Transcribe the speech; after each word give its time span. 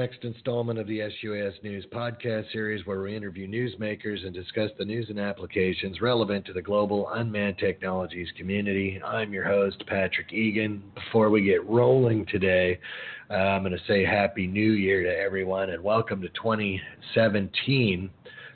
next 0.00 0.24
installment 0.24 0.78
of 0.78 0.86
the 0.86 0.98
SUAS 1.20 1.52
News 1.62 1.84
podcast 1.92 2.50
series 2.52 2.86
where 2.86 3.02
we 3.02 3.14
interview 3.14 3.46
newsmakers 3.46 4.24
and 4.24 4.32
discuss 4.32 4.70
the 4.78 4.84
news 4.86 5.10
and 5.10 5.20
applications 5.20 6.00
relevant 6.00 6.46
to 6.46 6.54
the 6.54 6.62
global 6.62 7.10
unmanned 7.10 7.58
technologies 7.58 8.28
community. 8.34 8.98
I'm 9.04 9.30
your 9.30 9.44
host, 9.44 9.84
Patrick 9.86 10.32
Egan. 10.32 10.82
Before 10.94 11.28
we 11.28 11.42
get 11.42 11.68
rolling 11.68 12.24
today, 12.24 12.80
uh, 13.28 13.34
I'm 13.34 13.62
going 13.62 13.76
to 13.76 13.84
say 13.86 14.02
Happy 14.02 14.46
New 14.46 14.72
Year 14.72 15.02
to 15.02 15.14
everyone 15.14 15.68
and 15.68 15.84
welcome 15.84 16.22
to 16.22 16.28
2017, 16.28 18.10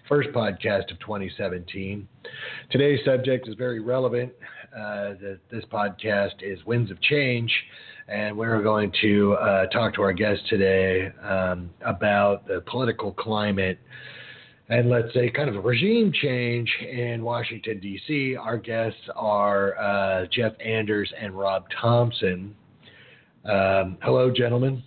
first 0.09 0.31
podcast 0.31 0.91
of 0.91 0.99
2017. 1.01 2.09
Today's 2.71 3.01
subject 3.05 3.49
is 3.49 3.55
very 3.55 3.81
relevant. 3.81 4.33
Uh, 4.75 5.13
the, 5.21 5.39
this 5.51 5.65
podcast 5.71 6.43
is 6.43 6.65
Winds 6.65 6.91
of 6.91 6.99
Change 7.03 7.53
and 8.09 8.37
we're 8.37 8.63
going 8.63 8.93
to 9.01 9.35
uh, 9.35 9.67
talk 9.67 9.95
to 9.95 10.03
our 10.03 10.13
guest 10.13 10.41
today 10.49 11.11
um, 11.23 11.71
about 11.85 12.47
the 12.47 12.63
political 12.67 13.13
climate 13.13 13.79
and 14.69 14.89
let's 14.89 15.13
say 15.13 15.31
kind 15.31 15.49
of 15.49 15.57
a 15.57 15.61
regime 15.61 16.11
change 16.23 16.71
in 16.81 17.23
Washington, 17.23 17.81
D.C. 17.81 18.35
Our 18.37 18.57
guests 18.57 18.99
are 19.15 19.79
uh, 19.79 20.27
Jeff 20.33 20.53
Anders 20.65 21.13
and 21.21 21.37
Rob 21.37 21.65
Thompson. 21.81 22.55
Um, 23.45 23.99
hello, 24.01 24.31
gentlemen. 24.35 24.83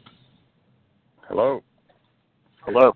Hello. 1.28 1.62
Hello. 2.66 2.92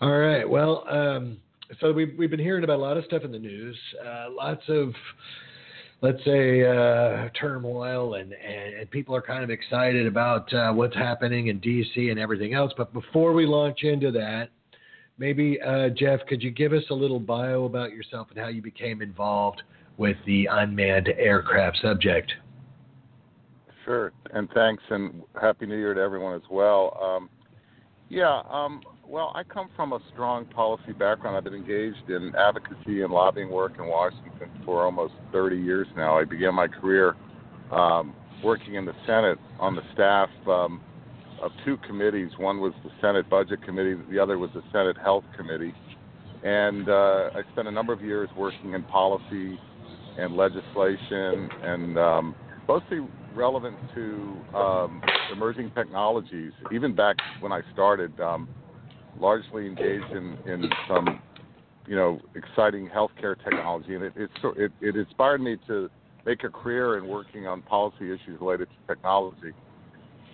All 0.00 0.16
right. 0.16 0.48
Well, 0.48 0.84
um, 0.88 1.38
so 1.80 1.92
we've, 1.92 2.14
we've 2.16 2.30
been 2.30 2.38
hearing 2.38 2.62
about 2.62 2.78
a 2.78 2.82
lot 2.82 2.96
of 2.96 3.04
stuff 3.04 3.24
in 3.24 3.32
the 3.32 3.38
news, 3.38 3.76
uh, 4.06 4.26
lots 4.30 4.62
of 4.68 4.94
let's 6.02 6.22
say 6.24 6.62
uh, 6.62 7.28
turmoil 7.38 8.14
and, 8.14 8.32
and, 8.32 8.74
and, 8.74 8.90
people 8.90 9.14
are 9.14 9.22
kind 9.22 9.44
of 9.44 9.50
excited 9.50 10.06
about 10.06 10.52
uh, 10.54 10.72
what's 10.72 10.96
happening 10.96 11.48
in 11.48 11.60
DC 11.60 12.10
and 12.10 12.18
everything 12.18 12.54
else. 12.54 12.72
But 12.76 12.92
before 12.92 13.32
we 13.32 13.46
launch 13.46 13.82
into 13.82 14.10
that, 14.12 14.48
maybe 15.18 15.60
uh, 15.60 15.90
Jeff, 15.90 16.20
could 16.26 16.42
you 16.42 16.50
give 16.50 16.72
us 16.72 16.84
a 16.90 16.94
little 16.94 17.20
bio 17.20 17.64
about 17.64 17.92
yourself 17.92 18.28
and 18.30 18.38
how 18.38 18.48
you 18.48 18.62
became 18.62 19.02
involved 19.02 19.62
with 19.98 20.16
the 20.26 20.48
unmanned 20.50 21.08
aircraft 21.18 21.78
subject? 21.82 22.32
Sure, 23.84 24.12
and 24.32 24.48
thanks, 24.54 24.82
and 24.90 25.22
happy 25.40 25.66
New 25.66 25.76
Year 25.76 25.94
to 25.94 26.00
everyone 26.00 26.34
as 26.34 26.48
well. 26.50 26.98
Um, 27.02 27.30
yeah, 28.08 28.42
um, 28.50 28.80
well, 29.10 29.32
I 29.34 29.42
come 29.42 29.68
from 29.74 29.92
a 29.92 29.98
strong 30.12 30.44
policy 30.44 30.92
background. 30.92 31.36
I've 31.36 31.42
been 31.42 31.54
engaged 31.54 32.08
in 32.08 32.32
advocacy 32.36 33.02
and 33.02 33.12
lobbying 33.12 33.50
work 33.50 33.72
in 33.76 33.86
Washington 33.86 34.48
for 34.64 34.84
almost 34.84 35.14
30 35.32 35.56
years 35.56 35.88
now. 35.96 36.16
I 36.16 36.24
began 36.24 36.54
my 36.54 36.68
career 36.68 37.16
um, 37.72 38.14
working 38.44 38.76
in 38.76 38.84
the 38.84 38.94
Senate 39.06 39.38
on 39.58 39.74
the 39.74 39.82
staff 39.92 40.28
um, 40.46 40.80
of 41.42 41.50
two 41.64 41.76
committees. 41.88 42.30
One 42.38 42.60
was 42.60 42.72
the 42.84 42.90
Senate 43.00 43.28
Budget 43.28 43.64
Committee, 43.64 43.96
the 44.10 44.20
other 44.20 44.38
was 44.38 44.50
the 44.54 44.62
Senate 44.70 44.96
Health 44.96 45.24
Committee. 45.36 45.74
And 46.44 46.88
uh, 46.88 47.30
I 47.34 47.42
spent 47.52 47.66
a 47.66 47.72
number 47.72 47.92
of 47.92 48.02
years 48.02 48.28
working 48.36 48.74
in 48.74 48.84
policy 48.84 49.58
and 50.18 50.36
legislation 50.36 51.50
and 51.64 51.98
um, 51.98 52.34
mostly 52.68 53.00
relevant 53.34 53.76
to 53.96 54.56
um, 54.56 55.02
emerging 55.32 55.72
technologies. 55.74 56.52
Even 56.72 56.94
back 56.94 57.16
when 57.40 57.50
I 57.50 57.62
started, 57.72 58.18
um, 58.20 58.48
largely 59.18 59.66
engaged 59.66 60.10
in, 60.12 60.36
in 60.46 60.70
some, 60.88 61.20
you 61.86 61.96
know, 61.96 62.20
exciting 62.34 62.88
healthcare 62.88 63.36
technology, 63.42 63.94
and 63.94 64.04
it, 64.04 64.12
it, 64.16 64.30
it, 64.56 64.72
it 64.80 64.96
inspired 64.96 65.40
me 65.40 65.56
to 65.66 65.90
make 66.26 66.44
a 66.44 66.48
career 66.48 66.98
in 66.98 67.08
working 67.08 67.46
on 67.46 67.62
policy 67.62 68.12
issues 68.12 68.40
related 68.40 68.68
to 68.68 68.94
technology. 68.94 69.52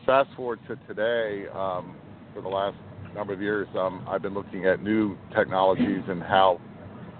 Fast 0.04 0.28
forward 0.36 0.60
to 0.68 0.76
today, 0.88 1.46
um, 1.54 1.96
for 2.34 2.42
the 2.42 2.48
last 2.48 2.76
number 3.14 3.32
of 3.32 3.40
years, 3.40 3.66
um, 3.76 4.04
I've 4.08 4.22
been 4.22 4.34
looking 4.34 4.66
at 4.66 4.82
new 4.82 5.16
technologies 5.34 6.02
and 6.08 6.22
how 6.22 6.60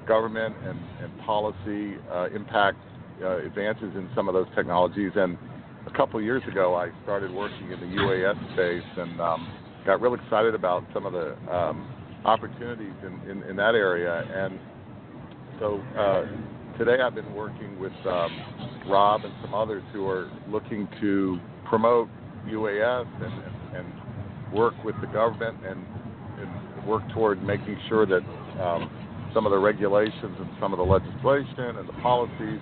government 0.07 0.55
and, 0.65 0.79
and 1.03 1.21
policy 1.21 1.97
uh, 2.13 2.29
impact 2.35 2.79
uh, 3.23 3.39
advances 3.39 3.93
in 3.95 4.09
some 4.15 4.29
of 4.29 4.35
those 4.35 4.47
technologies. 4.55 5.13
And 5.17 5.37
a 5.87 5.91
couple 5.97 6.19
of 6.19 6.25
years 6.25 6.43
ago, 6.49 6.75
I 6.75 6.91
started 7.03 7.33
working 7.33 7.73
in 7.73 7.81
the 7.81 7.87
UAS 7.87 8.37
space 8.53 8.99
and 8.99 9.21
um, 9.21 9.53
got 9.87 10.01
real 10.01 10.15
excited 10.15 10.55
about 10.55 10.85
some 10.93 11.07
of 11.07 11.13
the 11.13 11.37
um, 11.49 11.89
opportunities 12.25 12.93
in, 13.07 13.31
in, 13.31 13.43
in, 13.45 13.57
that 13.57 13.77
area. 13.77 14.25
And 14.35 14.59
so 15.61 15.81
uh, 15.97 16.25
today 16.77 17.01
I've 17.01 17.15
been 17.15 17.33
working 17.35 17.79
with 17.79 17.93
um, 18.05 18.83
Rob 18.89 19.25
and 19.25 19.33
some 19.43 19.55
others 19.55 19.85
who 19.93 20.09
are 20.09 20.29
looking 20.49 20.89
to 21.01 21.39
promote 21.69 22.09
UAS 22.49 23.07
and, 23.25 23.77
and, 23.77 23.93
work 24.53 24.75
with 24.85 24.95
the 25.01 25.09
government 25.09 25.59
and, 25.67 25.85
and, 26.39 26.87
work 26.87 27.03
toward 27.13 27.43
making 27.43 27.77
sure 27.89 28.07
that 28.07 28.23
um, 28.63 28.89
some 29.35 29.45
of 29.45 29.51
the 29.51 29.59
regulations 29.59 30.23
and 30.23 30.49
some 30.61 30.73
of 30.73 30.79
the 30.79 30.85
legislation 30.85 31.77
and 31.77 31.89
the 31.89 31.93
policies 31.95 32.61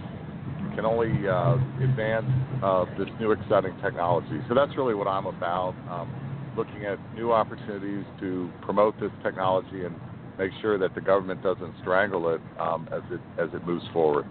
can 0.75 0.87
only 0.87 1.29
uh, 1.29 1.57
advance 1.85 2.25
uh, 2.63 2.87
this 2.99 3.09
new 3.21 3.33
exciting 3.33 3.77
technology. 3.83 4.41
So 4.49 4.55
that's 4.55 4.75
really 4.79 4.95
what 4.95 5.07
I'm 5.07 5.27
about. 5.27 5.75
Um, 5.91 6.24
looking 6.57 6.85
at 6.85 6.99
new 7.15 7.33
opportunities 7.33 8.05
to 8.21 8.51
promote 8.63 8.99
this 9.01 9.11
technology 9.23 9.85
and 9.85 9.95
make 10.39 10.51
sure 10.61 10.79
that 10.79 10.95
the 10.95 11.01
government 11.01 11.43
doesn't 11.43 11.75
strangle 11.83 12.29
it 12.35 12.41
um, 12.59 12.89
as 12.93 13.03
it 13.11 13.21
as 13.39 13.49
it 13.55 13.67
moves 13.67 13.85
forward. 13.93 14.27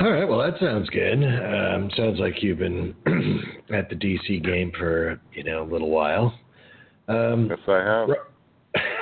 All 0.00 0.10
right, 0.10 0.24
well 0.24 0.38
that 0.38 0.58
sounds 0.60 0.88
good. 0.90 1.22
Um, 1.22 1.90
sounds 1.96 2.18
like 2.18 2.42
you've 2.42 2.58
been 2.58 2.94
at 3.72 3.88
the 3.88 3.96
DC 3.96 4.44
game 4.44 4.72
for 4.78 5.20
you 5.32 5.44
know 5.44 5.62
a 5.62 5.68
little 5.68 5.90
while. 5.90 6.38
Um, 7.08 7.48
yes, 7.50 7.58
I 7.68 7.78
have. 7.78 8.08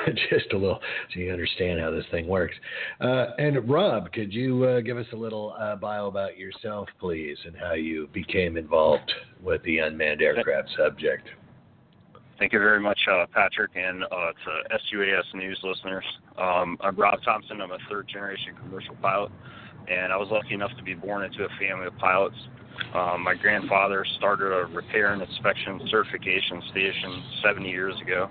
just 0.30 0.52
a 0.52 0.56
little, 0.56 0.80
so 1.12 1.20
you 1.20 1.32
understand 1.32 1.80
how 1.80 1.90
this 1.90 2.04
thing 2.10 2.26
works. 2.26 2.54
Uh, 3.00 3.26
and 3.38 3.68
Rob, 3.68 4.12
could 4.12 4.32
you 4.32 4.64
uh, 4.64 4.80
give 4.80 4.98
us 4.98 5.06
a 5.12 5.16
little 5.16 5.54
uh, 5.58 5.76
bio 5.76 6.06
about 6.06 6.38
yourself, 6.38 6.88
please, 6.98 7.36
and 7.44 7.56
how 7.56 7.74
you 7.74 8.08
became 8.12 8.56
involved 8.56 9.10
with 9.42 9.62
the 9.64 9.78
unmanned 9.78 10.22
aircraft 10.22 10.68
subject? 10.76 11.28
Thank 12.38 12.52
you 12.54 12.58
very 12.58 12.80
much, 12.80 12.98
uh, 13.10 13.26
Patrick, 13.34 13.72
and 13.74 14.02
uh, 14.04 14.06
to 14.08 14.78
SUAS 14.90 15.24
News 15.34 15.60
listeners. 15.62 16.04
Um, 16.38 16.78
I'm 16.80 16.96
Rob 16.96 17.18
Thompson. 17.22 17.60
I'm 17.60 17.70
a 17.70 17.78
third 17.90 18.08
generation 18.08 18.54
commercial 18.62 18.94
pilot, 19.02 19.30
and 19.88 20.10
I 20.10 20.16
was 20.16 20.28
lucky 20.30 20.54
enough 20.54 20.70
to 20.78 20.82
be 20.82 20.94
born 20.94 21.24
into 21.24 21.44
a 21.44 21.48
family 21.58 21.86
of 21.86 21.96
pilots. 21.98 22.36
Um, 22.94 23.24
my 23.24 23.34
grandfather 23.34 24.06
started 24.16 24.46
a 24.46 24.64
repair 24.74 25.12
and 25.12 25.20
inspection 25.20 25.80
certification 25.90 26.62
station 26.70 27.22
70 27.42 27.68
years 27.68 27.94
ago 28.00 28.30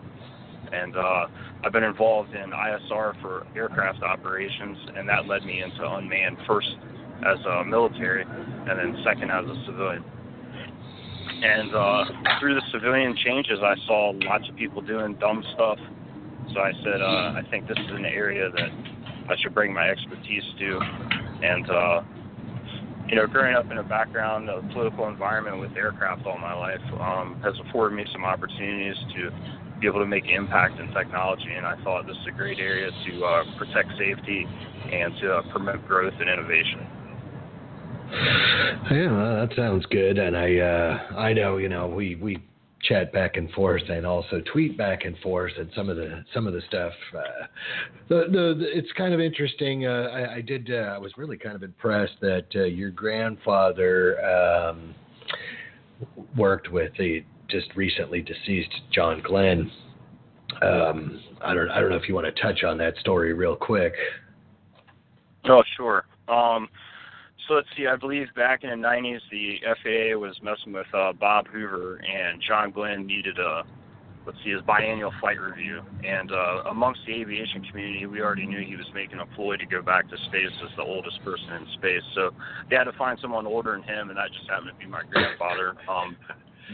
and 0.71 0.95
uh, 0.95 1.27
I've 1.63 1.71
been 1.71 1.83
involved 1.83 2.33
in 2.33 2.51
ISR 2.51 3.21
for 3.21 3.47
aircraft 3.55 4.03
operations, 4.03 4.77
and 4.95 5.07
that 5.09 5.27
led 5.27 5.43
me 5.43 5.61
into 5.61 5.85
unmanned 5.85 6.37
first 6.47 6.75
as 7.25 7.37
a 7.45 7.65
military, 7.65 8.23
and 8.23 8.79
then 8.79 8.95
second 9.03 9.31
as 9.31 9.45
a 9.45 9.63
civilian. 9.65 10.03
And 11.41 11.73
uh, 11.73 12.05
through 12.39 12.55
the 12.55 12.63
civilian 12.71 13.15
changes, 13.23 13.59
I 13.63 13.75
saw 13.87 14.11
lots 14.15 14.47
of 14.49 14.55
people 14.55 14.81
doing 14.81 15.15
dumb 15.15 15.43
stuff. 15.53 15.77
So 16.53 16.59
I 16.59 16.71
said, 16.83 17.01
uh, 17.01 17.39
I 17.39 17.41
think 17.49 17.67
this 17.67 17.77
is 17.77 17.91
an 17.91 18.05
area 18.05 18.49
that 18.49 18.69
I 19.29 19.35
should 19.41 19.53
bring 19.53 19.73
my 19.73 19.89
expertise 19.89 20.43
to. 20.59 20.79
And 21.41 21.69
uh, 21.69 22.01
you 23.09 23.15
know, 23.15 23.25
growing 23.25 23.55
up 23.55 23.71
in 23.71 23.77
a 23.77 23.83
background, 23.83 24.49
a 24.49 24.61
political 24.73 25.07
environment 25.07 25.59
with 25.59 25.75
aircraft 25.75 26.25
all 26.27 26.37
my 26.37 26.53
life 26.53 26.81
um, 26.99 27.39
has 27.43 27.53
afforded 27.67 27.95
me 27.95 28.05
some 28.11 28.23
opportunities 28.23 28.95
to 29.15 29.31
be 29.79 29.87
able 29.87 29.99
to 29.99 30.05
make 30.05 30.25
impact 30.27 30.79
in 30.79 30.91
technology. 30.93 31.51
And 31.55 31.65
I 31.65 31.81
thought 31.83 32.05
this 32.07 32.17
is 32.17 32.27
a 32.27 32.31
great 32.31 32.59
area 32.59 32.89
to 32.89 33.25
uh, 33.25 33.43
protect 33.57 33.89
safety 33.97 34.45
and 34.91 35.13
to 35.21 35.35
uh, 35.35 35.51
promote 35.51 35.87
growth 35.87 36.13
and 36.19 36.29
innovation. 36.29 36.87
Yeah, 38.91 39.11
well, 39.11 39.47
that 39.47 39.55
sounds 39.55 39.85
good. 39.87 40.17
And 40.17 40.35
I, 40.35 40.57
uh, 40.57 41.15
I 41.17 41.33
know, 41.33 41.57
you 41.57 41.69
know, 41.69 41.87
we 41.87 42.15
we 42.15 42.39
chat 42.81 43.11
back 43.11 43.35
and 43.35 43.51
forth 43.51 43.83
and 43.89 44.05
also 44.05 44.41
tweet 44.51 44.77
back 44.77 45.03
and 45.03 45.17
forth 45.17 45.51
and 45.57 45.69
some 45.75 45.89
of 45.89 45.97
the 45.97 46.23
some 46.33 46.47
of 46.47 46.53
the 46.53 46.61
stuff. 46.67 46.93
Uh, 47.13 47.21
the, 48.07 48.15
the, 48.31 48.55
the 48.59 48.77
it's 48.77 48.91
kind 48.93 49.13
of 49.13 49.19
interesting. 49.19 49.85
Uh, 49.85 50.09
I, 50.11 50.35
I 50.35 50.41
did. 50.41 50.71
Uh, 50.71 50.93
I 50.95 50.97
was 50.97 51.11
really 51.17 51.37
kind 51.37 51.55
of 51.55 51.63
impressed 51.63 52.19
that 52.21 52.47
uh, 52.55 52.63
your 52.63 52.89
grandfather 52.89 54.19
um, 54.25 54.95
worked 56.35 56.71
with 56.71 56.91
the 56.97 57.23
just 57.49 57.75
recently 57.75 58.21
deceased 58.21 58.73
John 58.91 59.21
Glenn. 59.25 59.71
Um, 60.61 61.21
I 61.41 61.53
don't 61.53 61.69
I 61.69 61.79
don't 61.79 61.89
know 61.89 61.95
if 61.95 62.07
you 62.07 62.15
want 62.15 62.33
to 62.33 62.41
touch 62.41 62.63
on 62.63 62.77
that 62.79 62.97
story 62.97 63.33
real 63.33 63.55
quick. 63.55 63.93
Oh, 65.45 65.63
sure. 65.77 66.05
Um, 66.27 66.67
so 67.47 67.55
let's 67.55 67.67
see. 67.77 67.87
I 67.87 67.95
believe 67.95 68.27
back 68.35 68.63
in 68.63 68.69
the 68.69 68.75
'90s, 68.75 69.19
the 69.31 69.57
FAA 69.63 70.19
was 70.19 70.37
messing 70.43 70.73
with 70.73 70.87
uh, 70.93 71.13
Bob 71.13 71.47
Hoover, 71.47 71.97
and 71.97 72.41
John 72.47 72.71
Glenn 72.71 73.05
needed 73.05 73.37
a 73.39 73.63
let's 74.25 74.37
see 74.43 74.51
his 74.51 74.61
biannual 74.61 75.17
flight 75.19 75.39
review. 75.39 75.81
And 76.03 76.31
uh, 76.31 76.69
amongst 76.69 77.01
the 77.07 77.13
aviation 77.13 77.63
community, 77.65 78.05
we 78.05 78.21
already 78.21 78.45
knew 78.45 78.63
he 78.63 78.75
was 78.75 78.85
making 78.93 79.19
a 79.19 79.25
ploy 79.35 79.57
to 79.57 79.65
go 79.65 79.81
back 79.81 80.07
to 80.09 80.17
space 80.27 80.53
as 80.63 80.69
the 80.77 80.83
oldest 80.83 81.23
person 81.23 81.49
in 81.53 81.65
space. 81.77 82.03
So 82.13 82.31
they 82.69 82.75
had 82.75 82.83
to 82.85 82.93
find 82.93 83.17
someone 83.21 83.47
older 83.47 83.71
than 83.71 83.83
him, 83.83 84.09
and 84.09 84.17
that 84.17 84.31
just 84.31 84.49
happened 84.49 84.71
to 84.71 84.85
be 84.85 84.85
my 84.85 85.01
grandfather. 85.09 85.75
Um, 85.89 86.15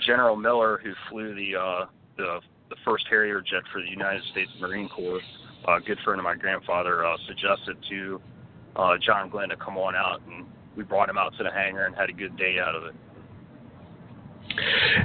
General 0.05 0.35
Miller, 0.35 0.79
who 0.83 0.93
flew 1.09 1.35
the 1.35 1.55
uh, 1.55 1.85
the 2.17 2.39
the 2.69 2.75
first 2.83 3.05
Harrier 3.09 3.41
jet 3.41 3.63
for 3.71 3.81
the 3.81 3.89
United 3.89 4.23
States 4.31 4.51
Marine 4.59 4.89
Corps, 4.89 5.21
a 5.67 5.79
good 5.79 5.99
friend 6.03 6.19
of 6.19 6.23
my 6.23 6.35
grandfather, 6.35 7.05
uh, 7.05 7.15
suggested 7.27 7.77
to 7.89 8.21
uh, 8.75 8.93
John 9.05 9.29
Glenn 9.29 9.49
to 9.49 9.55
come 9.57 9.77
on 9.77 9.95
out, 9.95 10.21
and 10.27 10.45
we 10.75 10.83
brought 10.83 11.09
him 11.09 11.17
out 11.17 11.33
to 11.37 11.43
the 11.43 11.51
hangar 11.51 11.85
and 11.85 11.95
had 11.95 12.09
a 12.09 12.13
good 12.13 12.35
day 12.37 12.57
out 12.59 12.75
of 12.75 12.83
it. 12.85 12.95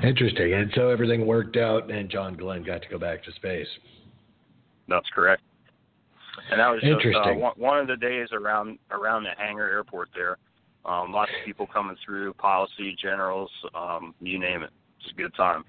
Interesting. 0.04 0.54
And 0.54 0.70
so 0.74 0.90
everything 0.90 1.26
worked 1.26 1.56
out, 1.56 1.90
and 1.90 2.10
John 2.10 2.36
Glenn 2.36 2.62
got 2.62 2.82
to 2.82 2.88
go 2.88 2.98
back 2.98 3.24
to 3.24 3.32
space. 3.32 3.66
That's 4.88 5.08
correct. 5.14 5.42
And 6.50 6.60
that 6.60 6.68
was 6.68 6.80
just 6.82 7.16
uh, 7.16 7.32
one, 7.34 7.52
one 7.56 7.78
of 7.78 7.86
the 7.86 7.96
days 7.96 8.28
around 8.32 8.78
around 8.90 9.24
the 9.24 9.30
hangar 9.36 9.68
airport 9.68 10.08
there. 10.14 10.38
Um, 10.84 11.12
lots 11.12 11.30
of 11.38 11.44
people 11.44 11.66
coming 11.66 11.96
through, 12.04 12.32
policy, 12.34 12.96
generals, 13.00 13.50
um, 13.74 14.14
you 14.20 14.38
name 14.38 14.62
it. 14.62 14.70
It's 15.00 15.12
a 15.12 15.14
good 15.14 15.34
time. 15.34 15.64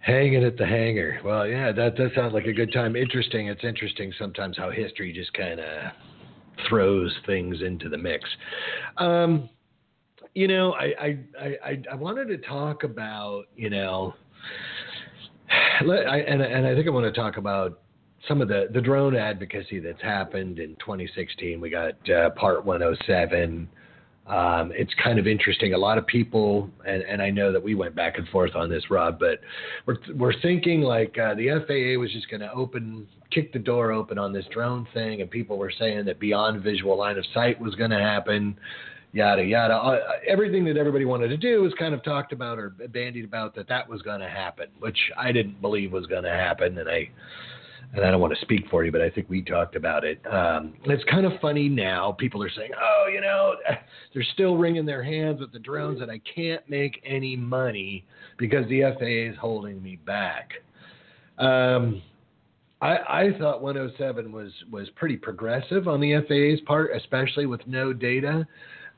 Hanging 0.00 0.44
at 0.44 0.56
the 0.58 0.66
hangar. 0.66 1.20
Well, 1.24 1.46
yeah, 1.46 1.72
that 1.72 1.96
does 1.96 2.10
sound 2.14 2.34
like 2.34 2.44
a 2.44 2.52
good 2.52 2.72
time. 2.72 2.94
Interesting. 2.94 3.48
It's 3.48 3.64
interesting 3.64 4.12
sometimes 4.18 4.56
how 4.56 4.70
history 4.70 5.12
just 5.12 5.32
kind 5.32 5.60
of 5.60 5.92
throws 6.68 7.12
things 7.26 7.62
into 7.62 7.88
the 7.88 7.98
mix. 7.98 8.28
Um, 8.98 9.48
you 10.34 10.48
know, 10.48 10.74
I, 10.74 10.84
I, 11.00 11.18
I, 11.64 11.82
I 11.92 11.94
wanted 11.94 12.28
to 12.28 12.38
talk 12.38 12.84
about, 12.84 13.44
you 13.56 13.70
know, 13.70 14.14
I, 15.80 16.24
and, 16.28 16.42
and 16.42 16.66
I 16.66 16.74
think 16.74 16.86
I 16.86 16.90
want 16.90 17.12
to 17.12 17.20
talk 17.20 17.36
about 17.36 17.80
some 18.28 18.40
of 18.40 18.48
the, 18.48 18.68
the 18.72 18.80
drone 18.80 19.16
advocacy 19.16 19.80
that's 19.80 20.02
happened 20.02 20.58
in 20.58 20.76
2016. 20.76 21.60
We 21.60 21.70
got 21.70 22.10
uh, 22.10 22.30
Part 22.30 22.64
107. 22.64 23.68
Um, 24.26 24.72
it's 24.74 24.92
kind 25.02 25.18
of 25.18 25.26
interesting. 25.26 25.74
A 25.74 25.78
lot 25.78 25.98
of 25.98 26.06
people, 26.06 26.70
and, 26.86 27.02
and 27.02 27.20
I 27.20 27.30
know 27.30 27.52
that 27.52 27.62
we 27.62 27.74
went 27.74 27.94
back 27.94 28.16
and 28.16 28.26
forth 28.28 28.54
on 28.54 28.70
this, 28.70 28.90
Rob, 28.90 29.18
but 29.18 29.40
we're, 29.86 29.98
we're 30.16 30.40
thinking 30.40 30.80
like 30.80 31.18
uh, 31.18 31.34
the 31.34 31.48
FAA 31.66 32.00
was 32.00 32.10
just 32.10 32.30
going 32.30 32.40
to 32.40 32.50
open, 32.52 33.06
kick 33.30 33.52
the 33.52 33.58
door 33.58 33.92
open 33.92 34.18
on 34.18 34.32
this 34.32 34.46
drone 34.50 34.86
thing, 34.94 35.20
and 35.20 35.30
people 35.30 35.58
were 35.58 35.72
saying 35.78 36.06
that 36.06 36.18
beyond 36.20 36.62
visual 36.62 36.96
line 36.96 37.18
of 37.18 37.24
sight 37.34 37.60
was 37.60 37.74
going 37.74 37.90
to 37.90 38.00
happen 38.00 38.56
yada 39.14 39.44
yada. 39.44 39.74
Uh, 39.74 39.98
everything 40.26 40.64
that 40.64 40.76
everybody 40.76 41.04
wanted 41.04 41.28
to 41.28 41.36
do 41.36 41.62
was 41.62 41.72
kind 41.78 41.94
of 41.94 42.02
talked 42.02 42.32
about 42.32 42.58
or 42.58 42.70
bandied 42.70 43.24
about 43.24 43.54
that 43.54 43.68
that 43.68 43.88
was 43.88 44.02
going 44.02 44.20
to 44.20 44.28
happen, 44.28 44.66
which 44.80 44.98
I 45.16 45.32
didn't 45.32 45.60
believe 45.60 45.92
was 45.92 46.06
going 46.06 46.24
to 46.24 46.30
happen, 46.30 46.76
and 46.78 46.88
I 46.88 47.08
and 47.92 48.04
I 48.04 48.10
don't 48.10 48.20
want 48.20 48.34
to 48.34 48.40
speak 48.40 48.68
for 48.70 48.84
you, 48.84 48.90
but 48.90 49.00
I 49.00 49.10
think 49.10 49.28
we 49.28 49.42
talked 49.42 49.76
about 49.76 50.04
it. 50.04 50.20
Um, 50.26 50.74
it's 50.84 51.04
kind 51.04 51.26
of 51.26 51.32
funny 51.40 51.68
now. 51.68 52.12
People 52.12 52.42
are 52.42 52.50
saying, 52.50 52.70
"Oh, 52.80 53.08
you 53.12 53.20
know, 53.20 53.54
they're 54.14 54.26
still 54.34 54.56
wringing 54.56 54.86
their 54.86 55.02
hands 55.02 55.40
with 55.40 55.52
the 55.52 55.58
drones, 55.58 56.00
and 56.00 56.10
I 56.10 56.20
can't 56.34 56.68
make 56.68 57.02
any 57.04 57.36
money 57.36 58.04
because 58.38 58.68
the 58.68 58.82
FAA 58.98 59.32
is 59.32 59.36
holding 59.38 59.82
me 59.82 59.96
back." 59.96 60.52
Um, 61.38 62.02
I, 62.80 62.96
I 63.08 63.38
thought 63.38 63.62
107 63.62 64.30
was 64.30 64.52
was 64.70 64.88
pretty 64.96 65.16
progressive 65.16 65.88
on 65.88 66.00
the 66.00 66.20
FAA's 66.28 66.60
part, 66.66 66.90
especially 66.94 67.46
with 67.46 67.66
no 67.66 67.92
data. 67.92 68.46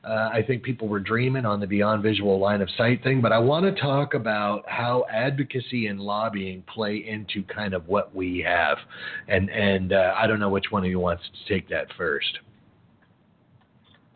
Uh, 0.07 0.29
I 0.31 0.41
think 0.41 0.63
people 0.63 0.87
were 0.87 1.01
dreaming 1.01 1.45
on 1.45 1.59
the 1.59 1.67
beyond 1.67 2.01
visual 2.01 2.39
line 2.39 2.61
of 2.61 2.69
sight 2.77 3.03
thing, 3.03 3.19
but 3.19 3.33
I 3.33 3.39
want 3.39 3.65
to 3.65 3.81
talk 3.81 4.13
about 4.13 4.63
how 4.65 5.03
advocacy 5.11 5.87
and 5.87 5.99
lobbying 5.99 6.63
play 6.73 7.03
into 7.05 7.43
kind 7.43 7.73
of 7.73 7.87
what 7.89 8.15
we 8.15 8.39
have, 8.47 8.77
and 9.27 9.49
and 9.49 9.91
uh, 9.91 10.13
I 10.15 10.25
don't 10.25 10.39
know 10.39 10.49
which 10.49 10.67
one 10.69 10.85
of 10.85 10.89
you 10.89 10.99
wants 10.99 11.23
to 11.23 11.53
take 11.53 11.67
that 11.69 11.87
first. 11.97 12.39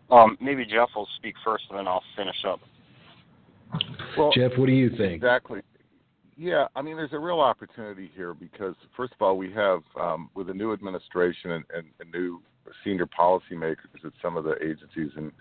Um, 0.09 0.37
maybe 0.39 0.65
Jeff 0.65 0.89
will 0.95 1.09
speak 1.17 1.35
first, 1.43 1.65
and 1.69 1.79
then 1.79 1.87
I'll 1.87 2.03
finish 2.15 2.37
up. 2.47 2.61
Well, 4.17 4.31
Jeff, 4.33 4.51
what 4.57 4.67
do 4.67 4.73
you 4.73 4.89
think? 4.89 5.13
Exactly. 5.13 5.59
Yeah, 6.37 6.67
I 6.75 6.81
mean, 6.81 6.95
there's 6.95 7.13
a 7.13 7.19
real 7.19 7.39
opportunity 7.39 8.09
here 8.15 8.33
because, 8.33 8.75
first 8.95 9.13
of 9.13 9.21
all, 9.21 9.37
we 9.37 9.51
have 9.53 9.81
um, 9.99 10.29
with 10.35 10.49
a 10.49 10.53
new 10.53 10.71
administration 10.73 11.51
and, 11.51 11.65
and, 11.73 11.87
and 11.99 12.11
new 12.11 12.41
senior 12.83 13.07
policymakers 13.07 14.05
at 14.05 14.13
some 14.21 14.37
of 14.37 14.43
the 14.45 14.55
agencies 14.61 15.11
and 15.15 15.31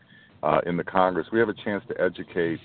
uh, 0.43 0.61
in 0.67 0.77
the 0.77 0.85
Congress, 0.85 1.27
we 1.33 1.39
have 1.39 1.49
a 1.49 1.55
chance 1.65 1.83
to 1.89 2.01
educate 2.01 2.61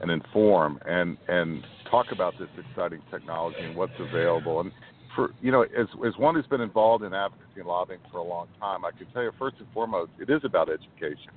and 0.00 0.10
inform 0.10 0.78
and 0.86 1.16
and 1.28 1.64
talk 1.90 2.06
about 2.12 2.34
this 2.38 2.48
exciting 2.56 3.00
technology 3.10 3.60
and 3.60 3.74
what's 3.74 3.92
available. 3.98 4.60
And 4.60 4.70
for 5.14 5.30
you 5.42 5.50
know, 5.50 5.62
as 5.62 5.86
as 6.06 6.16
one 6.18 6.34
who's 6.34 6.46
been 6.46 6.60
involved 6.60 7.04
in 7.04 7.12
advocacy 7.12 7.46
and 7.58 7.66
lobbying 7.66 8.00
for 8.10 8.18
a 8.18 8.22
long 8.22 8.46
time, 8.60 8.84
I 8.84 8.92
can 8.92 9.06
tell 9.12 9.22
you 9.22 9.32
first 9.38 9.56
and 9.58 9.66
foremost, 9.74 10.10
it 10.20 10.30
is 10.30 10.40
about 10.44 10.68
education. 10.68 11.32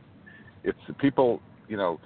It's 0.63 0.77
people, 0.99 1.41
you 1.67 1.77
know, 1.77 1.99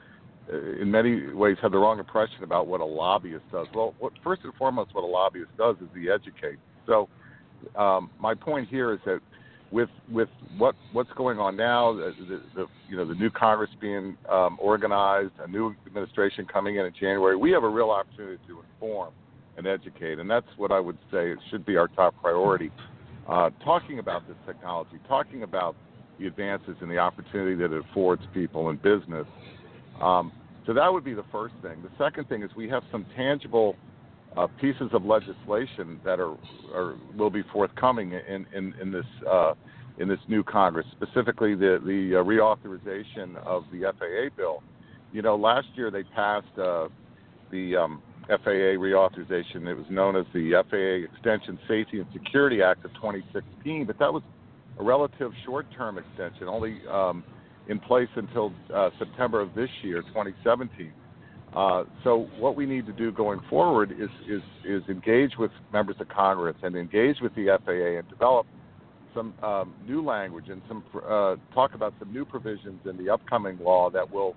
uh, 0.52 0.82
in 0.82 0.90
many 0.90 1.34
ways 1.34 1.58
have 1.62 1.72
the 1.72 1.78
wrong 1.78 2.00
impression 2.00 2.44
about 2.44 2.68
what 2.68 2.82
a 2.82 2.86
lobbyist 2.86 3.44
does. 3.52 3.68
Well, 3.74 3.94
what 4.00 4.14
first 4.24 4.44
and 4.44 4.54
foremost, 4.54 4.94
what 4.94 5.04
a 5.04 5.08
lobbyist 5.08 5.52
does 5.58 5.76
is 5.82 5.88
he 5.94 6.10
educates. 6.10 6.62
So, 6.86 7.10
um, 7.76 8.10
my 8.20 8.34
point 8.34 8.70
here 8.70 8.94
is 8.94 9.00
that 9.06 9.20
with 9.72 9.90
with 10.12 10.30
what 10.58 10.76
what's 10.94 11.12
going 11.18 11.40
on 11.40 11.56
now, 11.56 11.94
the, 11.94 12.14
the, 12.28 12.42
the 12.56 12.66
you 12.88 12.96
know 12.96 13.06
the 13.06 13.16
new 13.16 13.30
Congress 13.30 13.70
being 13.82 14.18
um, 14.30 14.58
organized, 14.60 15.32
a 15.40 15.48
new 15.48 15.76
administration 15.86 16.46
coming 16.46 16.76
in 16.76 16.86
in 16.86 16.94
January, 16.94 17.36
we 17.36 17.52
have 17.52 17.64
a 17.64 17.70
real 17.70 17.90
opportunity 17.90 18.40
to 18.48 18.60
inform 18.62 19.12
and 19.58 19.68
educate, 19.68 20.20
and 20.20 20.30
that's 20.30 20.48
what 20.58 20.72
I 20.72 20.80
would 20.80 20.98
say 21.12 21.34
should 21.50 21.66
be 21.66 21.78
our 21.78 21.88
top 21.88 22.14
priority. 22.22 22.72
Uh, 23.28 23.50
talking 23.64 24.00
about 24.00 24.28
this 24.28 24.38
technology, 24.46 25.00
talking 25.08 25.44
about 25.44 25.76
the 26.20 26.28
advances 26.28 26.76
and 26.82 26.92
the 26.92 26.98
opportunity 26.98 27.56
that 27.56 27.74
it 27.74 27.84
affords 27.90 28.22
people 28.34 28.70
in 28.70 28.78
business. 28.78 29.26
Um, 30.02 30.32
so 30.66 30.74
that 30.74 30.92
would 30.92 31.04
be 31.04 31.14
the 31.14 31.26
first 31.32 31.56
thing. 31.62 31.82
The 31.82 31.92
second 32.04 32.28
thing 32.30 32.44
is 32.44 32.52
we 32.56 32.70
have 32.70 32.84
some 32.92 33.06
tangible 33.16 33.76
uh, 34.38 34.48
pieces 34.60 34.90
of 34.92 35.06
legislation 35.06 36.00
that 36.04 36.20
are, 36.20 36.36
are 36.74 36.96
will 37.18 37.30
be 37.30 37.44
forthcoming 37.54 38.12
in 38.12 38.46
in, 38.54 38.74
in 38.82 38.92
this 38.92 39.06
uh, 39.30 39.54
in 39.98 40.08
this 40.08 40.20
new 40.28 40.44
Congress, 40.44 40.86
specifically 40.92 41.56
the 41.56 41.80
the 41.86 42.20
uh, 42.20 42.24
reauthorization 42.24 43.38
of 43.46 43.64
the 43.72 43.92
FAA 43.98 44.36
bill. 44.36 44.62
You 45.14 45.22
know, 45.22 45.36
last 45.36 45.68
year 45.76 45.90
they 45.90 46.04
passed 46.04 46.58
uh, 46.58 46.90
the 47.52 47.78
um, 47.78 48.02
FAA 48.28 48.76
reauthorization. 48.78 49.68
It 49.68 49.76
was 49.76 49.86
known 49.90 50.16
as 50.16 50.26
the 50.34 50.64
FAA 50.70 51.14
Extension 51.14 51.58
Safety 51.68 52.00
and 52.00 52.08
Security 52.12 52.62
Act 52.62 52.84
of 52.84 52.94
2016, 52.96 53.86
but 53.86 53.98
that 54.00 54.12
was 54.12 54.24
a 54.80 54.84
relative 54.84 55.32
short-term 55.46 55.98
extension, 55.98 56.48
only 56.48 56.82
um, 56.92 57.24
in 57.70 57.80
place 57.80 58.10
until 58.16 58.52
uh, 58.74 58.90
September 59.00 59.40
of 59.40 59.54
this 59.56 59.70
year, 59.84 60.02
2017. 60.02 60.92
Uh, 61.54 61.86
so 62.04 62.28
what 62.38 62.56
we 62.56 62.66
need 62.66 62.86
to 62.86 62.94
do 62.94 63.12
going 63.12 63.40
forward 63.50 63.92
is, 63.92 64.10
is, 64.30 64.42
is 64.66 64.84
engage 64.90 65.38
with 65.38 65.52
members 65.72 65.96
of 66.00 66.10
Congress 66.10 66.56
and 66.64 66.76
engage 66.76 67.18
with 67.22 67.34
the 67.36 67.58
FAA 67.66 68.00
and 68.00 68.10
develop 68.10 68.46
some 69.16 69.34
um, 69.42 69.74
new 69.88 70.04
language 70.04 70.46
and 70.50 70.62
some 70.68 70.84
uh, 71.08 71.36
talk 71.54 71.74
about 71.74 71.94
some 72.00 72.12
new 72.12 72.26
provisions 72.26 72.80
in 72.86 72.98
the 72.98 73.10
upcoming 73.10 73.58
law 73.64 73.90
that 73.90 74.12
will 74.12 74.36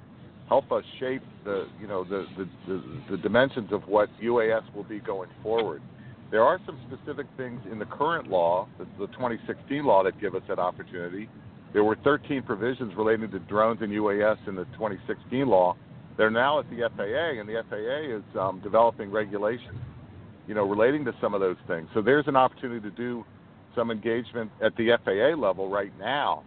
help 0.49 0.71
us 0.73 0.85
shape 0.99 1.23
the 1.45 1.67
you 1.81 1.87
know 1.87 2.05
the, 2.05 2.25
the, 2.37 2.49
the, 2.67 3.01
the 3.11 3.17
dimensions 3.19 3.71
of 3.73 3.83
what 3.89 4.09
UAS 4.23 4.63
will 4.75 4.85
be 4.85 5.01
going 5.01 5.29
forward. 5.43 5.83
There 6.31 6.43
are 6.43 6.61
some 6.67 6.79
specific 6.87 7.27
things 7.37 7.61
in 7.73 7.79
the 7.79 7.87
current 7.87 8.29
law, 8.29 8.69
the, 8.79 8.85
the 8.99 9.07
2016 9.13 9.85
law, 9.85 10.05
that 10.05 10.21
give 10.21 10.35
us 10.35 10.43
that 10.49 10.59
opportunity. 10.59 11.29
There 11.73 11.85
were 11.85 11.97
13 12.05 12.43
provisions 12.43 12.93
relating 12.97 13.31
to 13.31 13.39
drones 13.41 13.81
and 13.83 13.91
UAS 13.91 14.37
in 14.47 14.55
the 14.55 14.65
2016 14.77 15.47
law 15.49 15.77
they're 16.19 16.31
now 16.31 16.59
at 16.59 16.69
the 16.69 16.91
FAA, 16.97 17.41
and 17.41 17.49
the 17.49 17.63
FAA 17.71 18.17
is 18.17 18.25
um, 18.39 18.61
developing 18.61 19.11
regulations, 19.11 19.79
you 20.49 20.55
know, 20.55 20.65
relating 20.65 21.05
to 21.05 21.15
some 21.21 21.33
of 21.33 21.41
those 21.41 21.57
things. 21.69 21.89
So 21.95 22.03
there's 22.03 22.27
an 22.27 22.37
opportunity 22.37 22.81
to 22.81 22.95
do 22.95 23.25
some 23.75 23.93
engagement 23.93 24.51
at 24.63 24.77
the 24.77 24.99
FAA 25.05 25.41
level 25.41 25.71
right 25.71 25.97
now. 25.99 26.43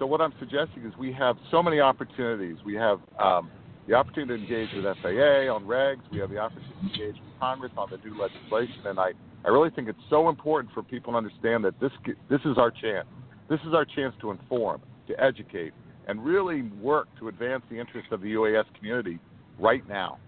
So 0.00 0.06
what 0.06 0.20
I'm 0.20 0.34
suggesting 0.40 0.84
is 0.84 0.92
we 0.98 1.12
have 1.12 1.36
so 1.52 1.62
many 1.62 1.78
opportunities. 1.78 2.56
We 2.66 2.74
have 2.74 2.98
um, 3.20 3.48
the 3.86 3.94
opportunity 3.94 4.36
to 4.36 4.42
engage 4.42 4.74
with 4.74 4.84
FAA 5.00 5.54
on 5.54 5.64
regs. 5.66 6.00
We 6.10 6.18
have 6.18 6.30
the 6.30 6.38
opportunity 6.38 6.74
to 6.74 6.86
engage 6.86 7.20
with 7.20 7.38
Congress 7.38 7.72
on 7.76 7.88
the 7.90 7.98
new 7.98 8.20
legislation, 8.20 8.86
and 8.86 8.98
I, 8.98 9.12
I 9.44 9.48
really 9.48 9.70
think 9.70 9.88
it's 9.88 9.98
so 10.10 10.28
important 10.28 10.74
for 10.74 10.82
people 10.82 11.12
to 11.12 11.16
understand 11.18 11.64
that 11.64 11.78
this 11.80 11.92
this 12.28 12.40
is 12.44 12.58
our 12.58 12.72
chance. 12.72 13.06
This 13.48 13.60
is 13.66 13.74
our 13.74 13.84
chance 13.84 14.14
to 14.20 14.32
inform, 14.32 14.80
to 15.06 15.20
educate, 15.22 15.72
and 16.08 16.24
really 16.24 16.62
work 16.80 17.08
to 17.18 17.28
advance 17.28 17.62
the 17.70 17.78
interests 17.78 18.10
of 18.12 18.20
the 18.20 18.32
UAS 18.32 18.64
community 18.76 19.18
right 19.58 19.86
now. 19.88 20.18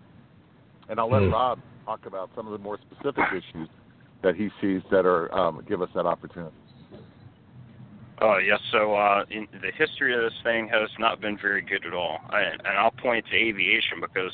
And 0.88 1.00
I'll 1.00 1.10
let 1.10 1.22
mm. 1.22 1.32
Rob 1.32 1.60
talk 1.84 2.06
about 2.06 2.30
some 2.36 2.46
of 2.46 2.52
the 2.52 2.58
more 2.58 2.78
specific 2.90 3.24
issues 3.32 3.68
that 4.22 4.36
he 4.36 4.48
sees 4.60 4.82
that 4.90 5.04
are 5.06 5.32
um, 5.34 5.62
give 5.68 5.82
us 5.82 5.88
that 5.94 6.06
opportunity. 6.06 6.56
Uh, 8.22 8.38
yes, 8.38 8.60
so 8.70 8.94
uh, 8.94 9.24
in, 9.30 9.46
the 9.60 9.72
history 9.76 10.14
of 10.14 10.22
this 10.22 10.38
thing 10.44 10.68
has 10.68 10.88
not 10.98 11.20
been 11.20 11.36
very 11.36 11.60
good 11.60 11.84
at 11.84 11.92
all, 11.92 12.18
I, 12.30 12.42
and 12.42 12.78
I'll 12.78 12.92
point 12.92 13.24
to 13.30 13.36
aviation 13.36 14.00
because 14.00 14.30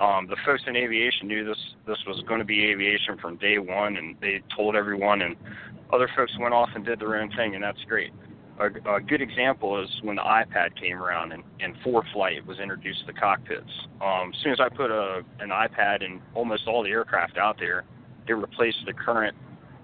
um, 0.00 0.28
the 0.28 0.36
folks 0.46 0.62
in 0.66 0.76
aviation 0.76 1.26
knew 1.26 1.44
this 1.44 1.58
this 1.86 1.98
was 2.06 2.22
going 2.28 2.38
to 2.38 2.44
be 2.44 2.66
aviation 2.66 3.18
from 3.18 3.36
day 3.36 3.58
one, 3.58 3.96
and 3.96 4.16
they 4.20 4.40
told 4.56 4.76
everyone, 4.76 5.22
and 5.22 5.34
other 5.92 6.08
folks 6.16 6.32
went 6.38 6.54
off 6.54 6.68
and 6.74 6.84
did 6.84 7.00
their 7.00 7.16
own 7.16 7.30
thing, 7.36 7.54
and 7.56 7.64
that's 7.64 7.82
great. 7.88 8.12
A, 8.58 8.96
a 8.96 9.00
good 9.00 9.22
example 9.22 9.82
is 9.82 9.88
when 10.02 10.16
the 10.16 10.22
iPad 10.22 10.78
came 10.80 11.00
around 11.00 11.32
and, 11.32 11.42
and 11.60 11.74
ForeFlight 11.84 12.44
was 12.46 12.58
introduced 12.58 13.00
to 13.00 13.06
the 13.06 13.18
cockpits. 13.18 13.70
Um, 14.00 14.32
as 14.34 14.42
soon 14.42 14.52
as 14.52 14.60
I 14.60 14.68
put 14.68 14.90
a, 14.90 15.22
an 15.40 15.50
iPad 15.50 16.04
in 16.04 16.20
almost 16.34 16.66
all 16.66 16.82
the 16.82 16.90
aircraft 16.90 17.38
out 17.38 17.56
there, 17.58 17.84
it 18.26 18.32
replaced 18.32 18.78
the 18.86 18.92
current 18.92 19.36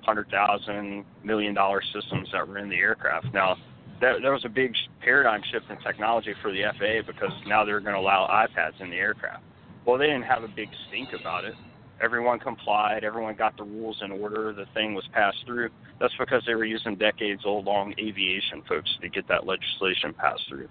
hundred 0.02 0.28
thousand 0.30 1.04
million 1.22 1.54
dollar 1.54 1.80
systems 1.94 2.28
that 2.32 2.46
were 2.46 2.58
in 2.58 2.68
the 2.68 2.76
aircraft. 2.76 3.32
Now, 3.32 3.56
that, 4.00 4.16
that 4.22 4.30
was 4.30 4.44
a 4.44 4.50
big 4.50 4.74
paradigm 5.00 5.40
shift 5.50 5.70
in 5.70 5.78
technology 5.78 6.34
for 6.42 6.52
the 6.52 6.62
FAA 6.78 7.06
because 7.06 7.32
now 7.46 7.64
they're 7.64 7.80
going 7.80 7.94
to 7.94 8.00
allow 8.00 8.28
iPads 8.28 8.80
in 8.80 8.90
the 8.90 8.96
aircraft. 8.96 9.42
Well, 9.86 9.98
they 9.98 10.06
didn't 10.06 10.24
have 10.24 10.42
a 10.42 10.48
big 10.48 10.68
stink 10.88 11.10
about 11.18 11.44
it. 11.44 11.54
Everyone 12.02 12.38
complied. 12.38 13.04
Everyone 13.04 13.34
got 13.34 13.56
the 13.56 13.62
rules 13.62 14.00
in 14.04 14.10
order. 14.10 14.52
The 14.52 14.66
thing 14.74 14.94
was 14.94 15.04
passed 15.12 15.38
through. 15.46 15.70
That's 16.00 16.14
because 16.18 16.42
they 16.46 16.54
were 16.54 16.64
using 16.64 16.96
decades 16.96 17.42
old 17.44 17.66
long 17.66 17.94
aviation 17.98 18.62
folks 18.68 18.90
to 19.00 19.08
get 19.08 19.28
that 19.28 19.46
legislation 19.46 20.12
passed 20.12 20.42
through. 20.48 20.68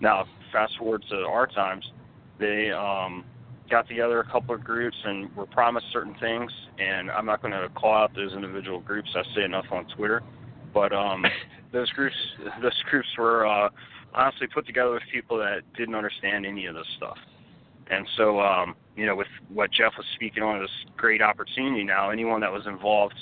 Now, 0.00 0.26
fast 0.52 0.74
forward 0.78 1.04
to 1.10 1.16
our 1.16 1.46
times, 1.46 1.84
they 2.38 2.70
um, 2.70 3.24
got 3.70 3.88
together 3.88 4.20
a 4.20 4.30
couple 4.30 4.54
of 4.54 4.62
groups 4.62 4.96
and 5.04 5.34
were 5.34 5.46
promised 5.46 5.86
certain 5.92 6.14
things. 6.20 6.52
And 6.78 7.10
I'm 7.10 7.26
not 7.26 7.40
going 7.40 7.52
to 7.52 7.68
call 7.70 7.94
out 7.94 8.14
those 8.14 8.32
individual 8.32 8.80
groups. 8.80 9.08
I 9.14 9.22
say 9.34 9.44
enough 9.44 9.66
on 9.70 9.86
Twitter, 9.96 10.22
but 10.74 10.92
um, 10.92 11.24
those 11.72 11.90
groups 11.92 12.16
those 12.62 12.82
groups 12.90 13.08
were 13.18 13.46
uh, 13.46 13.70
honestly 14.14 14.46
put 14.52 14.66
together 14.66 14.92
with 14.92 15.02
people 15.12 15.38
that 15.38 15.60
didn't 15.76 15.94
understand 15.94 16.44
any 16.44 16.66
of 16.66 16.74
this 16.74 16.86
stuff. 16.96 17.16
And 17.90 18.06
so, 18.16 18.40
um, 18.40 18.74
you 18.96 19.06
know, 19.06 19.14
with 19.14 19.28
what 19.48 19.70
Jeff 19.70 19.92
was 19.96 20.06
speaking 20.14 20.42
on, 20.42 20.60
this 20.60 20.70
great 20.96 21.22
opportunity 21.22 21.84
now, 21.84 22.10
anyone 22.10 22.40
that 22.40 22.52
was 22.52 22.66
involved 22.66 23.14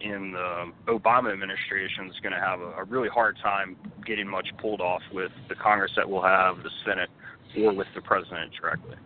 in 0.00 0.32
the 0.32 0.72
Obama 0.88 1.32
administration 1.32 2.08
is 2.08 2.18
going 2.22 2.32
to 2.32 2.40
have 2.40 2.60
a, 2.60 2.70
a 2.78 2.84
really 2.84 3.08
hard 3.08 3.36
time 3.42 3.76
getting 4.04 4.28
much 4.28 4.48
pulled 4.58 4.80
off 4.80 5.02
with 5.12 5.32
the 5.48 5.54
Congress 5.54 5.92
that 5.96 6.08
we'll 6.08 6.22
have, 6.22 6.56
the 6.62 6.70
Senate, 6.84 7.10
or 7.58 7.72
with 7.72 7.86
the 7.94 8.00
president 8.02 8.52
directly. 8.60 8.96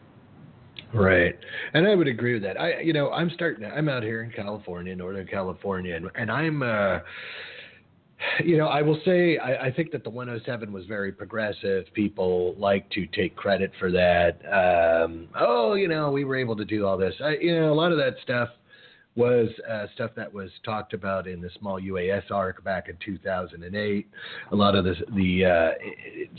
Right, 0.92 1.36
and 1.74 1.86
I 1.86 1.94
would 1.94 2.08
agree 2.08 2.34
with 2.34 2.42
that. 2.44 2.60
I, 2.60 2.80
you 2.80 2.92
know, 2.92 3.10
I'm 3.10 3.30
starting. 3.30 3.64
I'm 3.64 3.88
out 3.88 4.02
here 4.02 4.22
in 4.22 4.30
California, 4.30 4.94
Northern 4.94 5.26
California, 5.26 5.96
and, 5.96 6.10
and 6.14 6.30
I'm. 6.30 6.62
Uh, 6.62 7.00
you 8.44 8.56
know, 8.56 8.66
I 8.66 8.82
will 8.82 8.98
say 9.04 9.38
I, 9.38 9.66
I, 9.66 9.72
think 9.72 9.90
that 9.92 10.04
the 10.04 10.10
107 10.10 10.72
was 10.72 10.84
very 10.86 11.12
progressive. 11.12 11.84
People 11.92 12.54
like 12.58 12.88
to 12.90 13.06
take 13.06 13.36
credit 13.36 13.72
for 13.78 13.90
that. 13.92 14.40
Um, 14.46 15.28
oh, 15.38 15.74
you 15.74 15.88
know, 15.88 16.10
we 16.10 16.24
were 16.24 16.36
able 16.36 16.56
to 16.56 16.64
do 16.64 16.86
all 16.86 16.96
this. 16.96 17.14
I, 17.22 17.36
you 17.40 17.54
know, 17.54 17.72
a 17.72 17.74
lot 17.74 17.92
of 17.92 17.98
that 17.98 18.16
stuff 18.22 18.48
was 19.16 19.48
uh, 19.68 19.86
stuff 19.94 20.10
that 20.14 20.32
was 20.32 20.50
talked 20.64 20.92
about 20.92 21.26
in 21.26 21.40
the 21.40 21.50
small 21.58 21.80
UAS 21.80 22.30
ARC 22.30 22.62
back 22.62 22.88
in 22.88 22.96
2008. 23.04 24.08
A 24.52 24.54
lot 24.54 24.74
of 24.74 24.84
this, 24.84 24.98
the 25.14 25.44
uh, 25.44 25.70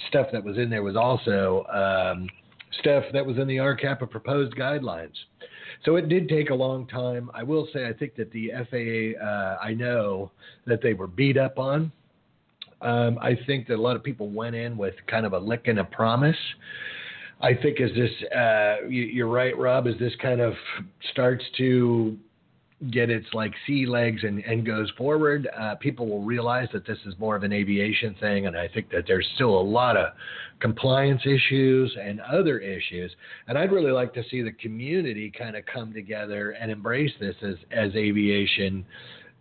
stuff 0.09 0.27
that 0.31 0.43
was 0.43 0.57
in 0.57 0.69
there 0.69 0.83
was 0.83 0.95
also 0.95 1.65
um, 1.73 2.27
stuff 2.79 3.03
that 3.13 3.25
was 3.25 3.37
in 3.37 3.47
the 3.47 3.57
RCAPA 3.57 4.09
proposed 4.09 4.55
guidelines. 4.55 5.15
So 5.85 5.95
it 5.95 6.09
did 6.09 6.27
take 6.27 6.49
a 6.49 6.55
long 6.55 6.87
time. 6.87 7.29
I 7.33 7.43
will 7.43 7.67
say, 7.73 7.87
I 7.87 7.93
think 7.93 8.15
that 8.15 8.31
the 8.31 8.51
FAA, 8.69 9.23
uh, 9.23 9.57
I 9.61 9.73
know 9.73 10.31
that 10.65 10.81
they 10.81 10.93
were 10.93 11.07
beat 11.07 11.37
up 11.37 11.59
on. 11.59 11.91
Um, 12.81 13.17
I 13.21 13.37
think 13.47 13.67
that 13.67 13.75
a 13.75 13.81
lot 13.81 13.95
of 13.95 14.03
people 14.03 14.29
went 14.29 14.55
in 14.55 14.77
with 14.77 14.93
kind 15.07 15.25
of 15.25 15.33
a 15.33 15.39
lick 15.39 15.67
and 15.67 15.79
a 15.79 15.83
promise. 15.83 16.35
I 17.41 17.53
think 17.53 17.79
as 17.79 17.91
this, 17.95 18.11
uh, 18.31 18.87
you, 18.87 19.25
are 19.25 19.29
right, 19.29 19.57
Rob, 19.57 19.87
as 19.87 19.93
this 19.99 20.13
kind 20.21 20.41
of 20.41 20.53
starts 21.11 21.43
to 21.57 22.17
get 22.91 23.09
its 23.09 23.25
like 23.33 23.53
sea 23.65 23.87
legs 23.87 24.23
and, 24.23 24.39
and 24.45 24.65
goes 24.65 24.91
forward, 24.97 25.49
uh, 25.59 25.75
people 25.75 26.07
will 26.07 26.21
realize 26.21 26.67
that 26.73 26.85
this 26.85 26.99
is 27.07 27.15
more 27.17 27.35
of 27.35 27.43
an 27.43 27.51
aviation 27.51 28.15
thing. 28.19 28.45
And 28.45 28.55
I 28.55 28.67
think 28.67 28.91
that 28.91 29.05
there's 29.07 29.27
still 29.33 29.59
a 29.59 29.61
lot 29.61 29.97
of 29.97 30.13
compliance 30.59 31.21
issues 31.25 31.95
and 31.99 32.21
other 32.21 32.59
issues. 32.59 33.11
And 33.47 33.57
I'd 33.57 33.71
really 33.71 33.91
like 33.91 34.13
to 34.13 34.23
see 34.29 34.43
the 34.43 34.51
community 34.51 35.31
kind 35.35 35.55
of 35.55 35.65
come 35.65 35.91
together 35.91 36.51
and 36.51 36.71
embrace 36.71 37.11
this 37.19 37.35
as, 37.41 37.55
as 37.71 37.95
aviation 37.95 38.85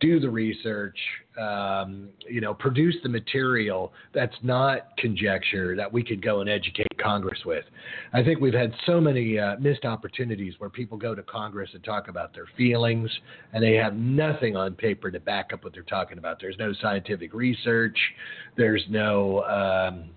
do 0.00 0.20
the 0.20 0.28
research, 0.28 0.98
um, 1.40 2.08
you 2.28 2.40
know, 2.40 2.52
produce 2.52 2.96
the 3.02 3.08
material 3.08 3.92
that's 4.12 4.34
not 4.42 4.96
conjecture 4.98 5.74
that 5.76 5.90
we 5.90 6.02
could 6.04 6.22
go 6.22 6.40
and 6.40 6.50
educate 6.50 6.86
Congress 7.02 7.38
with. 7.46 7.64
I 8.12 8.22
think 8.22 8.40
we've 8.40 8.54
had 8.54 8.72
so 8.84 9.00
many 9.00 9.38
uh, 9.38 9.56
missed 9.58 9.84
opportunities 9.84 10.54
where 10.58 10.68
people 10.68 10.98
go 10.98 11.14
to 11.14 11.22
Congress 11.22 11.70
and 11.72 11.82
talk 11.82 12.08
about 12.08 12.34
their 12.34 12.46
feelings, 12.56 13.10
and 13.52 13.62
they 13.62 13.74
have 13.74 13.94
nothing 13.94 14.56
on 14.56 14.74
paper 14.74 15.10
to 15.10 15.20
back 15.20 15.52
up 15.52 15.64
what 15.64 15.72
they're 15.72 15.82
talking 15.82 16.18
about. 16.18 16.38
There's 16.40 16.58
no 16.58 16.72
scientific 16.80 17.32
research. 17.32 17.98
There's 18.56 18.84
no 18.90 19.42
um, 19.44 20.10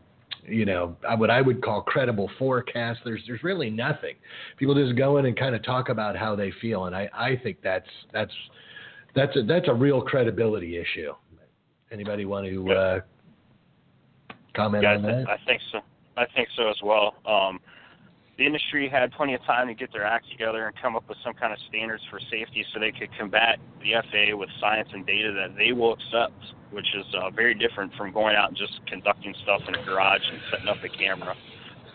you 0.45 0.65
know 0.65 0.98
what 1.17 1.29
I 1.29 1.41
would 1.41 1.63
call 1.63 1.81
credible 1.81 2.29
forecast. 2.38 3.00
There's 3.05 3.21
there's 3.27 3.43
really 3.43 3.69
nothing. 3.69 4.15
People 4.57 4.75
just 4.75 4.98
go 4.98 5.17
in 5.17 5.25
and 5.25 5.38
kind 5.38 5.55
of 5.55 5.63
talk 5.63 5.89
about 5.89 6.17
how 6.17 6.36
they 6.36 6.51
feel, 6.62 6.86
and 6.86 6.95
I 6.95 7.09
I 7.13 7.39
think 7.41 7.57
that's 7.63 7.89
that's 8.12 8.33
that's 9.19 9.35
a 9.35 9.43
that's 9.43 9.67
a 9.67 9.73
real 9.73 10.01
credibility 10.01 10.77
issue. 10.77 11.13
Anybody 11.91 12.25
want 12.25 12.45
to 12.45 12.71
uh, 12.71 12.99
comment 14.55 14.83
yeah, 14.83 14.95
on 14.95 15.01
that? 15.03 15.29
I 15.29 15.38
think 15.45 15.61
so. 15.71 15.79
I 16.15 16.25
think 16.35 16.47
so 16.55 16.69
as 16.69 16.77
well. 16.83 17.15
Um, 17.25 17.59
the 18.38 18.45
industry 18.45 18.88
had 18.88 19.11
plenty 19.11 19.33
of 19.33 19.43
time 19.43 19.67
to 19.67 19.73
get 19.73 19.91
their 19.91 20.05
act 20.05 20.29
together 20.31 20.67
and 20.67 20.75
come 20.81 20.95
up 20.95 21.03
with 21.09 21.17
some 21.25 21.33
kind 21.33 21.51
of 21.51 21.59
standards 21.67 22.03
for 22.09 22.19
safety 22.31 22.63
so 22.71 22.79
they 22.79 22.91
could 22.91 23.09
combat 23.17 23.57
the 23.81 23.93
FAA 24.09 24.38
with 24.38 24.49
science 24.61 24.88
and 24.93 25.05
data 25.05 25.33
that 25.33 25.57
they 25.57 25.73
will 25.73 25.93
accept, 25.93 26.39
which 26.71 26.88
is 26.95 27.05
uh, 27.15 27.29
very 27.31 27.53
different 27.53 27.93
from 27.95 28.13
going 28.13 28.35
out 28.35 28.47
and 28.47 28.57
just 28.57 28.79
conducting 28.88 29.33
stuff 29.43 29.61
in 29.67 29.75
a 29.75 29.83
garage 29.83 30.21
and 30.31 30.39
setting 30.51 30.67
up 30.69 30.77
a 30.83 30.89
camera. 30.89 31.35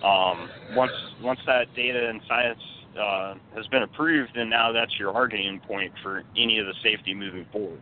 Um, 0.04 0.50
once 0.76 0.92
once 1.22 1.40
that 1.46 1.74
data 1.74 2.10
and 2.10 2.20
science 2.28 2.60
uh, 2.98 3.34
has 3.54 3.66
been 3.68 3.82
approved, 3.82 4.32
then 4.34 4.48
now 4.48 4.72
that's 4.72 4.98
your 4.98 5.12
arguing 5.12 5.60
point 5.60 5.92
for 6.02 6.22
any 6.36 6.58
of 6.58 6.66
the 6.66 6.74
safety 6.82 7.14
moving 7.14 7.46
forward. 7.52 7.80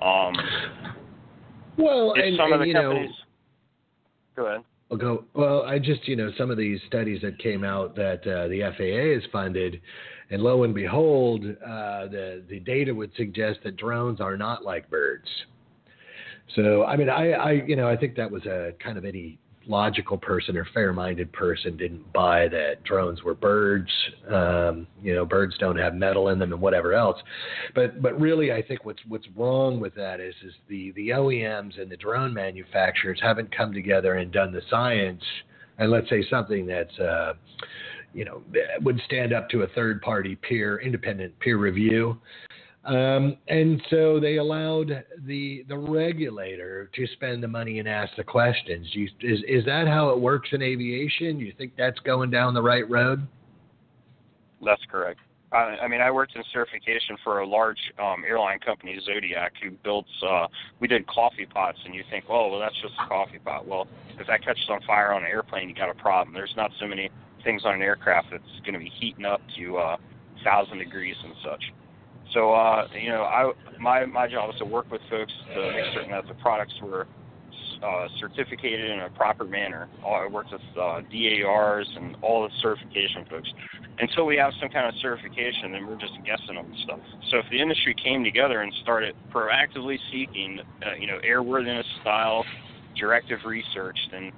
Um, 0.00 0.34
well, 1.78 2.12
and, 2.14 2.36
some 2.36 2.52
and, 2.52 2.54
of 2.54 2.66
the 2.66 2.72
companies. 2.72 3.10
Know, 4.36 4.42
go 4.42 4.46
ahead. 4.46 4.64
I'll 4.90 4.98
go. 4.98 5.24
Well, 5.34 5.62
I 5.62 5.78
just 5.78 6.06
you 6.06 6.16
know 6.16 6.30
some 6.36 6.50
of 6.50 6.58
these 6.58 6.78
studies 6.86 7.22
that 7.22 7.38
came 7.38 7.64
out 7.64 7.96
that 7.96 8.20
uh, 8.26 8.48
the 8.48 8.60
FAA 8.76 9.20
has 9.20 9.30
funded, 9.32 9.80
and 10.30 10.42
lo 10.42 10.64
and 10.64 10.74
behold, 10.74 11.44
uh, 11.44 12.08
the 12.08 12.42
the 12.48 12.60
data 12.60 12.94
would 12.94 13.10
suggest 13.16 13.60
that 13.64 13.76
drones 13.76 14.20
are 14.20 14.36
not 14.36 14.64
like 14.64 14.90
birds. 14.90 15.28
So 16.54 16.84
I 16.84 16.96
mean, 16.96 17.08
I, 17.08 17.32
I 17.32 17.52
you 17.52 17.76
know 17.76 17.88
I 17.88 17.96
think 17.96 18.16
that 18.16 18.30
was 18.30 18.44
a 18.44 18.72
kind 18.82 18.98
of 18.98 19.06
any 19.06 19.38
logical 19.66 20.18
person 20.18 20.56
or 20.56 20.66
fair-minded 20.74 21.32
person 21.32 21.76
didn't 21.76 22.12
buy 22.12 22.48
that 22.48 22.82
drones 22.84 23.22
were 23.22 23.34
birds. 23.34 23.90
Um, 24.28 24.86
you 25.02 25.14
know, 25.14 25.24
birds 25.24 25.56
don't 25.58 25.76
have 25.76 25.94
metal 25.94 26.28
in 26.28 26.38
them 26.38 26.52
and 26.52 26.60
whatever 26.60 26.94
else. 26.94 27.20
But 27.74 28.02
but 28.02 28.20
really, 28.20 28.52
I 28.52 28.62
think 28.62 28.84
what's 28.84 29.00
what's 29.08 29.26
wrong 29.36 29.80
with 29.80 29.94
that 29.94 30.20
is 30.20 30.34
is 30.44 30.52
the 30.68 30.92
the 30.92 31.10
OEMs 31.10 31.80
and 31.80 31.90
the 31.90 31.96
drone 31.96 32.32
manufacturers 32.34 33.18
haven't 33.22 33.54
come 33.56 33.72
together 33.72 34.14
and 34.14 34.32
done 34.32 34.52
the 34.52 34.62
science. 34.70 35.22
And 35.78 35.90
let's 35.90 36.08
say 36.08 36.24
something 36.28 36.66
that's 36.66 36.98
uh, 36.98 37.34
you 38.14 38.24
know 38.24 38.42
would 38.80 39.00
stand 39.06 39.32
up 39.32 39.48
to 39.50 39.62
a 39.62 39.66
third-party 39.68 40.36
peer, 40.36 40.80
independent 40.80 41.38
peer 41.40 41.56
review. 41.56 42.18
Um, 42.84 43.36
and 43.46 43.80
so 43.90 44.18
they 44.18 44.38
allowed 44.38 45.04
the 45.24 45.64
the 45.68 45.78
regulator 45.78 46.90
to 46.94 47.06
spend 47.14 47.42
the 47.42 47.48
money 47.48 47.78
and 47.78 47.88
ask 47.88 48.10
the 48.16 48.24
questions. 48.24 48.88
You, 48.92 49.08
is 49.20 49.38
is 49.46 49.64
that 49.66 49.86
how 49.86 50.10
it 50.10 50.18
works 50.18 50.48
in 50.52 50.62
aviation? 50.62 51.38
You 51.38 51.52
think 51.56 51.74
that's 51.76 52.00
going 52.00 52.30
down 52.30 52.54
the 52.54 52.62
right 52.62 52.88
road? 52.90 53.26
That's 54.64 54.82
correct. 54.90 55.20
I, 55.52 55.78
I 55.82 55.88
mean, 55.88 56.00
I 56.00 56.10
worked 56.10 56.34
in 56.34 56.42
certification 56.52 57.16
for 57.22 57.40
a 57.40 57.46
large 57.46 57.78
um, 57.98 58.24
airline 58.26 58.58
company, 58.58 58.98
Zodiac, 59.04 59.52
who 59.62 59.70
builds. 59.70 60.08
Uh, 60.26 60.48
we 60.80 60.88
did 60.88 61.06
coffee 61.06 61.46
pots, 61.46 61.78
and 61.84 61.94
you 61.94 62.02
think, 62.10 62.24
oh, 62.28 62.48
well, 62.48 62.58
that's 62.58 62.80
just 62.80 62.94
a 63.04 63.08
coffee 63.08 63.38
pot. 63.38 63.66
Well, 63.66 63.86
if 64.18 64.26
that 64.26 64.42
catches 64.42 64.68
on 64.68 64.80
fire 64.82 65.12
on 65.12 65.22
an 65.22 65.30
airplane, 65.30 65.68
you 65.68 65.74
got 65.74 65.90
a 65.90 65.94
problem. 65.94 66.34
There's 66.34 66.54
not 66.56 66.70
so 66.80 66.86
many 66.86 67.10
things 67.44 67.62
on 67.64 67.74
an 67.74 67.82
aircraft 67.82 68.28
that's 68.30 68.60
going 68.64 68.74
to 68.74 68.80
be 68.80 68.90
heating 69.00 69.24
up 69.24 69.40
to 69.56 69.76
uh, 69.76 69.96
thousand 70.42 70.78
degrees 70.78 71.16
and 71.22 71.34
such. 71.44 71.62
So 72.32 72.52
uh, 72.52 72.86
you 72.98 73.10
know, 73.10 73.22
I 73.22 73.52
my 73.78 74.06
my 74.06 74.28
job 74.28 74.48
was 74.48 74.58
to 74.58 74.64
work 74.64 74.90
with 74.90 75.00
folks 75.10 75.32
to 75.54 75.72
make 75.72 75.94
certain 75.94 76.10
that 76.10 76.26
the 76.26 76.34
products 76.34 76.74
were 76.82 77.06
uh, 77.82 78.06
certificated 78.20 78.90
in 78.90 79.00
a 79.00 79.10
proper 79.10 79.44
manner. 79.44 79.88
I 80.06 80.26
worked 80.28 80.52
with 80.52 80.62
uh, 80.80 81.00
DARs 81.10 81.90
and 81.96 82.16
all 82.22 82.44
the 82.44 82.50
certification 82.60 83.26
folks. 83.28 83.48
Until 83.98 84.24
we 84.24 84.36
have 84.36 84.52
some 84.60 84.68
kind 84.68 84.86
of 84.86 84.94
certification, 85.02 85.72
then 85.72 85.86
we're 85.86 85.98
just 85.98 86.14
guessing 86.24 86.56
on 86.56 86.72
stuff. 86.84 87.00
So 87.30 87.38
if 87.38 87.46
the 87.50 87.60
industry 87.60 87.94
came 88.02 88.24
together 88.24 88.60
and 88.60 88.72
started 88.82 89.14
proactively 89.32 89.98
seeking, 90.10 90.60
uh, 90.86 90.94
you 90.98 91.06
know, 91.06 91.18
airworthiness 91.26 91.84
style 92.00 92.44
directive 92.96 93.40
research, 93.44 93.98
then 94.10 94.30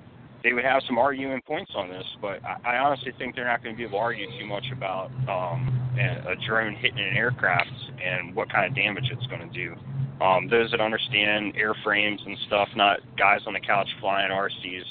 they 0.45 0.53
would 0.53 0.65
have 0.65 0.83
some 0.87 0.99
arguing 0.99 1.41
points 1.47 1.73
on 1.75 1.89
this, 1.89 2.05
but 2.21 2.45
I, 2.45 2.77
I 2.77 2.77
honestly 2.77 3.13
think 3.19 3.35
they're 3.35 3.47
not 3.47 3.65
going 3.65 3.75
to 3.75 3.79
be 3.79 3.85
able 3.85 3.99
to 3.99 4.05
argue 4.05 4.29
too 4.39 4.45
much 4.45 4.67
about 4.71 5.11
um, 5.27 5.97
a, 5.99 6.33
a 6.33 6.37
drone 6.47 6.77
hitting 6.77 7.01
an 7.01 7.17
aircraft 7.17 7.73
and 8.05 8.37
what 8.37 8.53
kind 8.53 8.67
of 8.67 8.77
damage 8.77 9.11
it's 9.11 9.27
going 9.27 9.41
to 9.41 9.53
do. 9.53 9.75
Um, 10.23 10.47
those 10.49 10.71
that 10.71 10.81
understand 10.81 11.55
airframes 11.57 12.25
and 12.25 12.37
stuff, 12.47 12.69
not 12.77 13.01
guys 13.17 13.41
on 13.47 13.55
the 13.55 13.61
couch 13.61 13.89
flying 14.01 14.31
RCs. 14.31 14.85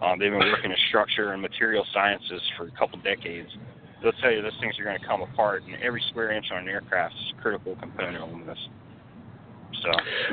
Um, 0.00 0.18
they've 0.18 0.30
been 0.30 0.38
working 0.38 0.70
in 0.70 0.76
structure 0.88 1.32
and 1.32 1.42
material 1.42 1.84
sciences 1.92 2.40
for 2.56 2.68
a 2.68 2.70
couple 2.78 2.98
decades. 3.02 3.50
They'll 4.02 4.12
tell 4.12 4.30
you 4.30 4.40
those 4.40 4.52
things 4.60 4.78
are 4.78 4.84
going 4.84 4.98
to 4.98 5.06
come 5.06 5.22
apart, 5.22 5.64
and 5.64 5.74
every 5.82 6.02
square 6.10 6.32
inch 6.32 6.46
on 6.52 6.58
an 6.58 6.68
aircraft 6.68 7.14
is 7.14 7.34
a 7.38 7.42
critical 7.42 7.76
component 7.76 8.22
on 8.22 8.46
this. 8.46 8.58
So. 9.82 9.90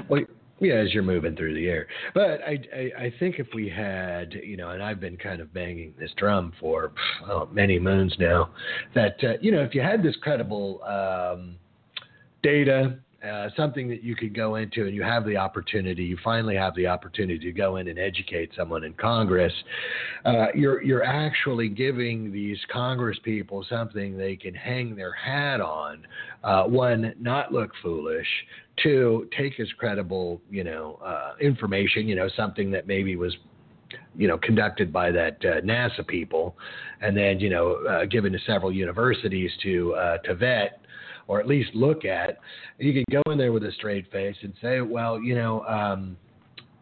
Well, 0.09 0.21
yeah, 0.61 0.75
as 0.75 0.93
you're 0.93 1.03
moving 1.03 1.35
through 1.35 1.53
the 1.53 1.67
air. 1.67 1.87
But 2.13 2.41
I, 2.41 2.59
I, 2.75 3.03
I 3.05 3.13
think 3.19 3.39
if 3.39 3.47
we 3.53 3.69
had, 3.69 4.33
you 4.33 4.57
know, 4.57 4.69
and 4.69 4.83
I've 4.83 4.99
been 4.99 5.17
kind 5.17 5.41
of 5.41 5.53
banging 5.53 5.93
this 5.99 6.11
drum 6.17 6.53
for 6.59 6.91
oh, 7.29 7.47
many 7.51 7.79
moons 7.79 8.15
now, 8.19 8.49
that 8.95 9.15
uh, 9.23 9.33
you 9.41 9.51
know, 9.51 9.61
if 9.61 9.73
you 9.73 9.81
had 9.81 10.03
this 10.03 10.15
credible 10.21 10.81
um, 10.83 11.55
data 12.43 12.99
uh, 13.27 13.49
something 13.57 13.89
that 13.89 14.01
you 14.01 14.15
could 14.15 14.33
go 14.33 14.55
into 14.55 14.85
and 14.85 14.95
you 14.95 15.03
have 15.03 15.25
the 15.25 15.35
opportunity, 15.35 16.03
you 16.03 16.17
finally 16.23 16.55
have 16.55 16.73
the 16.75 16.87
opportunity 16.87 17.39
to 17.39 17.51
go 17.51 17.75
in 17.75 17.87
and 17.89 17.99
educate 17.99 18.49
someone 18.55 18.83
in 18.83 18.93
Congress, 18.93 19.51
uh, 20.25 20.47
you're, 20.55 20.81
you're 20.81 21.03
actually 21.03 21.67
giving 21.67 22.31
these 22.31 22.57
Congress 22.71 23.17
people 23.23 23.65
something 23.69 24.17
they 24.17 24.35
can 24.37 24.53
hang 24.53 24.95
their 24.95 25.11
hat 25.11 25.59
on. 25.59 26.05
Uh, 26.43 26.63
one, 26.63 27.13
not 27.19 27.51
look 27.51 27.71
foolish. 27.83 28.27
Two, 28.83 29.27
take 29.38 29.59
as 29.59 29.67
credible, 29.77 30.41
you 30.50 30.63
know, 30.63 31.00
uh, 31.03 31.33
information, 31.41 32.07
you 32.07 32.15
know, 32.15 32.29
something 32.36 32.71
that 32.71 32.88
maybe 32.88 33.15
was 33.15 33.36
you 34.15 34.27
know, 34.27 34.38
conducted 34.38 34.93
by 34.93 35.12
that 35.12 35.38
uh, 35.43 35.62
NASA 35.62 36.05
people, 36.07 36.55
and 37.01 37.17
then 37.17 37.39
you 37.39 37.50
know, 37.50 37.83
uh, 37.88 38.05
given 38.05 38.31
to 38.33 38.39
several 38.45 38.71
universities 38.71 39.51
to 39.63 39.93
uh, 39.95 40.17
to 40.19 40.36
vet 40.36 40.81
or 41.29 41.39
at 41.39 41.48
least 41.48 41.69
look 41.74 42.05
at. 42.05 42.39
You 42.79 42.91
can 42.91 43.03
go 43.12 43.31
in 43.31 43.38
there 43.38 43.53
with 43.53 43.63
a 43.63 43.71
straight 43.74 44.12
face 44.12 44.36
and 44.41 44.51
say, 44.62 44.81
well, 44.81 45.21
you 45.21 45.36
know, 45.36 45.63
um, 45.65 46.17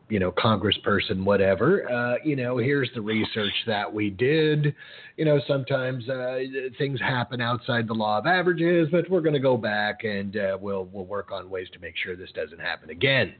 you 0.09 0.19
know, 0.19 0.31
congressperson, 0.31 1.23
whatever, 1.23 1.89
uh, 1.91 2.15
you 2.23 2.35
know, 2.35 2.57
here's 2.57 2.89
the 2.95 3.01
research 3.01 3.53
that 3.65 3.91
we 3.91 4.09
did. 4.09 4.73
You 5.17 5.25
know, 5.25 5.41
sometimes 5.47 6.07
uh, 6.07 6.39
things 6.77 6.99
happen 6.99 7.41
outside 7.41 7.87
the 7.87 7.93
law 7.93 8.17
of 8.17 8.25
averages, 8.25 8.87
but 8.91 9.09
we're 9.09 9.21
going 9.21 9.33
to 9.33 9.39
go 9.39 9.57
back 9.57 10.03
and 10.03 10.37
uh, 10.37 10.57
we'll 10.59 10.85
we'll 10.91 11.05
work 11.05 11.31
on 11.31 11.49
ways 11.49 11.67
to 11.73 11.79
make 11.79 11.95
sure 11.97 12.15
this 12.15 12.31
doesn't 12.33 12.59
happen 12.59 12.89
again. 12.89 13.35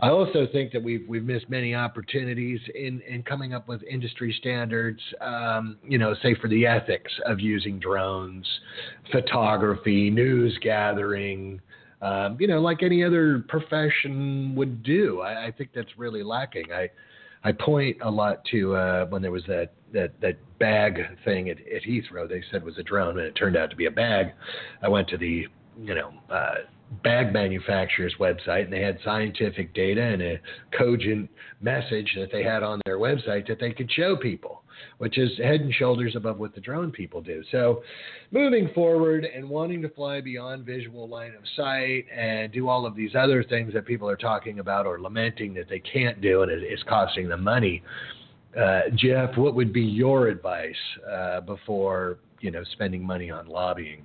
I 0.00 0.08
also 0.08 0.46
think 0.50 0.72
that 0.72 0.82
we've 0.82 1.06
we've 1.08 1.24
missed 1.24 1.48
many 1.50 1.74
opportunities 1.74 2.60
in 2.74 3.00
in 3.02 3.22
coming 3.22 3.52
up 3.52 3.68
with 3.68 3.82
industry 3.82 4.34
standards. 4.38 5.00
Um, 5.20 5.76
you 5.86 5.98
know, 5.98 6.14
say 6.22 6.34
for 6.40 6.48
the 6.48 6.66
ethics 6.66 7.12
of 7.26 7.40
using 7.40 7.78
drones, 7.78 8.46
photography, 9.12 10.10
news 10.10 10.58
gathering. 10.62 11.60
Um, 12.02 12.36
you 12.40 12.46
know, 12.46 12.60
like 12.60 12.82
any 12.82 13.04
other 13.04 13.44
profession 13.48 14.54
would 14.54 14.82
do. 14.82 15.20
I, 15.20 15.46
I 15.46 15.50
think 15.50 15.70
that's 15.74 15.98
really 15.98 16.22
lacking. 16.22 16.72
I 16.72 16.90
I 17.42 17.52
point 17.52 17.96
a 18.02 18.10
lot 18.10 18.44
to 18.50 18.74
uh, 18.74 19.06
when 19.06 19.22
there 19.22 19.32
was 19.32 19.44
that 19.46 19.72
that 19.92 20.18
that 20.20 20.36
bag 20.58 21.00
thing 21.24 21.50
at, 21.50 21.58
at 21.58 21.82
Heathrow. 21.82 22.28
They 22.28 22.42
said 22.50 22.64
was 22.64 22.78
a 22.78 22.82
drone, 22.82 23.18
and 23.18 23.26
it 23.26 23.34
turned 23.34 23.56
out 23.56 23.70
to 23.70 23.76
be 23.76 23.86
a 23.86 23.90
bag. 23.90 24.32
I 24.82 24.88
went 24.88 25.08
to 25.08 25.18
the 25.18 25.46
you 25.78 25.94
know 25.94 26.12
uh, 26.30 26.54
bag 27.02 27.32
manufacturer's 27.32 28.14
website 28.18 28.64
and 28.64 28.72
they 28.72 28.82
had 28.82 28.98
scientific 29.04 29.72
data 29.74 30.02
and 30.02 30.20
a 30.20 30.40
cogent 30.76 31.30
message 31.60 32.12
that 32.16 32.30
they 32.32 32.42
had 32.42 32.62
on 32.62 32.80
their 32.84 32.98
website 32.98 33.46
that 33.46 33.60
they 33.60 33.72
could 33.72 33.90
show 33.92 34.16
people, 34.16 34.62
which 34.98 35.18
is 35.18 35.30
head 35.38 35.60
and 35.60 35.72
shoulders 35.74 36.16
above 36.16 36.38
what 36.38 36.54
the 36.54 36.60
drone 36.60 36.90
people 36.90 37.20
do. 37.20 37.42
So, 37.50 37.82
moving 38.30 38.70
forward 38.74 39.24
and 39.24 39.48
wanting 39.48 39.82
to 39.82 39.88
fly 39.88 40.20
beyond 40.20 40.64
visual 40.64 41.08
line 41.08 41.34
of 41.34 41.42
sight 41.56 42.04
and 42.14 42.52
do 42.52 42.68
all 42.68 42.86
of 42.86 42.94
these 42.94 43.14
other 43.14 43.42
things 43.44 43.72
that 43.74 43.86
people 43.86 44.08
are 44.08 44.16
talking 44.16 44.58
about 44.58 44.86
or 44.86 45.00
lamenting 45.00 45.54
that 45.54 45.68
they 45.68 45.80
can't 45.80 46.20
do 46.20 46.42
and 46.42 46.50
it 46.50 46.62
is 46.62 46.82
costing 46.88 47.28
them 47.28 47.42
money. 47.44 47.82
Uh, 48.58 48.80
Jeff, 48.96 49.36
what 49.36 49.54
would 49.54 49.72
be 49.72 49.82
your 49.82 50.28
advice 50.28 50.74
uh, 51.10 51.40
before 51.40 52.18
you 52.40 52.50
know 52.50 52.64
spending 52.72 53.04
money 53.04 53.30
on 53.30 53.46
lobbying? 53.46 54.02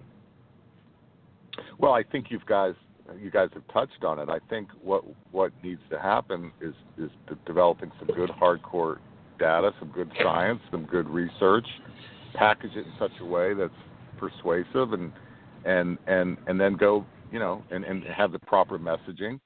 Well, 1.79 1.93
I 1.93 2.03
think 2.03 2.27
you 2.29 2.39
guys 2.47 2.75
you 3.21 3.31
guys 3.31 3.49
have 3.53 3.67
touched 3.71 4.03
on 4.03 4.19
it. 4.19 4.29
I 4.29 4.39
think 4.49 4.69
what 4.81 5.03
what 5.31 5.51
needs 5.63 5.81
to 5.89 5.99
happen 5.99 6.51
is 6.61 6.73
is 6.97 7.09
developing 7.45 7.91
some 7.99 8.15
good 8.15 8.29
hardcore 8.29 8.97
data, 9.39 9.71
some 9.79 9.89
good 9.89 10.11
science, 10.21 10.59
some 10.71 10.85
good 10.85 11.09
research, 11.09 11.67
package 12.33 12.71
it 12.75 12.85
in 12.85 12.93
such 12.99 13.11
a 13.21 13.25
way 13.25 13.53
that's 13.53 13.73
persuasive, 14.17 14.93
and 14.93 15.11
and 15.65 15.97
and 16.07 16.37
and 16.47 16.59
then 16.59 16.75
go 16.75 17.05
you 17.31 17.39
know 17.39 17.63
and 17.71 17.83
and 17.83 18.03
have 18.03 18.31
the 18.31 18.39
proper 18.39 18.77
messaging, 18.77 19.39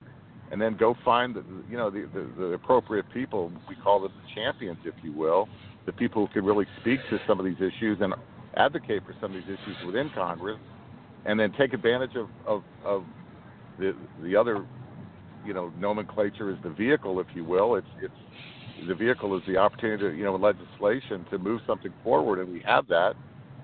and 0.51 0.61
then 0.61 0.75
go 0.77 0.95
find 1.03 1.35
the 1.35 1.43
you 1.69 1.77
know 1.77 1.89
the 1.89 2.09
the, 2.13 2.29
the 2.37 2.45
appropriate 2.53 3.05
people. 3.13 3.51
We 3.67 3.75
call 3.75 4.01
them 4.01 4.11
the 4.15 4.41
champions, 4.41 4.79
if 4.85 4.95
you 5.03 5.13
will, 5.13 5.47
the 5.85 5.93
people 5.93 6.25
who 6.25 6.33
can 6.33 6.45
really 6.45 6.67
speak 6.81 6.99
to 7.09 7.19
some 7.27 7.39
of 7.39 7.45
these 7.45 7.57
issues 7.57 7.99
and 8.01 8.13
advocate 8.57 9.03
for 9.05 9.15
some 9.21 9.35
of 9.35 9.41
these 9.41 9.57
issues 9.57 9.77
within 9.85 10.09
Congress 10.15 10.59
and 11.25 11.39
then 11.39 11.51
take 11.53 11.73
advantage 11.73 12.15
of, 12.15 12.29
of, 12.45 12.63
of 12.85 13.03
the 13.77 13.95
the 14.23 14.35
other 14.35 14.65
you 15.45 15.53
know 15.53 15.71
nomenclature 15.79 16.51
is 16.51 16.57
the 16.63 16.69
vehicle, 16.69 17.19
if 17.19 17.27
you 17.33 17.43
will. 17.43 17.75
It's 17.75 17.87
it's 18.01 18.13
the 18.87 18.95
vehicle 18.95 19.35
is 19.37 19.43
the 19.47 19.57
opportunity 19.57 20.03
to 20.03 20.15
you 20.15 20.23
know 20.23 20.35
legislation 20.35 21.25
to 21.31 21.37
move 21.37 21.61
something 21.67 21.93
forward, 22.03 22.39
and 22.39 22.51
we 22.51 22.61
have 22.65 22.87
that 22.87 23.13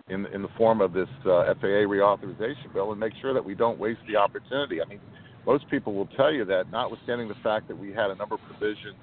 in 0.10 0.26
in 0.28 0.42
the 0.42 0.50
form 0.58 0.82
of 0.82 0.94
this 0.94 1.10
uh, 1.26 1.54
FAA 1.60 1.86
reauthorization 1.88 2.74
bill, 2.74 2.92
and 2.92 3.00
make 3.00 3.14
sure 3.22 3.34
that 3.34 3.44
we 3.44 3.56
don't 3.56 3.80
waste 3.80 4.02
the 4.08 4.16
opportunity. 4.16 4.82
I 4.82 4.86
mean, 4.86 5.00
most 5.46 5.70
people 5.70 5.94
will 5.94 6.08
tell 6.18 6.32
you 6.32 6.46
that, 6.46 6.72
notwithstanding 6.72 7.28
the 7.28 7.36
fact 7.44 7.68
that 7.68 7.78
we 7.78 7.90
had 7.90 8.10
a 8.10 8.16
number 8.16 8.36
of 8.36 8.42
provisions 8.42 8.96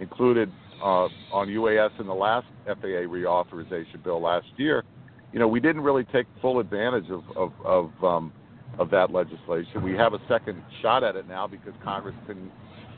included 0.00 0.50
uh, 0.82 1.08
on 1.32 1.48
UAS 1.48 1.98
in 2.00 2.06
the 2.06 2.14
last 2.14 2.46
FAA 2.66 3.06
reauthorization 3.06 4.02
bill 4.02 4.20
last 4.20 4.46
year, 4.56 4.84
you 5.32 5.38
know, 5.38 5.48
we 5.48 5.60
didn't 5.60 5.82
really 5.82 6.04
take 6.04 6.26
full 6.40 6.60
advantage 6.60 7.10
of 7.10 7.22
of 7.36 7.52
of, 7.64 8.04
um, 8.04 8.32
of 8.78 8.90
that 8.90 9.12
legislation. 9.12 9.82
We 9.82 9.92
have 9.94 10.14
a 10.14 10.20
second 10.28 10.62
shot 10.80 11.04
at 11.04 11.16
it 11.16 11.28
now 11.28 11.46
because 11.46 11.74
Congress 11.84 12.14
couldn't 12.26 12.50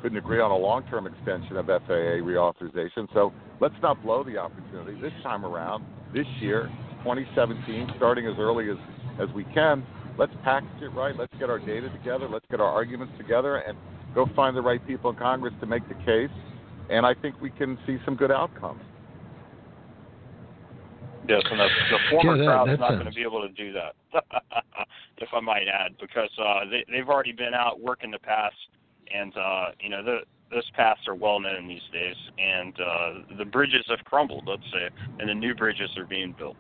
couldn't 0.05 0.19
agree 0.19 0.39
on 0.39 0.51
a 0.51 0.57
long-term 0.57 1.07
extension 1.07 1.57
of 1.57 1.65
FAA 1.65 2.21
reauthorization. 2.21 3.09
So 3.15 3.33
let's 3.59 3.75
not 3.81 4.03
blow 4.03 4.23
the 4.23 4.37
opportunity 4.37 5.01
this 5.01 5.15
time 5.23 5.47
around. 5.47 5.83
This 6.13 6.27
year, 6.41 6.71
2017, 7.05 7.89
starting 7.97 8.27
as 8.27 8.35
early 8.39 8.69
as 8.69 8.77
as 9.19 9.35
we 9.35 9.45
can. 9.55 9.83
Let's 10.19 10.33
package 10.43 10.83
it 10.83 10.93
right. 10.93 11.17
Let's 11.17 11.33
get 11.41 11.49
our 11.49 11.59
data 11.59 11.89
together. 11.89 12.29
Let's 12.29 12.45
get 12.51 12.61
our 12.61 12.69
arguments 12.69 13.15
together 13.17 13.57
and 13.57 13.79
go 14.15 14.27
find 14.37 14.55
the 14.55 14.61
right 14.61 14.87
people 14.87 15.09
in 15.09 15.17
Congress 15.17 15.55
to 15.61 15.67
make 15.67 15.89
the 15.89 15.95
case. 16.05 16.37
And 16.91 17.07
I 17.07 17.15
think 17.15 17.41
we 17.41 17.49
can 17.49 17.79
see 17.87 17.97
some 18.05 18.15
good 18.15 18.31
outcomes. 18.31 18.83
Yes, 21.27 21.41
and 21.51 21.59
the, 21.59 21.69
the 21.91 21.99
former 22.11 22.37
yeah, 22.37 22.43
that, 22.43 22.77
crowd's 22.77 22.81
not 22.81 22.91
going 22.91 23.07
to 23.07 23.11
be 23.11 23.23
able 23.23 23.41
to 23.41 23.55
do 23.55 23.73
that, 23.73 23.95
if 25.17 25.31
I 25.33 25.41
might 25.41 25.65
add, 25.67 25.93
because 25.99 26.29
uh, 26.39 26.69
they, 26.71 26.85
they've 26.93 27.09
already 27.09 27.33
been 27.33 27.55
out 27.55 27.81
working 27.81 28.11
the 28.11 28.19
paths, 28.19 28.55
and 29.13 29.37
uh, 29.37 29.67
you 29.81 29.89
know 29.89 30.03
the, 30.03 30.19
those 30.51 30.69
paths 30.75 31.01
are 31.09 31.15
well 31.15 31.41
known 31.41 31.67
these 31.69 31.83
days, 31.93 32.17
and 32.39 32.75
uh, 32.81 33.37
the 33.39 33.45
bridges 33.45 33.85
have 33.89 34.05
crumbled, 34.05 34.45
let's 34.47 34.63
say, 34.73 34.89
and 35.19 35.29
the 35.29 35.35
new 35.35 35.55
bridges 35.55 35.91
are 35.97 36.07
being 36.07 36.35
built. 36.37 36.57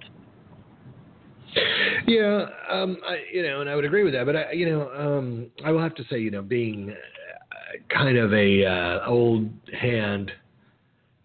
Yeah, 2.06 2.46
um, 2.68 2.96
I, 3.06 3.18
you 3.32 3.42
know, 3.44 3.60
and 3.60 3.70
I 3.70 3.76
would 3.76 3.84
agree 3.84 4.02
with 4.02 4.12
that, 4.14 4.26
but 4.26 4.34
I, 4.34 4.52
you 4.52 4.68
know, 4.68 4.90
um, 4.92 5.46
I 5.64 5.70
will 5.70 5.80
have 5.80 5.94
to 5.96 6.04
say, 6.10 6.18
you 6.18 6.30
know, 6.30 6.42
being 6.42 6.90
uh, 6.90 7.94
kind 7.96 8.18
of 8.18 8.32
a 8.32 8.64
uh, 8.64 9.06
old 9.06 9.50
hand 9.80 10.32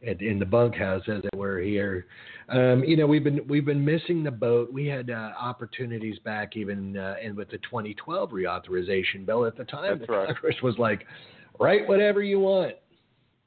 in, 0.02 0.24
in 0.24 0.40
the 0.40 0.46
bunkhouse, 0.46 1.04
as 1.08 1.24
it 1.24 1.36
were, 1.36 1.60
here 1.60 2.06
um, 2.52 2.84
you 2.84 2.98
know, 2.98 3.06
we've 3.06 3.24
been 3.24 3.42
we've 3.48 3.66
been 3.66 3.84
missing 3.84 4.24
the 4.24 4.32
boat. 4.32 4.72
We 4.72 4.88
had 4.88 5.10
uh, 5.10 5.32
opportunities 5.40 6.18
back 6.20 6.56
even 6.56 6.98
uh, 6.98 7.16
in 7.22 7.36
with 7.36 7.50
the 7.50 7.58
2012 7.60 8.32
reauthorization 8.32 9.26
bill. 9.26 9.46
At 9.46 9.58
the 9.58 9.66
time, 9.66 10.00
That's 10.00 10.08
the 10.08 10.14
right. 10.14 10.28
Congress 10.28 10.56
was 10.64 10.78
like, 10.78 11.06
write 11.60 11.88
whatever 11.88 12.24
you 12.24 12.40
want. 12.40 12.76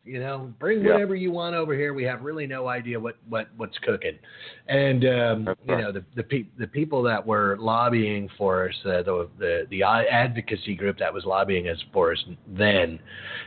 You 0.04 0.18
know, 0.18 0.52
bring 0.58 0.82
yeah. 0.82 0.92
whatever 0.92 1.14
you 1.14 1.30
want 1.30 1.54
over 1.54 1.74
here. 1.74 1.94
We 1.94 2.02
have 2.04 2.22
really 2.22 2.46
no 2.46 2.66
idea 2.66 2.98
what, 2.98 3.16
what 3.28 3.48
what's 3.56 3.78
cooking, 3.78 4.18
and 4.66 5.04
um, 5.04 5.44
right. 5.46 5.56
you 5.64 5.76
know 5.76 5.92
the 5.92 6.04
the, 6.16 6.24
pe- 6.24 6.48
the 6.58 6.66
people 6.66 7.02
that 7.04 7.24
were 7.24 7.56
lobbying 7.60 8.28
for 8.36 8.68
us, 8.68 8.74
uh, 8.84 9.02
the, 9.02 9.28
the 9.38 9.66
the 9.70 9.84
advocacy 9.84 10.74
group 10.74 10.98
that 10.98 11.14
was 11.14 11.24
lobbying 11.24 11.68
us 11.68 11.78
for 11.92 12.12
us 12.12 12.18
then, 12.48 12.98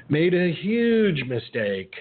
made 0.08 0.34
a 0.34 0.54
huge 0.54 1.24
mistake 1.28 1.94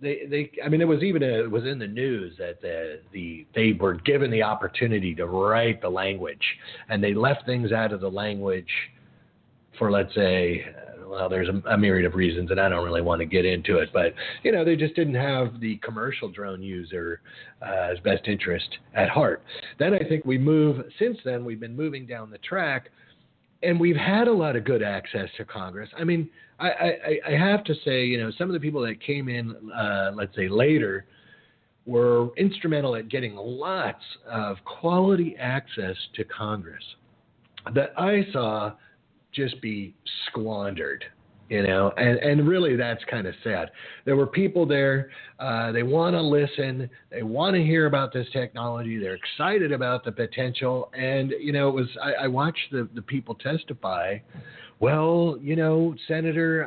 they 0.00 0.26
they 0.28 0.50
I 0.64 0.68
mean 0.68 0.80
it 0.80 0.88
was 0.88 1.02
even 1.02 1.22
a, 1.22 1.44
it 1.44 1.50
was 1.50 1.64
in 1.64 1.78
the 1.78 1.86
news 1.86 2.34
that 2.38 2.60
the 2.60 3.00
the 3.12 3.46
they 3.54 3.72
were 3.72 3.94
given 3.94 4.30
the 4.30 4.42
opportunity 4.42 5.14
to 5.16 5.26
write 5.26 5.80
the 5.80 5.88
language 5.88 6.44
and 6.88 7.02
they 7.02 7.14
left 7.14 7.46
things 7.46 7.72
out 7.72 7.92
of 7.92 8.00
the 8.00 8.10
language 8.10 8.70
for 9.78 9.90
let's 9.90 10.14
say 10.14 10.64
well 11.06 11.28
there's 11.28 11.48
a, 11.48 11.68
a 11.70 11.76
myriad 11.76 12.06
of 12.06 12.14
reasons 12.14 12.50
and 12.50 12.60
I 12.60 12.68
don't 12.68 12.84
really 12.84 13.02
want 13.02 13.20
to 13.20 13.26
get 13.26 13.44
into 13.44 13.78
it 13.78 13.90
but 13.92 14.14
you 14.42 14.52
know 14.52 14.64
they 14.64 14.76
just 14.76 14.94
didn't 14.94 15.14
have 15.14 15.60
the 15.60 15.76
commercial 15.78 16.28
drone 16.28 16.62
user 16.62 17.20
uh, 17.62 17.88
best 18.04 18.26
interest 18.26 18.68
at 18.94 19.08
heart 19.08 19.42
then 19.78 19.94
I 19.94 20.00
think 20.08 20.24
we 20.24 20.38
move 20.38 20.84
since 20.98 21.18
then 21.24 21.44
we've 21.44 21.60
been 21.60 21.76
moving 21.76 22.06
down 22.06 22.30
the 22.30 22.38
track 22.38 22.90
and 23.62 23.78
we've 23.78 23.96
had 23.96 24.28
a 24.28 24.32
lot 24.32 24.56
of 24.56 24.64
good 24.64 24.82
access 24.82 25.28
to 25.36 25.44
Congress. 25.44 25.90
I 25.98 26.04
mean, 26.04 26.30
I, 26.60 26.68
I, 26.68 27.18
I 27.28 27.30
have 27.32 27.64
to 27.64 27.74
say, 27.84 28.04
you 28.04 28.18
know, 28.18 28.30
some 28.36 28.48
of 28.48 28.54
the 28.54 28.60
people 28.60 28.82
that 28.82 29.00
came 29.00 29.28
in, 29.28 29.56
uh, 29.72 30.12
let's 30.14 30.34
say 30.36 30.48
later, 30.48 31.06
were 31.86 32.28
instrumental 32.36 32.94
at 32.96 33.08
getting 33.08 33.34
lots 33.34 34.02
of 34.30 34.58
quality 34.64 35.36
access 35.38 35.96
to 36.14 36.24
Congress 36.24 36.84
that 37.74 37.92
I 37.98 38.26
saw 38.32 38.72
just 39.32 39.60
be 39.60 39.94
squandered 40.26 41.04
you 41.48 41.62
know 41.64 41.92
and 41.96 42.18
and 42.18 42.48
really 42.48 42.76
that's 42.76 43.02
kind 43.10 43.26
of 43.26 43.34
sad. 43.42 43.70
There 44.04 44.16
were 44.16 44.26
people 44.26 44.66
there 44.66 45.10
uh, 45.38 45.72
they 45.72 45.82
want 45.82 46.14
to 46.14 46.22
listen 46.22 46.88
they 47.10 47.22
want 47.22 47.54
to 47.56 47.62
hear 47.62 47.86
about 47.86 48.12
this 48.12 48.26
technology 48.32 48.98
they're 48.98 49.16
excited 49.16 49.72
about 49.72 50.04
the 50.04 50.12
potential 50.12 50.90
and 50.94 51.32
you 51.40 51.52
know 51.52 51.68
it 51.68 51.74
was 51.74 51.88
i, 52.02 52.24
I 52.24 52.28
watched 52.28 52.70
the 52.70 52.88
the 52.94 53.02
people 53.02 53.34
testify 53.34 54.18
well 54.80 55.38
you 55.40 55.54
know 55.54 55.94
senator 56.08 56.66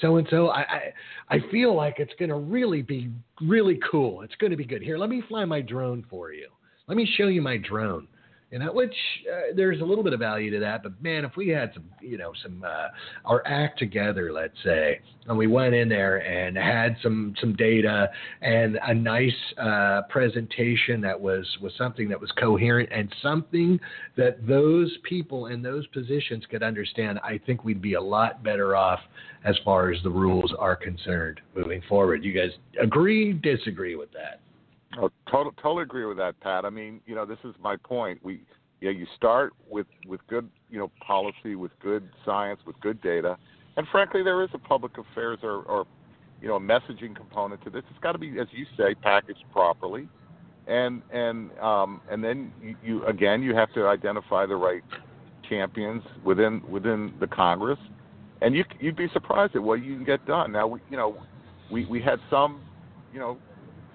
so 0.00 0.16
and 0.16 0.26
so. 0.30 0.50
I 0.50 0.92
I 1.28 1.38
feel 1.50 1.74
like 1.74 1.96
it's 1.98 2.12
going 2.18 2.30
to 2.30 2.36
really 2.36 2.82
be 2.82 3.10
really 3.40 3.78
cool. 3.90 4.22
It's 4.22 4.34
going 4.36 4.50
to 4.50 4.56
be 4.56 4.64
good. 4.64 4.82
Here, 4.82 4.98
let 4.98 5.10
me 5.10 5.22
fly 5.28 5.44
my 5.44 5.60
drone 5.60 6.04
for 6.10 6.32
you. 6.32 6.48
Let 6.88 6.96
me 6.96 7.08
show 7.16 7.28
you 7.28 7.42
my 7.42 7.58
drone 7.58 8.08
you 8.52 8.58
know, 8.58 8.70
which 8.70 8.94
uh, 9.32 9.54
there's 9.56 9.80
a 9.80 9.84
little 9.84 10.04
bit 10.04 10.12
of 10.12 10.20
value 10.20 10.50
to 10.50 10.60
that. 10.60 10.82
But 10.82 11.02
man, 11.02 11.24
if 11.24 11.36
we 11.36 11.48
had 11.48 11.72
some, 11.72 11.84
you 12.02 12.18
know, 12.18 12.32
some 12.42 12.62
uh, 12.62 12.88
our 13.24 13.42
act 13.46 13.78
together, 13.78 14.30
let's 14.30 14.54
say, 14.62 15.00
and 15.26 15.38
we 15.38 15.46
went 15.46 15.74
in 15.74 15.88
there 15.88 16.18
and 16.18 16.54
had 16.54 16.96
some 17.02 17.34
some 17.40 17.56
data 17.56 18.10
and 18.42 18.78
a 18.86 18.92
nice 18.92 19.32
uh, 19.56 20.02
presentation 20.10 21.00
that 21.00 21.18
was 21.18 21.46
was 21.62 21.72
something 21.78 22.10
that 22.10 22.20
was 22.20 22.30
coherent 22.32 22.90
and 22.92 23.12
something 23.22 23.80
that 24.18 24.46
those 24.46 24.94
people 25.08 25.46
in 25.46 25.62
those 25.62 25.86
positions 25.86 26.44
could 26.50 26.62
understand, 26.62 27.20
I 27.24 27.40
think 27.46 27.64
we'd 27.64 27.80
be 27.80 27.94
a 27.94 28.02
lot 28.02 28.44
better 28.44 28.76
off 28.76 29.00
as 29.46 29.56
far 29.64 29.90
as 29.90 30.02
the 30.02 30.10
rules 30.10 30.52
are 30.58 30.76
concerned 30.76 31.40
moving 31.56 31.80
forward. 31.88 32.22
You 32.22 32.34
guys 32.34 32.50
agree, 32.80 33.32
disagree 33.32 33.96
with 33.96 34.12
that? 34.12 34.40
Total, 35.32 35.50
totally 35.52 35.82
agree 35.84 36.04
with 36.04 36.18
that, 36.18 36.38
Pat. 36.40 36.66
I 36.66 36.70
mean, 36.70 37.00
you 37.06 37.14
know, 37.14 37.24
this 37.24 37.38
is 37.42 37.54
my 37.58 37.76
point. 37.76 38.22
We, 38.22 38.42
yeah, 38.82 38.90
you 38.90 39.06
start 39.16 39.54
with 39.70 39.86
with 40.06 40.20
good, 40.28 40.46
you 40.68 40.78
know, 40.78 40.90
policy, 41.04 41.54
with 41.54 41.72
good 41.80 42.06
science, 42.26 42.60
with 42.66 42.78
good 42.80 43.00
data, 43.00 43.38
and 43.78 43.86
frankly, 43.90 44.22
there 44.22 44.42
is 44.42 44.50
a 44.52 44.58
public 44.58 44.92
affairs 44.98 45.38
or, 45.42 45.62
or 45.62 45.86
you 46.42 46.48
know, 46.48 46.56
a 46.56 46.60
messaging 46.60 47.16
component 47.16 47.64
to 47.64 47.70
this. 47.70 47.82
It's 47.90 47.98
got 48.00 48.12
to 48.12 48.18
be, 48.18 48.38
as 48.38 48.48
you 48.50 48.66
say, 48.76 48.94
packaged 48.94 49.44
properly, 49.52 50.06
and 50.66 51.00
and 51.10 51.56
um, 51.60 52.02
and 52.10 52.22
then 52.22 52.52
you, 52.60 52.76
you 52.84 53.06
again, 53.06 53.42
you 53.42 53.54
have 53.54 53.72
to 53.72 53.86
identify 53.86 54.44
the 54.44 54.56
right 54.56 54.82
champions 55.48 56.02
within 56.24 56.62
within 56.68 57.14
the 57.20 57.26
Congress, 57.26 57.78
and 58.42 58.54
you 58.54 58.64
you'd 58.80 58.96
be 58.96 59.08
surprised 59.14 59.56
at 59.56 59.62
what 59.62 59.82
you 59.82 59.94
can 59.94 60.04
get 60.04 60.26
done. 60.26 60.52
Now, 60.52 60.66
we, 60.66 60.80
you 60.90 60.98
know, 60.98 61.16
we 61.70 61.86
we 61.86 62.02
had 62.02 62.18
some, 62.28 62.60
you 63.14 63.18
know, 63.18 63.38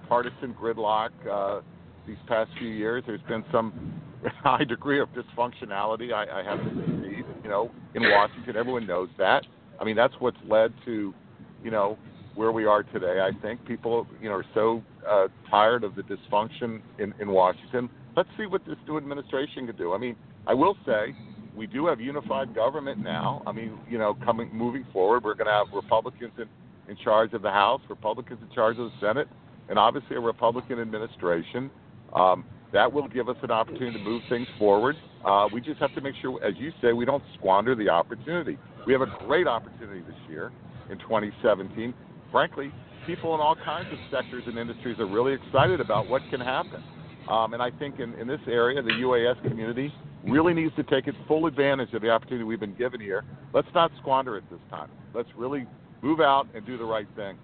partisan 0.08 0.54
gridlock 0.54 1.10
uh, 1.30 1.60
these 2.06 2.16
past 2.26 2.50
few 2.58 2.68
years. 2.68 3.04
There's 3.06 3.20
been 3.28 3.44
some 3.52 4.00
high 4.42 4.64
degree 4.64 5.00
of 5.00 5.08
dysfunctionality. 5.10 6.12
I, 6.12 6.40
I 6.40 6.42
have 6.42 6.58
to 6.58 6.70
concede. 6.70 7.24
You 7.42 7.48
know, 7.48 7.70
in 7.94 8.02
Washington, 8.02 8.56
everyone 8.56 8.86
knows 8.86 9.08
that. 9.18 9.44
I 9.80 9.84
mean, 9.84 9.96
that's 9.96 10.14
what's 10.18 10.36
led 10.48 10.72
to, 10.84 11.14
you 11.62 11.70
know, 11.70 11.96
where 12.34 12.52
we 12.52 12.66
are 12.66 12.82
today. 12.82 13.20
I 13.20 13.30
think 13.40 13.64
people, 13.64 14.06
you 14.20 14.28
know, 14.28 14.36
are 14.36 14.44
so 14.54 14.82
uh, 15.08 15.28
tired 15.50 15.84
of 15.84 15.94
the 15.94 16.02
dysfunction 16.02 16.80
in, 16.98 17.14
in 17.20 17.28
Washington. 17.30 17.88
Let's 18.16 18.28
see 18.36 18.46
what 18.46 18.64
this 18.66 18.76
new 18.86 18.96
administration 18.96 19.66
can 19.66 19.76
do. 19.76 19.92
I 19.92 19.98
mean, 19.98 20.16
I 20.46 20.54
will 20.54 20.76
say 20.84 21.14
we 21.56 21.66
do 21.66 21.86
have 21.86 22.00
unified 22.00 22.54
government 22.54 23.02
now. 23.02 23.42
I 23.46 23.52
mean, 23.52 23.78
you 23.88 23.98
know, 23.98 24.16
coming 24.24 24.50
moving 24.52 24.86
forward, 24.92 25.24
we're 25.24 25.34
going 25.34 25.46
to 25.46 25.52
have 25.52 25.66
Republicans 25.74 26.32
in, 26.38 26.46
in 26.88 26.96
charge 27.02 27.32
of 27.32 27.42
the 27.42 27.50
House, 27.50 27.80
Republicans 27.88 28.38
in 28.40 28.54
charge 28.54 28.78
of 28.78 28.90
the 28.90 29.06
Senate, 29.06 29.28
and 29.68 29.78
obviously 29.78 30.16
a 30.16 30.20
Republican 30.20 30.80
administration. 30.80 31.70
Um, 32.14 32.44
that 32.72 32.92
will 32.92 33.08
give 33.08 33.28
us 33.28 33.36
an 33.42 33.50
opportunity 33.50 33.98
to 33.98 34.04
move 34.04 34.22
things 34.28 34.46
forward. 34.58 34.96
Uh, 35.24 35.48
we 35.52 35.60
just 35.60 35.80
have 35.80 35.94
to 35.94 36.00
make 36.00 36.14
sure, 36.20 36.42
as 36.44 36.54
you 36.58 36.70
say, 36.82 36.92
we 36.92 37.04
don't 37.04 37.22
squander 37.38 37.74
the 37.74 37.88
opportunity. 37.88 38.58
We 38.86 38.92
have 38.92 39.02
a 39.02 39.12
great 39.26 39.46
opportunity 39.46 40.00
this 40.00 40.16
year 40.28 40.52
in 40.90 40.98
2017. 40.98 41.94
Frankly, 42.30 42.72
people 43.06 43.34
in 43.34 43.40
all 43.40 43.56
kinds 43.56 43.88
of 43.90 43.98
sectors 44.10 44.44
and 44.46 44.58
industries 44.58 44.98
are 44.98 45.06
really 45.06 45.32
excited 45.32 45.80
about 45.80 46.08
what 46.08 46.22
can 46.30 46.40
happen. 46.40 46.82
Um, 47.28 47.54
and 47.54 47.62
I 47.62 47.70
think 47.70 48.00
in, 48.00 48.14
in 48.14 48.26
this 48.26 48.40
area, 48.46 48.82
the 48.82 48.90
UAS 48.90 49.42
community 49.42 49.92
really 50.26 50.54
needs 50.54 50.74
to 50.76 50.82
take 50.84 51.06
its 51.06 51.16
full 51.26 51.46
advantage 51.46 51.92
of 51.94 52.02
the 52.02 52.10
opportunity 52.10 52.44
we've 52.44 52.60
been 52.60 52.74
given 52.74 53.00
here. 53.00 53.24
Let's 53.54 53.68
not 53.74 53.90
squander 54.00 54.36
it 54.36 54.44
this 54.50 54.60
time. 54.70 54.90
Let's 55.14 55.28
really 55.36 55.66
move 56.02 56.20
out 56.20 56.46
and 56.54 56.64
do 56.66 56.78
the 56.78 56.84
right 56.84 57.06
thing. 57.16 57.38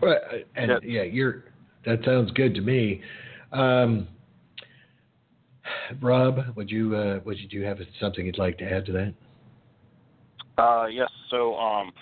Well, 0.00 0.16
and 0.56 0.70
yeah. 0.70 0.78
yeah, 0.82 1.02
you're. 1.02 1.44
That 1.84 2.04
sounds 2.04 2.30
good 2.32 2.54
to 2.54 2.60
me. 2.60 3.00
Um, 3.52 4.08
Rob, 6.00 6.56
would 6.56 6.70
you 6.70 6.94
uh, 6.94 7.20
would 7.24 7.38
you 7.38 7.48
do 7.48 7.56
you 7.56 7.64
have 7.64 7.78
something 8.00 8.26
you'd 8.26 8.38
like 8.38 8.58
to 8.58 8.64
add 8.64 8.86
to 8.86 8.92
that? 8.92 9.14
Uh, 10.62 10.86
yes. 10.86 11.08
So, 11.30 11.54
um, 11.54 11.92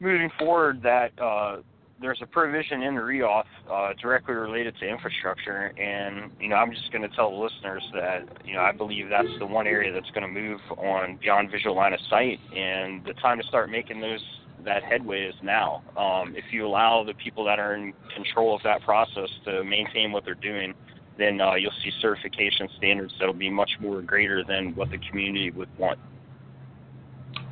moving 0.00 0.30
forward, 0.38 0.82
that 0.82 1.10
uh, 1.20 1.58
there's 2.00 2.20
a 2.22 2.26
provision 2.26 2.82
in 2.82 2.94
the 2.94 3.00
reauth 3.00 3.44
uh, 3.70 3.92
directly 4.00 4.34
related 4.34 4.74
to 4.80 4.88
infrastructure, 4.88 5.72
and 5.78 6.30
you 6.40 6.48
know, 6.48 6.56
I'm 6.56 6.72
just 6.72 6.90
going 6.92 7.08
to 7.08 7.14
tell 7.14 7.30
the 7.30 7.36
listeners 7.36 7.82
that 7.94 8.44
you 8.44 8.54
know 8.54 8.60
I 8.60 8.72
believe 8.72 9.08
that's 9.08 9.28
the 9.38 9.46
one 9.46 9.66
area 9.66 9.92
that's 9.92 10.10
going 10.10 10.22
to 10.22 10.40
move 10.40 10.60
on 10.78 11.18
beyond 11.20 11.50
visual 11.50 11.76
line 11.76 11.92
of 11.92 12.00
sight, 12.08 12.38
and 12.56 13.04
the 13.04 13.14
time 13.14 13.40
to 13.40 13.46
start 13.46 13.70
making 13.70 14.00
those 14.00 14.22
that 14.64 14.82
headway 14.82 15.22
is 15.22 15.34
now. 15.42 15.82
Um, 15.96 16.34
if 16.36 16.44
you 16.52 16.66
allow 16.66 17.04
the 17.04 17.14
people 17.14 17.44
that 17.44 17.58
are 17.58 17.74
in 17.74 17.92
control 18.14 18.54
of 18.54 18.62
that 18.62 18.82
process 18.82 19.28
to 19.44 19.64
maintain 19.64 20.12
what 20.12 20.24
they're 20.24 20.34
doing, 20.34 20.74
then 21.18 21.40
uh, 21.40 21.54
you'll 21.54 21.72
see 21.82 21.90
certification 22.00 22.68
standards 22.78 23.12
that'll 23.18 23.34
be 23.34 23.50
much 23.50 23.70
more 23.80 24.00
greater 24.02 24.42
than 24.44 24.74
what 24.74 24.90
the 24.90 24.98
community 25.10 25.50
would 25.50 25.68
want. 25.78 25.98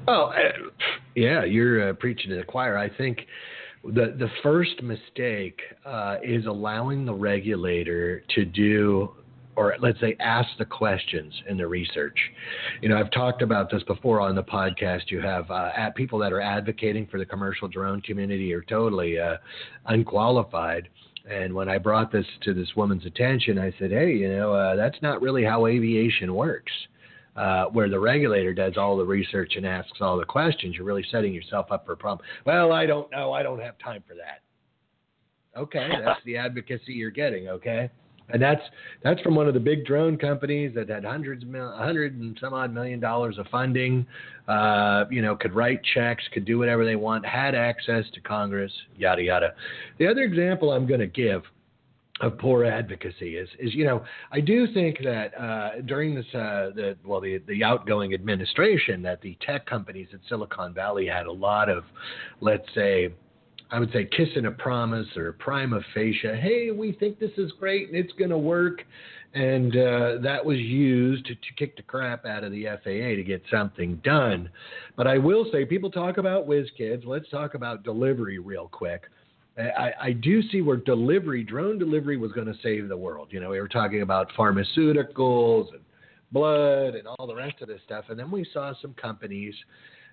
Well, 0.07 0.33
uh, 0.37 0.70
yeah, 1.14 1.44
you're 1.44 1.90
uh, 1.90 1.92
preaching 1.94 2.31
to 2.31 2.37
the 2.37 2.44
choir. 2.44 2.77
I 2.77 2.88
think 2.88 3.20
the 3.85 4.14
the 4.18 4.29
first 4.42 4.83
mistake 4.83 5.61
uh, 5.85 6.16
is 6.23 6.46
allowing 6.46 7.05
the 7.05 7.14
regulator 7.14 8.23
to 8.35 8.44
do 8.44 9.14
or 9.61 9.77
let's 9.81 10.01
say 10.01 10.16
ask 10.20 10.49
the 10.59 10.64
questions 10.64 11.35
in 11.46 11.59
the 11.59 11.66
research. 11.66 12.18
You 12.81 12.88
know, 12.88 12.96
I've 12.96 13.11
talked 13.11 13.42
about 13.42 13.70
this 13.70 13.83
before 13.83 14.18
on 14.18 14.35
the 14.35 14.42
podcast. 14.42 15.11
You 15.11 15.20
have 15.20 15.51
uh, 15.51 15.90
people 15.94 16.18
that 16.20 16.33
are 16.33 16.40
advocating 16.40 17.07
for 17.07 17.18
the 17.18 17.27
commercial 17.27 17.68
drone 17.68 18.01
community 18.01 18.55
are 18.55 18.62
totally 18.62 19.18
uh, 19.18 19.37
unqualified. 19.85 20.88
And 21.31 21.53
when 21.53 21.68
I 21.68 21.77
brought 21.77 22.11
this 22.11 22.25
to 22.44 22.55
this 22.55 22.68
woman's 22.75 23.05
attention, 23.05 23.59
I 23.59 23.70
said, 23.79 23.90
"Hey, 23.90 24.12
you 24.14 24.31
know, 24.35 24.55
uh, 24.55 24.77
that's 24.77 24.96
not 25.03 25.20
really 25.20 25.44
how 25.44 25.66
aviation 25.66 26.35
works." 26.35 26.73
Uh, 27.37 27.66
where 27.66 27.88
the 27.88 27.99
regulator 27.99 28.53
does 28.53 28.77
all 28.77 28.96
the 28.96 29.05
research 29.05 29.53
and 29.57 29.64
asks 29.64 29.99
all 30.01 30.18
the 30.18 30.25
questions, 30.25 30.75
you're 30.75 30.85
really 30.85 31.07
setting 31.12 31.33
yourself 31.33 31.70
up 31.70 31.87
for 31.87 31.92
a 31.92 31.96
problem. 31.96 32.27
Well, 32.44 32.73
I 32.73 32.87
don't 32.87 33.11
know. 33.12 33.33
I 33.33 33.42
don't 33.42 33.61
have 33.61 33.79
time 33.79 34.03
for 34.09 34.14
that. 34.14 34.40
Okay, 35.59 35.88
that's 36.05 36.20
the 36.25 36.37
advocacy 36.38 36.92
you're 36.94 37.11
getting. 37.11 37.49
Okay 37.49 37.90
and 38.33 38.43
that's 38.43 38.62
that's 39.03 39.21
from 39.21 39.35
one 39.35 39.49
of 39.49 39.55
the 39.55 39.61
big 39.61 39.85
drone 39.85 40.16
companies 40.16 40.75
that 40.75 40.88
had 40.88 41.05
hundreds, 41.05 41.45
mil, 41.45 41.73
hundred 41.73 42.19
and 42.19 42.37
some 42.40 42.55
odd 42.55 42.73
million 42.73 43.01
dollars 43.01 43.38
of 43.38 43.47
funding. 43.49 44.07
Uh, 44.49 45.05
you 45.11 45.23
know, 45.23 45.37
could 45.37 45.55
write 45.55 45.81
checks, 45.95 46.25
could 46.33 46.45
do 46.45 46.59
whatever 46.59 46.85
they 46.85 46.97
want, 46.97 47.25
had 47.25 47.55
access 47.55 48.05
to 48.14 48.21
Congress, 48.21 48.73
yada 48.97 49.23
yada. 49.23 49.55
The 49.99 50.07
other 50.07 50.23
example 50.23 50.73
I'm 50.73 50.87
going 50.87 51.01
to 51.01 51.07
give 51.07 51.43
of 52.21 52.37
poor 52.38 52.64
advocacy 52.64 53.37
is 53.37 53.49
is 53.59 53.75
you 53.75 53.85
know 53.85 54.05
I 54.31 54.40
do 54.40 54.66
think 54.73 54.99
that 55.05 55.38
uh, 55.40 55.81
during 55.87 56.14
this 56.14 56.27
uh, 56.35 56.71
the 56.75 56.97
well 57.05 57.21
the 57.21 57.38
the 57.49 57.64
outgoing 57.64 58.14
administration 58.14 59.03
that 59.03 59.21
the 59.23 59.37
tech 59.45 59.66
companies 59.66 60.09
at 60.12 60.21
Silicon 60.29 60.75
Valley 60.75 61.07
had 61.07 61.27
a 61.27 61.33
lot 61.33 61.69
of 61.69 61.85
let's 62.40 62.66
say 62.75 63.11
I 63.72 63.78
would 63.78 63.92
say 63.92 64.09
kissing 64.16 64.46
a 64.46 64.50
promise 64.50 65.06
or 65.16 65.33
prima 65.33 65.80
facie. 65.94 66.18
Hey, 66.40 66.70
we 66.70 66.92
think 66.92 67.18
this 67.18 67.30
is 67.37 67.52
great 67.59 67.88
and 67.88 67.96
it's 67.96 68.12
going 68.14 68.30
to 68.30 68.38
work. 68.38 68.83
And 69.33 69.76
uh, 69.76 70.18
that 70.22 70.44
was 70.44 70.59
used 70.59 71.24
to, 71.26 71.35
to, 71.37 71.54
kick 71.56 71.76
the 71.76 71.83
crap 71.83 72.26
out 72.26 72.42
of 72.42 72.50
the 72.50 72.64
FAA 72.83 73.14
to 73.14 73.22
get 73.22 73.42
something 73.48 74.00
done. 74.02 74.50
But 74.96 75.06
I 75.06 75.18
will 75.18 75.46
say, 75.52 75.64
people 75.64 75.88
talk 75.88 76.18
about 76.18 76.48
whiz 76.48 76.66
kids. 76.76 77.04
Let's 77.06 77.28
talk 77.30 77.54
about 77.54 77.85
delivery 77.85 78.40
real 78.40 78.68
quick. 78.72 79.04
I, 79.56 79.92
I 80.00 80.12
do 80.12 80.42
see 80.50 80.62
where 80.62 80.78
delivery, 80.78 81.44
drone 81.44 81.78
delivery, 81.78 82.16
was 82.16 82.33
going 82.33 82.48
to 82.48 82.59
save 82.61 82.88
the 82.88 82.96
world. 82.96 83.28
You 83.30 83.38
know, 83.38 83.50
we 83.50 83.61
were 83.61 83.68
talking 83.68 84.02
about 84.02 84.33
pharmaceuticals 84.37 85.72
and 85.72 85.83
blood 86.33 86.94
and 86.94 87.06
all 87.06 87.26
the 87.28 87.35
rest 87.35 87.61
of 87.61 87.68
this 87.68 87.80
stuff. 87.85 88.06
And 88.09 88.18
then 88.18 88.33
we 88.33 88.44
saw 88.52 88.72
some 88.80 88.94
companies 88.94 89.54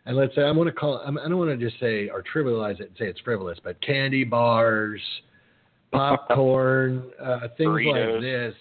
and 0.07 0.15
let's 0.15 0.33
say 0.35 0.41
I 0.41 0.51
want 0.51 0.67
to 0.67 0.73
call 0.73 1.01
I 1.05 1.11
don't 1.11 1.37
want 1.37 1.51
to 1.51 1.57
just 1.57 1.79
say 1.81 2.07
or 2.07 2.23
trivialize 2.23 2.79
it 2.79 2.87
and 2.87 2.97
say 2.97 3.05
it's 3.07 3.19
frivolous, 3.19 3.59
but 3.61 3.79
candy 3.81 4.23
bars, 4.23 5.01
popcorn, 5.91 7.11
uh, 7.21 7.49
things 7.57 7.69
Burritos. 7.69 8.13
like 8.13 8.21
this. 8.21 8.53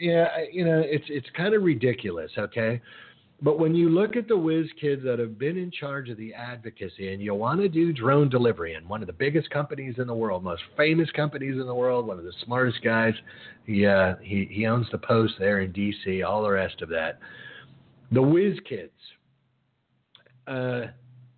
Yeah, 0.00 0.28
you 0.50 0.64
know, 0.64 0.82
it's 0.84 1.04
it's 1.08 1.28
kind 1.36 1.54
of 1.54 1.62
ridiculous. 1.62 2.30
Okay, 2.38 2.80
But 3.42 3.58
when 3.58 3.74
you 3.74 3.90
look 3.90 4.16
at 4.16 4.28
the 4.28 4.36
whiz 4.36 4.66
kids 4.80 5.02
that 5.04 5.18
have 5.18 5.38
been 5.38 5.58
in 5.58 5.70
charge 5.70 6.08
of 6.08 6.16
the 6.16 6.32
advocacy 6.32 7.12
and 7.12 7.20
you 7.20 7.34
want 7.34 7.60
to 7.60 7.68
do 7.68 7.92
drone 7.92 8.30
delivery 8.30 8.72
and 8.72 8.88
one 8.88 9.02
of 9.02 9.06
the 9.06 9.12
biggest 9.12 9.50
companies 9.50 9.96
in 9.98 10.06
the 10.06 10.14
world, 10.14 10.42
most 10.42 10.62
famous 10.74 11.10
companies 11.10 11.60
in 11.60 11.66
the 11.66 11.74
world, 11.74 12.06
one 12.06 12.18
of 12.18 12.24
the 12.24 12.32
smartest 12.46 12.82
guys, 12.82 13.12
he, 13.66 13.86
uh, 13.86 14.14
he, 14.22 14.48
he 14.50 14.66
owns 14.66 14.86
the 14.90 14.98
Post 14.98 15.34
there 15.38 15.60
in 15.60 15.70
D.C., 15.72 16.22
all 16.22 16.42
the 16.42 16.50
rest 16.50 16.80
of 16.80 16.88
that. 16.88 17.18
The 18.10 18.22
whiz 18.22 18.58
kids 18.66 18.90
uh, 20.46 20.82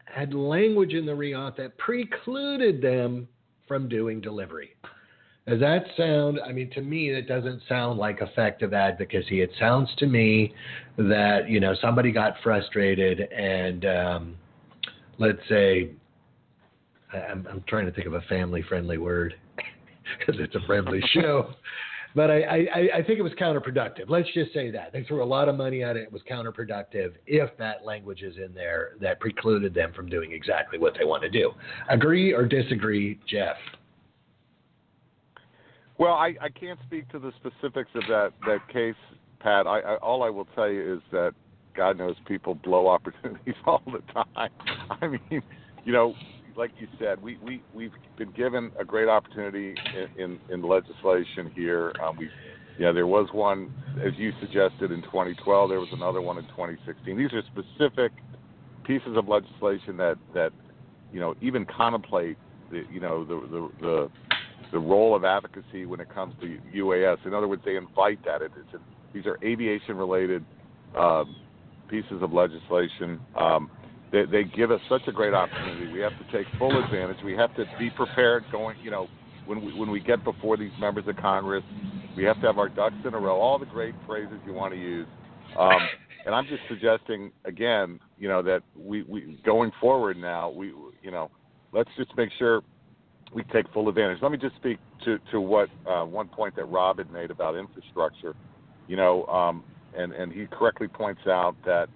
had 0.05 0.35
language 0.35 0.92
in 0.92 1.07
the 1.07 1.14
RIAT 1.14 1.57
that 1.57 1.77
precluded 1.79 2.81
them 2.81 3.29
from 3.69 3.88
doing 3.88 4.21
delivery. 4.21 4.71
Does 5.47 5.61
that 5.61 5.85
sound? 5.97 6.40
I 6.45 6.53
mean, 6.53 6.71
to 6.71 6.81
me, 6.81 7.12
that 7.12 7.29
doesn't 7.29 7.62
sound 7.69 7.99
like 7.99 8.21
effective 8.21 8.75
advocacy. 8.75 9.42
It 9.42 9.51
sounds 9.61 9.88
to 9.99 10.07
me 10.07 10.53
that 10.97 11.49
you 11.49 11.61
know 11.61 11.75
somebody 11.81 12.11
got 12.11 12.35
frustrated 12.42 13.21
and 13.21 13.85
um, 13.85 14.37
let's 15.19 15.38
say 15.49 15.90
I'm, 17.12 17.47
I'm 17.49 17.64
trying 17.69 17.87
to 17.87 17.92
think 17.92 18.07
of 18.07 18.14
a 18.14 18.23
family-friendly 18.23 18.99
word 18.99 19.35
because 20.19 20.40
it's 20.40 20.55
a 20.55 20.66
friendly 20.66 21.03
show. 21.12 21.55
But 22.16 22.31
I, 22.31 22.40
I, 22.40 22.88
I 22.94 23.02
think 23.02 23.18
it 23.18 23.22
was 23.22 23.35
counterproductive. 23.35 24.09
Let's 24.09 24.33
just 24.33 24.55
say 24.55 24.70
that. 24.70 24.90
They 24.90 25.05
threw 25.05 25.22
a 25.22 25.24
lot 25.24 25.50
of 25.50 25.55
money 25.55 25.83
at 25.83 25.96
it. 25.96 26.05
It 26.05 26.12
was 26.12 26.22
counterproductive 26.22 27.12
if 27.26 27.50
that 27.59 27.85
language 27.85 28.22
is 28.22 28.37
in 28.38 28.55
there 28.55 28.92
that 29.02 29.20
precluded 29.20 29.74
them 29.74 29.92
from 29.92 30.09
doing 30.09 30.33
exactly 30.33 30.79
what 30.79 30.94
they 30.98 31.05
want 31.05 31.24
to 31.24 31.29
do. 31.29 31.52
Agree 31.90 32.33
or 32.33 32.46
disagree, 32.46 33.20
Jeff? 33.29 33.57
Well, 35.98 36.14
I, 36.14 36.35
I 36.40 36.48
can't 36.48 36.79
speak 36.87 37.07
to 37.11 37.18
the 37.18 37.33
specifics 37.37 37.90
of 37.94 38.05
that, 38.09 38.33
that 38.46 38.66
case, 38.72 38.94
Pat. 39.40 39.66
I, 39.66 39.81
I, 39.81 39.96
all 39.96 40.22
I 40.22 40.31
will 40.31 40.46
tell 40.55 40.70
you 40.70 40.94
is 40.94 41.02
that 41.12 41.35
God 41.76 41.98
knows 41.98 42.16
people 42.26 42.55
blow 42.55 42.88
opportunities 42.88 43.55
all 43.66 43.83
the 43.85 44.00
time. 44.14 44.48
I 45.02 45.07
mean, 45.07 45.42
you 45.85 45.92
know, 45.92 46.14
like 46.57 46.73
you 46.79 46.88
said, 46.99 47.23
we, 47.23 47.38
we, 47.42 47.62
we've 47.75 47.92
been 48.16 48.31
given 48.33 48.71
a 48.79 48.85
great 48.85 49.09
opportunity 49.09 49.75
in, 50.16 50.23
in, 50.23 50.40
in 50.51 50.62
legislation 50.62 51.51
here. 51.55 51.92
Um, 52.03 52.16
we, 52.16 52.29
yeah, 52.79 52.92
there 52.92 53.07
was 53.07 53.29
one, 53.33 53.73
as 54.05 54.12
you 54.16 54.33
suggested, 54.40 54.90
in 54.90 55.03
2012. 55.03 55.71
There 55.71 55.81
was 55.81 55.88
another 55.92 56.21
one 56.21 56.38
in 56.38 56.45
2016. 56.45 57.16
These 57.16 57.33
are 57.33 57.42
specific 57.53 58.12
pieces 58.85 59.16
of 59.16 59.29
legislation 59.29 59.97
that, 59.97 60.16
that 60.35 60.53
you 61.12 61.21
know, 61.21 61.35
even 61.40 61.66
contemplate 61.66 62.37
the, 62.71 62.85
you 62.92 63.01
know, 63.01 63.25
the, 63.25 63.40
the, 63.49 63.71
the 63.81 64.11
the 64.73 64.79
role 64.79 65.14
of 65.14 65.25
advocacy 65.25 65.87
when 65.87 66.01
it 66.01 66.12
comes 66.12 66.35
to 66.40 66.59
UAS. 66.75 67.25
In 67.25 67.35
other 67.35 67.49
words, 67.49 67.62
they 67.64 67.77
invite 67.77 68.19
that. 68.25 68.42
It, 68.42 68.51
a, 68.75 68.79
these 69.12 69.25
are 69.27 69.38
aviation-related 69.42 70.45
um, 70.99 71.37
pieces 71.88 72.21
of 72.21 72.33
legislation. 72.33 73.21
Um, 73.38 73.71
they, 74.12 74.25
they 74.25 74.45
give 74.45 74.71
us 74.71 74.81
such 74.88 75.03
a 75.09 75.12
great 75.12 75.35
opportunity. 75.35 75.92
We 75.92 76.01
have 76.01 76.12
to 76.12 76.37
take 76.37 76.47
full 76.59 76.83
advantage. 76.83 77.19
We 77.25 77.35
have 77.35 77.55
to 77.57 77.64
be 77.79 77.90
prepared 77.90 78.45
going. 78.53 78.77
You 78.83 78.90
know, 78.90 79.09
when 79.47 79.64
we 79.64 79.79
when 79.79 79.90
we 79.90 80.01
get 80.01 80.23
before 80.25 80.57
these 80.57 80.73
members 80.79 81.05
of 81.09 81.16
Congress, 81.16 81.64
we 82.16 82.25
have 82.25 82.40
to 82.40 82.47
have 82.47 82.59
our 82.59 82.69
ducks 82.69 82.97
in 83.05 83.14
a 83.14 83.19
row. 83.19 83.40
All 83.40 83.59
the 83.59 83.66
great 83.66 83.95
phrases 84.07 84.38
you 84.47 84.53
want 84.53 84.73
to 84.75 84.81
use. 84.81 85.07
Um, 85.59 85.79
and 86.25 86.35
I'm 86.35 86.47
just 86.47 86.62
suggesting 86.69 87.33
again, 87.45 88.01
you 88.19 88.29
know, 88.29 88.42
that 88.42 88.62
we, 88.77 89.03
we 89.05 89.40
going 89.45 89.71
forward 89.81 90.16
now, 90.16 90.51
we 90.51 90.73
you 91.03 91.11
know, 91.11 91.31
let's 91.73 91.90
just 91.97 92.16
make 92.16 92.31
sure 92.38 92.62
we 93.35 93.42
take 93.45 93.71
full 93.73 93.88
advantage. 93.88 94.19
Let 94.23 94.33
me 94.33 94.38
just 94.38 94.57
speak 94.57 94.79
to 95.05 95.19
to 95.31 95.40
what 95.40 95.69
uh, 95.88 96.05
one 96.05 96.29
point 96.29 96.57
that 96.57 96.64
Rob 96.64 96.99
had 96.99 97.11
made 97.11 97.31
about 97.31 97.57
infrastructure. 97.57 98.35
You 98.88 98.97
know, 98.97 99.25
um, 99.27 99.64
and 99.97 100.12
and 100.12 100.33
he 100.33 100.47
correctly 100.47 100.88
points 100.88 101.23
out 101.27 101.57
that 101.64 101.88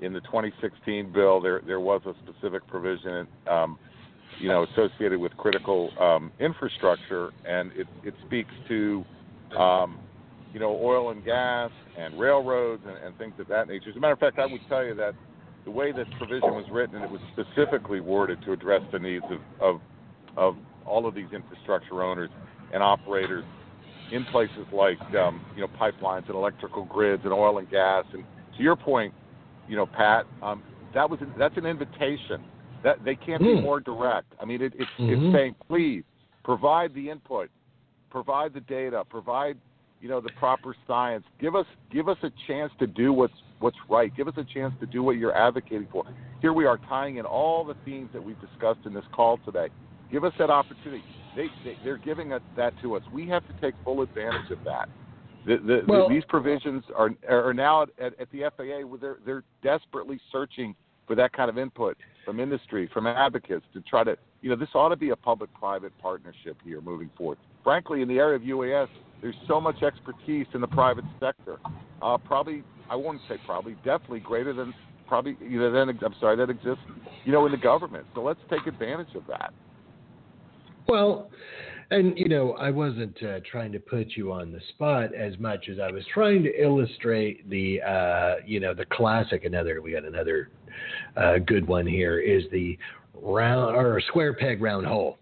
in 0.00 0.12
the 0.12 0.20
2016 0.20 1.12
bill 1.12 1.40
there 1.40 1.62
there 1.66 1.80
was 1.80 2.02
a 2.06 2.14
specific 2.24 2.66
provision. 2.68 3.26
Um, 3.48 3.78
you 4.40 4.48
know, 4.48 4.66
associated 4.72 5.18
with 5.18 5.36
critical 5.36 5.90
um, 6.00 6.30
infrastructure, 6.40 7.30
and 7.46 7.72
it, 7.72 7.86
it 8.04 8.14
speaks 8.26 8.50
to, 8.68 9.04
um, 9.58 9.98
you 10.52 10.60
know, 10.60 10.78
oil 10.82 11.10
and 11.10 11.24
gas 11.24 11.70
and 11.98 12.18
railroads 12.18 12.82
and, 12.86 12.96
and 12.98 13.16
things 13.18 13.34
of 13.38 13.48
that 13.48 13.68
nature. 13.68 13.90
As 13.90 13.96
a 13.96 14.00
matter 14.00 14.12
of 14.12 14.18
fact, 14.18 14.38
I 14.38 14.46
would 14.46 14.60
tell 14.68 14.84
you 14.84 14.94
that 14.96 15.14
the 15.64 15.70
way 15.70 15.92
this 15.92 16.06
provision 16.18 16.50
was 16.50 16.66
written, 16.70 17.02
it 17.02 17.10
was 17.10 17.20
specifically 17.32 18.00
worded 18.00 18.42
to 18.44 18.52
address 18.52 18.82
the 18.92 18.98
needs 18.98 19.24
of, 19.30 19.40
of, 19.60 19.80
of 20.36 20.56
all 20.84 21.06
of 21.06 21.14
these 21.14 21.32
infrastructure 21.32 22.02
owners 22.02 22.30
and 22.72 22.82
operators 22.82 23.44
in 24.12 24.24
places 24.26 24.66
like 24.72 25.00
um, 25.16 25.44
you 25.56 25.62
know 25.62 25.68
pipelines 25.80 26.26
and 26.26 26.36
electrical 26.36 26.84
grids 26.84 27.22
and 27.24 27.32
oil 27.32 27.58
and 27.58 27.68
gas. 27.70 28.04
And 28.12 28.22
to 28.56 28.62
your 28.62 28.76
point, 28.76 29.12
you 29.68 29.76
know, 29.76 29.86
Pat, 29.86 30.26
um, 30.42 30.62
that 30.94 31.08
was 31.08 31.20
that's 31.38 31.56
an 31.56 31.66
invitation. 31.66 32.44
That 32.84 33.04
they 33.04 33.16
can't 33.16 33.42
mm. 33.42 33.54
be 33.54 33.56
hmm. 33.56 33.62
more 33.62 33.80
direct. 33.80 34.32
I 34.40 34.44
mean, 34.44 34.62
it, 34.62 34.72
it's 34.76 34.90
mm-hmm. 34.98 35.26
it's 35.26 35.34
saying 35.34 35.54
please 35.66 36.04
provide 36.44 36.94
the 36.94 37.10
input, 37.10 37.50
provide 38.10 38.54
the 38.54 38.60
data, 38.60 39.02
provide 39.08 39.56
you 40.00 40.08
know 40.08 40.20
the 40.20 40.30
proper 40.38 40.76
science. 40.86 41.24
Give 41.40 41.56
us 41.56 41.66
give 41.92 42.08
us 42.08 42.18
a 42.22 42.30
chance 42.46 42.72
to 42.78 42.86
do 42.86 43.12
what's 43.12 43.34
what's 43.58 43.76
right. 43.88 44.14
Give 44.16 44.28
us 44.28 44.34
a 44.36 44.44
chance 44.44 44.74
to 44.80 44.86
do 44.86 45.02
what 45.02 45.16
you're 45.16 45.36
advocating 45.36 45.88
for. 45.90 46.04
Here 46.40 46.52
we 46.52 46.64
are 46.66 46.78
tying 46.88 47.16
in 47.16 47.24
all 47.24 47.64
the 47.64 47.74
themes 47.84 48.10
that 48.12 48.22
we've 48.22 48.40
discussed 48.40 48.80
in 48.84 48.94
this 48.94 49.04
call 49.12 49.38
today. 49.44 49.68
Give 50.12 50.24
us 50.24 50.32
that 50.38 50.50
opportunity. 50.50 51.02
They, 51.34 51.48
they 51.64 51.90
are 51.90 51.98
giving 51.98 52.32
us 52.32 52.42
that 52.56 52.72
to 52.82 52.94
us. 52.96 53.02
We 53.12 53.28
have 53.28 53.46
to 53.48 53.60
take 53.60 53.74
full 53.84 54.02
advantage 54.02 54.50
of 54.50 54.62
that. 54.64 54.88
The, 55.46 55.58
the, 55.58 55.82
well, 55.86 56.08
the, 56.08 56.14
these 56.14 56.24
provisions 56.28 56.82
are 56.94 57.10
are 57.28 57.54
now 57.54 57.82
at, 57.82 57.90
at, 58.00 58.30
the 58.32 58.50
FAA 58.56 58.86
where 58.86 58.98
they're 59.00 59.18
they're 59.24 59.44
desperately 59.62 60.20
searching 60.32 60.74
for 61.06 61.14
that 61.14 61.32
kind 61.32 61.48
of 61.48 61.56
input 61.56 61.96
from 62.24 62.40
industry, 62.40 62.90
from 62.92 63.06
advocates 63.06 63.64
to 63.72 63.80
try 63.82 64.02
to 64.02 64.16
you 64.40 64.50
know 64.50 64.56
this 64.56 64.68
ought 64.74 64.88
to 64.88 64.96
be 64.96 65.10
a 65.10 65.16
public-private 65.16 65.92
partnership 65.98 66.56
here 66.64 66.80
moving 66.80 67.10
forward. 67.16 67.38
Frankly, 67.62 68.02
in 68.02 68.08
the 68.08 68.18
area 68.18 68.36
of 68.36 68.42
UAS, 68.42 68.88
there's 69.22 69.36
so 69.46 69.60
much 69.60 69.82
expertise 69.82 70.46
in 70.52 70.60
the 70.60 70.66
private 70.66 71.04
sector. 71.20 71.58
Uh, 72.02 72.18
probably, 72.18 72.62
I 72.90 72.96
won't 72.96 73.20
say 73.28 73.36
probably, 73.46 73.76
definitely 73.84 74.20
greater 74.20 74.52
than 74.52 74.74
probably 75.06 75.36
you 75.40 75.60
know 75.60 75.70
than 75.70 75.88
I'm 75.88 76.14
sorry 76.18 76.36
that 76.36 76.50
exists 76.50 76.82
you 77.24 77.30
know 77.30 77.46
in 77.46 77.52
the 77.52 77.58
government. 77.58 78.06
So 78.14 78.22
let's 78.22 78.40
take 78.50 78.66
advantage 78.66 79.14
of 79.14 79.22
that. 79.28 79.54
Well, 80.88 81.30
and 81.90 82.18
you 82.18 82.28
know, 82.28 82.52
I 82.52 82.70
wasn't 82.70 83.16
uh, 83.22 83.40
trying 83.50 83.72
to 83.72 83.78
put 83.78 84.08
you 84.16 84.32
on 84.32 84.52
the 84.52 84.60
spot 84.70 85.14
as 85.14 85.38
much 85.38 85.68
as 85.68 85.78
I 85.78 85.90
was 85.90 86.04
trying 86.12 86.42
to 86.44 86.62
illustrate 86.62 87.48
the, 87.48 87.80
uh, 87.82 88.34
you 88.44 88.60
know, 88.60 88.74
the 88.74 88.86
classic. 88.86 89.44
Another, 89.44 89.80
we 89.80 89.92
got 89.92 90.04
another 90.04 90.50
uh, 91.16 91.38
good 91.38 91.66
one 91.66 91.86
here 91.86 92.18
is 92.18 92.44
the 92.50 92.78
round 93.14 93.76
or 93.76 94.00
square 94.08 94.34
peg 94.34 94.60
round 94.60 94.86
hole. 94.86 95.18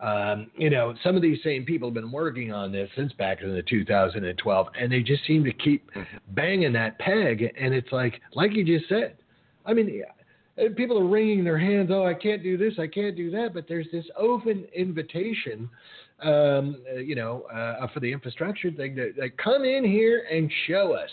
Um, 0.00 0.50
you 0.56 0.68
know, 0.68 0.94
some 1.04 1.14
of 1.14 1.22
these 1.22 1.38
same 1.44 1.64
people 1.64 1.88
have 1.88 1.94
been 1.94 2.10
working 2.10 2.52
on 2.52 2.72
this 2.72 2.90
since 2.96 3.12
back 3.12 3.40
in 3.40 3.54
the 3.54 3.62
2012, 3.62 4.66
and 4.78 4.90
they 4.90 5.00
just 5.00 5.24
seem 5.26 5.44
to 5.44 5.52
keep 5.52 5.88
banging 6.30 6.72
that 6.72 6.98
peg. 6.98 7.44
And 7.56 7.72
it's 7.72 7.92
like, 7.92 8.20
like 8.34 8.52
you 8.52 8.64
just 8.64 8.88
said, 8.88 9.16
I 9.64 9.72
mean, 9.72 10.02
and 10.56 10.76
people 10.76 10.98
are 10.98 11.06
wringing 11.06 11.44
their 11.44 11.58
hands. 11.58 11.90
Oh, 11.92 12.04
I 12.04 12.14
can't 12.14 12.42
do 12.42 12.56
this. 12.56 12.74
I 12.78 12.86
can't 12.86 13.16
do 13.16 13.30
that. 13.30 13.54
But 13.54 13.66
there's 13.68 13.86
this 13.92 14.04
open 14.16 14.66
invitation, 14.74 15.68
um, 16.22 16.82
uh, 16.92 16.98
you 16.98 17.14
know, 17.14 17.42
uh, 17.52 17.86
for 17.92 18.00
the 18.00 18.12
infrastructure 18.12 18.70
thing 18.70 18.94
to, 18.96 19.12
to, 19.14 19.30
come 19.30 19.64
in 19.64 19.84
here 19.84 20.26
and 20.30 20.50
show 20.66 20.92
us. 20.92 21.10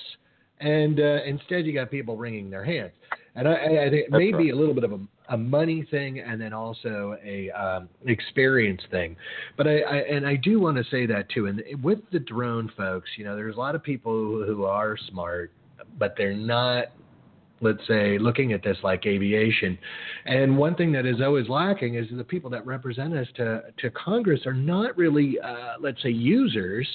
And 0.59 0.99
uh, 0.99 1.19
instead, 1.25 1.65
you 1.65 1.73
got 1.73 1.89
people 1.89 2.17
wringing 2.17 2.49
their 2.49 2.65
hands. 2.65 2.91
And 3.35 3.47
I, 3.47 3.53
I 3.53 3.89
think 3.89 4.07
it 4.07 4.11
may 4.11 4.33
be 4.33 4.49
a 4.49 4.55
little 4.55 4.73
bit 4.73 4.83
of 4.83 4.91
a, 4.91 4.99
a, 5.29 5.37
money 5.37 5.87
thing, 5.89 6.19
and 6.19 6.41
then 6.41 6.51
also 6.51 7.15
a 7.23 7.49
um, 7.51 7.87
experience 8.05 8.81
thing. 8.91 9.15
But 9.55 9.67
I, 9.67 9.79
I, 9.79 9.95
and 9.97 10.27
I 10.27 10.35
do 10.35 10.59
want 10.59 10.75
to 10.75 10.83
say 10.91 11.05
that 11.05 11.29
too. 11.29 11.45
And 11.45 11.63
with 11.81 11.99
the 12.11 12.19
drone 12.19 12.69
folks, 12.75 13.09
you 13.17 13.23
know, 13.23 13.37
there's 13.37 13.55
a 13.55 13.59
lot 13.59 13.75
of 13.75 13.83
people 13.83 14.43
who 14.45 14.65
are 14.65 14.97
smart, 15.09 15.53
but 15.97 16.15
they're 16.17 16.33
not 16.33 16.87
let's 17.61 17.85
say, 17.87 18.17
looking 18.17 18.53
at 18.53 18.63
this 18.63 18.77
like 18.83 19.05
aviation. 19.05 19.77
And 20.25 20.57
one 20.57 20.75
thing 20.75 20.91
that 20.93 21.05
is 21.05 21.21
always 21.21 21.49
lacking 21.49 21.95
is 21.95 22.07
the 22.11 22.23
people 22.23 22.49
that 22.51 22.65
represent 22.65 23.13
us 23.13 23.27
to, 23.35 23.63
to 23.77 23.89
Congress 23.91 24.45
are 24.45 24.53
not 24.53 24.97
really, 24.97 25.39
uh, 25.39 25.73
let's 25.79 26.01
say, 26.01 26.09
users 26.09 26.87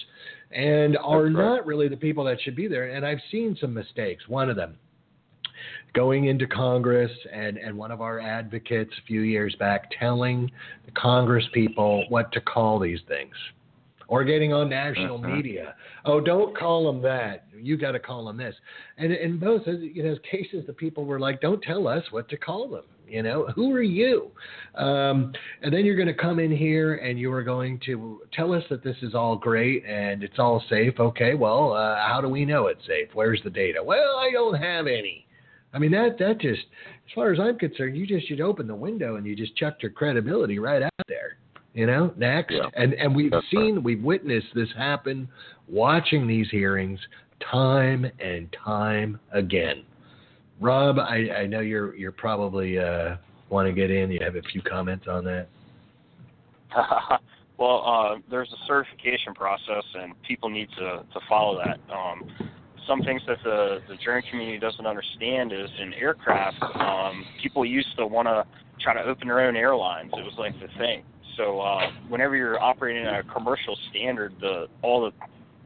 and 0.52 0.96
are 0.98 1.24
right. 1.24 1.32
not 1.32 1.66
really 1.66 1.88
the 1.88 1.96
people 1.96 2.24
that 2.24 2.40
should 2.40 2.56
be 2.56 2.68
there. 2.68 2.90
And 2.90 3.04
I've 3.04 3.20
seen 3.30 3.56
some 3.60 3.74
mistakes. 3.74 4.28
One 4.28 4.50
of 4.50 4.56
them, 4.56 4.76
going 5.94 6.26
into 6.26 6.46
Congress 6.46 7.10
and, 7.32 7.56
and 7.56 7.76
one 7.76 7.90
of 7.90 8.00
our 8.00 8.20
advocates 8.20 8.92
a 8.98 9.06
few 9.06 9.20
years 9.20 9.54
back 9.58 9.90
telling 9.98 10.50
the 10.86 10.92
Congress 10.92 11.44
people 11.52 12.04
what 12.08 12.32
to 12.32 12.40
call 12.40 12.78
these 12.78 13.00
things 13.08 13.34
or 14.08 14.24
getting 14.24 14.52
on 14.52 14.68
national 14.68 15.18
uh-huh. 15.18 15.28
media. 15.28 15.74
Oh, 16.04 16.20
don't 16.20 16.56
call 16.56 16.84
them 16.84 17.02
that. 17.02 17.46
You 17.56 17.76
got 17.76 17.92
to 17.92 17.98
call 17.98 18.24
them 18.26 18.36
this. 18.36 18.54
And 18.98 19.12
in 19.12 19.38
both 19.38 19.62
you 19.66 20.02
know 20.02 20.16
cases, 20.30 20.64
the 20.66 20.72
people 20.72 21.04
were 21.04 21.20
like, 21.20 21.40
"Don't 21.40 21.62
tell 21.62 21.88
us 21.88 22.04
what 22.10 22.28
to 22.28 22.36
call 22.36 22.68
them." 22.68 22.84
You 23.06 23.22
know, 23.22 23.46
who 23.54 23.72
are 23.74 23.82
you? 23.82 24.30
Um, 24.74 25.32
and 25.62 25.72
then 25.72 25.84
you're 25.84 25.96
going 25.96 26.08
to 26.08 26.14
come 26.14 26.38
in 26.38 26.50
here 26.50 26.96
and 26.96 27.18
you 27.18 27.30
are 27.32 27.42
going 27.42 27.78
to 27.86 28.22
tell 28.32 28.54
us 28.54 28.64
that 28.70 28.82
this 28.82 28.96
is 29.02 29.14
all 29.14 29.36
great 29.36 29.84
and 29.84 30.22
it's 30.22 30.38
all 30.38 30.62
safe. 30.70 30.98
Okay, 30.98 31.34
well, 31.34 31.74
uh, 31.74 31.96
how 31.96 32.20
do 32.22 32.28
we 32.28 32.44
know 32.44 32.68
it's 32.68 32.84
safe? 32.86 33.08
Where's 33.12 33.40
the 33.44 33.50
data? 33.50 33.82
Well, 33.84 34.16
I 34.16 34.30
don't 34.32 34.54
have 34.54 34.86
any. 34.86 35.26
I 35.74 35.78
mean 35.78 35.90
that 35.90 36.18
that 36.18 36.40
just, 36.40 36.62
as 37.06 37.12
far 37.14 37.32
as 37.32 37.40
I'm 37.40 37.58
concerned, 37.58 37.96
you 37.96 38.06
just 38.06 38.28
should 38.28 38.40
open 38.40 38.66
the 38.66 38.74
window 38.74 39.16
and 39.16 39.26
you 39.26 39.36
just 39.36 39.56
chucked 39.56 39.82
your 39.82 39.92
credibility 39.92 40.58
right 40.58 40.82
out 40.82 40.92
there. 41.08 41.36
You 41.74 41.86
know, 41.86 42.12
next, 42.16 42.54
Yeah. 42.54 42.68
and 42.74 42.94
and 42.94 43.14
we've 43.14 43.32
That's 43.32 43.50
seen, 43.50 43.82
we've 43.82 44.02
witnessed 44.02 44.46
this 44.54 44.68
happen, 44.76 45.28
watching 45.68 46.26
these 46.26 46.48
hearings 46.50 47.00
time 47.50 48.06
and 48.20 48.54
time 48.64 49.18
again. 49.32 49.82
Rob, 50.60 50.98
I, 51.00 51.30
I 51.36 51.46
know 51.46 51.60
you're 51.60 51.94
you're 51.96 52.12
probably 52.12 52.78
uh, 52.78 53.16
want 53.50 53.66
to 53.66 53.72
get 53.72 53.90
in. 53.90 54.12
You 54.12 54.20
have 54.22 54.36
a 54.36 54.42
few 54.42 54.62
comments 54.62 55.06
on 55.08 55.24
that. 55.24 55.48
well, 57.58 57.82
uh, 57.84 58.20
there's 58.30 58.52
a 58.52 58.66
certification 58.66 59.34
process, 59.34 59.84
and 59.94 60.14
people 60.22 60.48
need 60.48 60.68
to 60.78 61.04
to 61.12 61.20
follow 61.28 61.58
that. 61.58 61.80
Um, 61.92 62.30
some 62.86 63.02
things 63.02 63.22
that 63.26 63.38
the 63.42 63.80
the 63.88 63.96
drone 64.04 64.22
community 64.30 64.58
doesn't 64.58 64.86
understand 64.86 65.52
is 65.52 65.68
in 65.80 65.92
aircraft, 65.94 66.62
um, 66.76 67.24
people 67.42 67.64
used 67.64 67.96
to 67.98 68.06
want 68.06 68.28
to 68.28 68.46
try 68.80 68.94
to 68.94 69.02
open 69.02 69.26
their 69.26 69.40
own 69.40 69.56
airlines. 69.56 70.12
It 70.16 70.24
was 70.24 70.34
like 70.38 70.52
the 70.60 70.68
thing. 70.78 71.02
So 71.36 71.60
uh, 71.60 71.90
whenever 72.08 72.36
you're 72.36 72.62
operating 72.62 73.04
at 73.06 73.20
a 73.20 73.22
commercial 73.24 73.76
standard, 73.90 74.34
the 74.40 74.66
all 74.82 75.02
the 75.02 75.12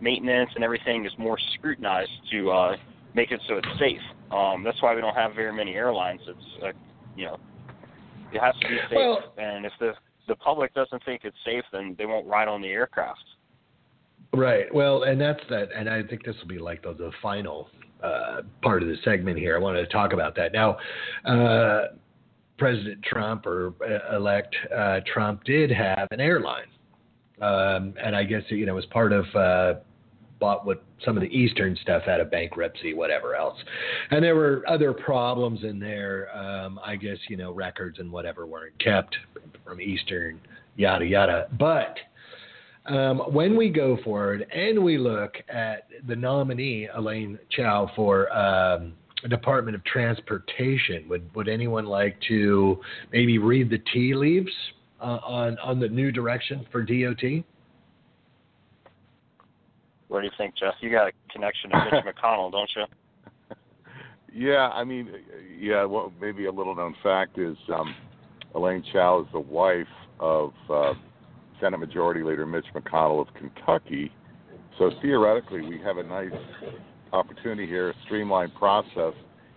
maintenance 0.00 0.50
and 0.54 0.64
everything 0.64 1.04
is 1.04 1.12
more 1.18 1.38
scrutinized 1.54 2.10
to 2.30 2.50
uh, 2.50 2.76
make 3.14 3.30
it 3.30 3.40
so 3.48 3.56
it's 3.56 3.78
safe. 3.78 4.00
Um, 4.30 4.62
that's 4.62 4.80
why 4.82 4.94
we 4.94 5.00
don't 5.00 5.14
have 5.14 5.34
very 5.34 5.52
many 5.52 5.74
airlines. 5.74 6.20
It's 6.26 6.64
uh, 6.64 6.72
you 7.16 7.26
know 7.26 7.38
it 8.32 8.40
has 8.40 8.54
to 8.60 8.68
be 8.68 8.78
safe, 8.88 8.96
Well- 8.96 9.32
and 9.38 9.66
if 9.66 9.72
the 9.80 9.92
the 10.28 10.36
public 10.36 10.74
doesn't 10.74 11.02
think 11.04 11.22
it's 11.24 11.36
safe, 11.44 11.64
then 11.72 11.96
they 11.98 12.04
won't 12.06 12.26
ride 12.26 12.48
on 12.48 12.60
the 12.60 12.68
aircraft. 12.68 13.24
Right. 14.34 14.72
Well, 14.74 15.04
and 15.04 15.18
that's 15.18 15.40
that. 15.48 15.68
And 15.74 15.88
I 15.88 16.02
think 16.02 16.22
this 16.22 16.36
will 16.40 16.48
be 16.48 16.58
like 16.58 16.82
the, 16.82 16.92
the 16.92 17.10
final 17.22 17.70
uh, 18.02 18.42
part 18.62 18.82
of 18.82 18.88
the 18.88 18.96
segment 19.04 19.38
here. 19.38 19.56
I 19.56 19.58
wanted 19.58 19.80
to 19.80 19.86
talk 19.86 20.12
about 20.12 20.36
that. 20.36 20.52
Now, 20.52 20.76
uh, 21.24 21.94
President 22.58 23.02
Trump 23.02 23.46
or 23.46 23.72
uh, 23.82 24.16
elect 24.16 24.54
uh, 24.76 25.00
Trump 25.12 25.44
did 25.44 25.70
have 25.70 26.08
an 26.10 26.20
airline. 26.20 26.66
Um, 27.40 27.94
and 28.02 28.16
I 28.16 28.24
guess, 28.24 28.42
you 28.48 28.66
know, 28.66 28.76
as 28.78 28.84
part 28.86 29.12
of 29.12 29.24
uh, 29.34 29.74
bought 30.40 30.66
what 30.66 30.82
some 31.04 31.16
of 31.16 31.22
the 31.22 31.28
Eastern 31.28 31.76
stuff 31.82 32.02
out 32.08 32.20
of 32.20 32.30
bankruptcy, 32.30 32.94
whatever 32.94 33.34
else. 33.34 33.56
And 34.10 34.22
there 34.22 34.34
were 34.34 34.64
other 34.68 34.92
problems 34.92 35.62
in 35.62 35.78
there. 35.78 36.36
Um, 36.36 36.80
I 36.84 36.96
guess, 36.96 37.18
you 37.28 37.36
know, 37.36 37.52
records 37.52 37.98
and 37.98 38.10
whatever 38.10 38.46
weren't 38.46 38.78
kept 38.82 39.16
from 39.64 39.80
Eastern, 39.80 40.40
yada, 40.76 41.06
yada. 41.06 41.48
But 41.58 41.96
um, 42.86 43.18
when 43.32 43.56
we 43.56 43.68
go 43.70 43.98
forward 44.02 44.46
and 44.52 44.82
we 44.82 44.98
look 44.98 45.34
at 45.48 45.88
the 46.06 46.16
nominee, 46.16 46.88
Elaine 46.94 47.38
Chao, 47.50 47.90
for 47.94 48.32
um, 48.36 48.94
Department 49.28 49.74
of 49.74 49.84
Transportation, 49.84 51.08
would, 51.08 51.34
would 51.34 51.48
anyone 51.48 51.86
like 51.86 52.16
to 52.28 52.78
maybe 53.12 53.38
read 53.38 53.70
the 53.70 53.78
tea 53.92 54.14
leaves 54.14 54.52
uh, 55.00 55.18
on, 55.24 55.58
on 55.58 55.80
the 55.80 55.88
new 55.88 56.12
direction 56.12 56.64
for 56.70 56.82
DOT? 56.82 57.44
What 60.08 60.20
do 60.20 60.26
you 60.26 60.32
think, 60.38 60.54
Jeff? 60.56 60.74
You 60.80 60.90
got 60.90 61.08
a 61.08 61.12
connection 61.32 61.70
to 61.70 61.76
Mitch 61.76 62.04
McConnell, 62.22 62.52
don't 62.52 62.70
you? 62.76 62.84
Yeah, 64.32 64.68
I 64.68 64.84
mean, 64.84 65.10
yeah. 65.58 65.84
Well, 65.84 66.12
maybe 66.20 66.46
a 66.46 66.52
little 66.52 66.74
known 66.74 66.94
fact 67.02 67.38
is 67.38 67.56
um, 67.74 67.94
Elaine 68.54 68.84
Chao 68.92 69.22
is 69.22 69.26
the 69.32 69.40
wife 69.40 69.86
of 70.20 70.52
uh, 70.70 70.92
Senate 71.60 71.78
Majority 71.78 72.22
Leader 72.22 72.46
Mitch 72.46 72.66
McConnell 72.74 73.26
of 73.26 73.34
Kentucky. 73.34 74.12
So 74.78 74.90
theoretically, 75.02 75.62
we 75.62 75.78
have 75.80 75.96
a 75.98 76.02
nice 76.02 76.30
opportunity 77.12 77.66
here, 77.66 77.90
a 77.90 77.94
streamlined 78.04 78.54
process. 78.54 79.14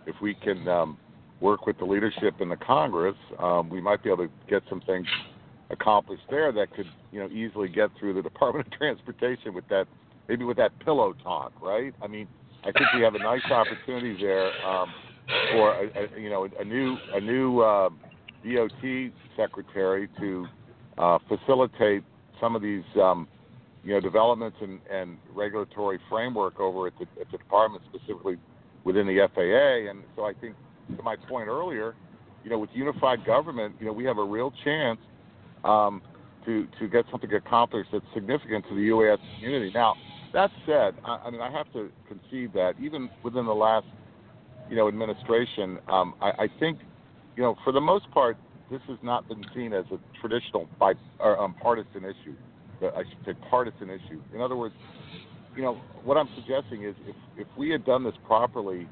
If 0.08 0.16
we 0.22 0.34
can 0.36 0.68
um, 0.68 0.98
work 1.40 1.66
with 1.66 1.78
the 1.78 1.86
leadership 1.86 2.36
in 2.40 2.50
the 2.50 2.58
Congress, 2.58 3.16
um, 3.40 3.70
we 3.70 3.82
might 3.82 4.04
be 4.04 4.10
able 4.10 4.26
to 4.28 4.32
get 4.50 4.64
some 4.70 4.82
things 4.82 5.08
accomplished 5.70 6.24
there 6.30 6.52
that 6.52 6.74
could, 6.76 6.88
you 7.12 7.20
know, 7.20 7.28
easily 7.30 7.70
get 7.70 7.90
through 8.00 8.14
the 8.14 8.22
Department 8.30 8.68
of 8.68 8.74
Transportation 8.74 9.54
with 9.54 9.68
that, 9.70 9.86
maybe 10.28 10.44
with 10.44 10.58
that 10.58 10.72
pillow 10.80 11.14
talk, 11.24 11.52
right? 11.62 11.94
I 12.02 12.08
mean, 12.08 12.28
I 12.64 12.72
think 12.72 12.86
we 12.96 13.02
have 13.02 13.16
a 13.16 13.20
nice 13.20 13.44
opportunity 13.50 14.16
there 14.22 14.52
um, 14.66 14.94
for 15.52 15.74
a, 15.74 15.88
a, 15.88 16.20
you 16.20 16.30
know 16.30 16.48
a 16.60 16.64
new 16.64 16.96
a 17.14 17.20
new 17.20 17.60
uh, 17.62 17.90
DOT 18.44 19.12
secretary 19.36 20.08
to 20.20 20.46
uh, 20.98 21.18
facilitate 21.28 22.04
some 22.40 22.56
of 22.56 22.62
these 22.62 22.84
um, 23.02 23.28
you 23.84 23.94
know 23.94 24.00
developments 24.00 24.58
and, 24.62 24.80
and 24.91 25.17
regulatory 25.34 26.00
framework 26.10 26.60
over 26.60 26.88
at 26.88 26.94
the, 27.00 27.06
at 27.20 27.32
the 27.32 27.38
department, 27.38 27.84
specifically 27.94 28.38
within 28.84 29.08
the 29.08 29.28
FAA. 29.34 29.89
And 29.89 30.04
so 30.15 30.26
I 30.26 30.34
think 30.34 30.56
to 30.98 31.04
my 31.04 31.15
point 31.15 31.48
earlier, 31.48 31.96
you 32.44 32.50
know, 32.50 32.60
with 32.60 32.70
unified 32.74 33.26
government, 33.26 33.76
you 33.80 33.86
know, 33.86 33.94
we 33.94 34.04
have 34.06 34.17
a 34.17 34.24
real 34.24 34.54
chance 34.63 35.00
um, 35.63 36.02
to 36.46 36.67
to 36.80 36.88
get 36.88 37.06
something 37.12 37.32
accomplished 37.34 37.89
that's 37.91 38.06
significant 38.13 38.65
to 38.70 38.76
the 38.76 38.89
UAS 38.89 39.20
community. 39.36 39.72
Now, 39.74 39.96
that 40.34 40.52
said, 40.65 40.96
I, 41.06 41.20
I 41.26 41.30
mean, 41.30 41.41
I 41.41 41.52
have 41.52 41.72
to 41.74 41.89
concede 42.08 42.54
that 42.54 42.74
even 42.82 43.10
within 43.24 43.46
the 43.46 43.54
last, 43.54 43.86
you 44.70 44.76
know, 44.76 44.88
administration, 44.88 45.78
um, 45.88 46.15
I, 46.22 46.30
I 46.30 46.48
think, 46.60 46.80
you 47.36 47.44
know, 47.44 47.56
for 47.63 47.72
the 47.74 47.82
most 47.82 48.10
part, 48.12 48.38
this 48.72 48.82
has 48.88 48.98
not 49.04 49.28
been 49.28 49.44
seen 49.54 49.74
as 49.74 49.86
a 49.91 50.00
traditional 50.20 50.67
bi- 50.80 50.94
or, 51.20 51.39
um, 51.39 51.54
partisan 51.62 52.06
issue. 52.06 52.36
I 52.84 53.04
should 53.04 53.26
say 53.26 53.34
partisan 53.50 53.89
issue. 53.89 54.22
In 54.34 54.41
other 54.41 54.56
words, 54.56 54.76
you 55.56 55.62
know, 55.62 55.76
what 56.04 56.17
I'm 56.17 56.30
suggesting 56.36 56.84
is 56.84 56.96
if 57.08 57.15
if 57.38 57.48
we 57.58 57.70
had 57.70 57.86
done 57.86 58.04
this 58.04 58.15
properly, 58.26 58.88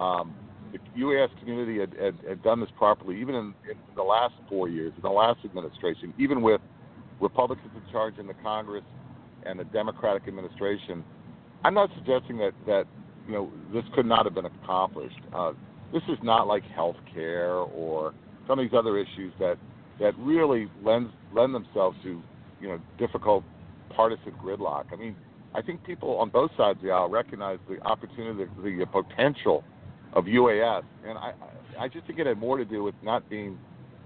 um, 0.00 0.34
the 0.72 0.78
UAS 1.00 1.28
community 1.38 1.78
had, 1.78 1.92
had, 2.00 2.14
had 2.26 2.42
done 2.42 2.60
this 2.60 2.70
properly, 2.78 3.20
even 3.20 3.34
in, 3.34 3.54
in 3.70 3.76
the 3.94 4.02
last 4.02 4.34
four 4.48 4.68
years, 4.68 4.92
in 4.96 5.02
the 5.02 5.10
last 5.10 5.38
administration, 5.44 6.14
even 6.18 6.40
with 6.42 6.60
Republicans 7.20 7.70
in 7.74 7.92
charge 7.92 8.18
in 8.18 8.26
the 8.26 8.34
Congress 8.42 8.84
and 9.44 9.60
a 9.60 9.64
Democratic 9.64 10.26
administration, 10.26 11.04
I'm 11.64 11.74
not 11.74 11.90
suggesting 11.94 12.38
that 12.38 12.52
that 12.66 12.84
you 13.26 13.32
know 13.32 13.50
this 13.72 13.84
could 13.94 14.06
not 14.06 14.24
have 14.24 14.34
been 14.34 14.46
accomplished. 14.46 15.20
Uh, 15.34 15.52
this 15.92 16.02
is 16.08 16.18
not 16.22 16.46
like 16.46 16.64
health 16.74 16.96
care 17.12 17.54
or 17.54 18.14
some 18.48 18.58
of 18.58 18.64
these 18.64 18.76
other 18.76 18.98
issues 18.98 19.32
that 19.38 19.56
that 20.00 20.16
really 20.18 20.68
lend 20.82 21.10
lend 21.34 21.54
themselves 21.54 21.96
to 22.02 22.22
you 22.62 22.68
know 22.68 22.80
difficult 22.98 23.44
partisan 23.90 24.32
gridlock. 24.42 24.86
I 24.92 24.96
mean, 24.96 25.16
I 25.54 25.60
think 25.60 25.84
people 25.84 26.16
on 26.16 26.30
both 26.30 26.50
sides 26.56 26.78
of 26.78 26.84
the 26.84 26.90
aisle 26.90 27.10
recognize 27.10 27.58
the 27.68 27.80
opportunity, 27.82 28.48
the, 28.56 28.62
the 28.62 28.86
potential 28.86 29.64
of 30.14 30.24
UAS, 30.24 30.84
and 31.06 31.18
I 31.18 31.32
I 31.78 31.88
just 31.88 32.06
think 32.06 32.18
it 32.18 32.26
had 32.26 32.38
more 32.38 32.56
to 32.56 32.64
do 32.64 32.82
with 32.82 32.94
not 33.02 33.28
being 33.28 33.58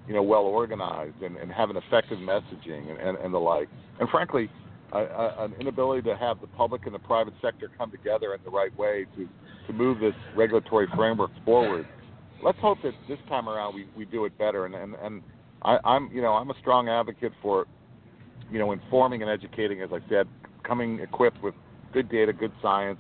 you 0.09 0.15
know 0.15 0.23
well 0.23 0.45
organized 0.45 1.23
and, 1.23 1.37
and 1.37 1.53
having 1.53 1.77
effective 1.77 2.19
messaging 2.19 2.91
and, 2.91 2.99
and, 2.99 3.19
and 3.19 3.35
the 3.35 3.39
like. 3.39 3.69
And 4.01 4.09
frankly, 4.09 4.51
an 4.93 5.55
inability 5.61 6.03
to 6.03 6.17
have 6.17 6.41
the 6.41 6.47
public 6.49 6.87
and 6.87 6.95
the 6.95 7.01
private 7.01 7.35
sector 7.43 7.71
come 7.77 7.91
together 7.91 8.35
in 8.35 8.41
the 8.45 8.51
right 8.51 8.77
way 8.79 9.07
to 9.17 9.29
to 9.67 9.73
move 9.73 9.99
this 10.01 10.15
regulatory 10.37 10.87
framework 10.95 11.31
forward. 11.45 11.87
Let's 12.43 12.59
hope 12.61 12.79
that 12.83 12.93
this 13.09 13.19
time 13.29 13.49
around 13.49 13.75
we, 13.75 13.89
we 13.97 14.05
do 14.05 14.25
it 14.25 14.39
better. 14.39 14.67
And 14.67 14.75
and, 14.75 14.95
and 15.03 15.23
I, 15.63 15.79
I'm 15.85 16.11
you 16.13 16.23
know 16.23 16.33
I'm 16.33 16.51
a 16.51 16.59
strong 16.61 16.89
advocate 16.89 17.33
for 17.43 17.67
you 18.51 18.59
know 18.59 18.73
informing 18.73 19.23
and 19.23 19.31
educating, 19.31 19.83
as 19.83 19.91
I 19.93 20.01
said, 20.09 20.27
coming 20.65 21.01
equipped 21.01 21.43
with 21.43 21.55
good 21.93 22.09
data, 22.09 22.33
good 22.33 22.53
science. 22.61 22.99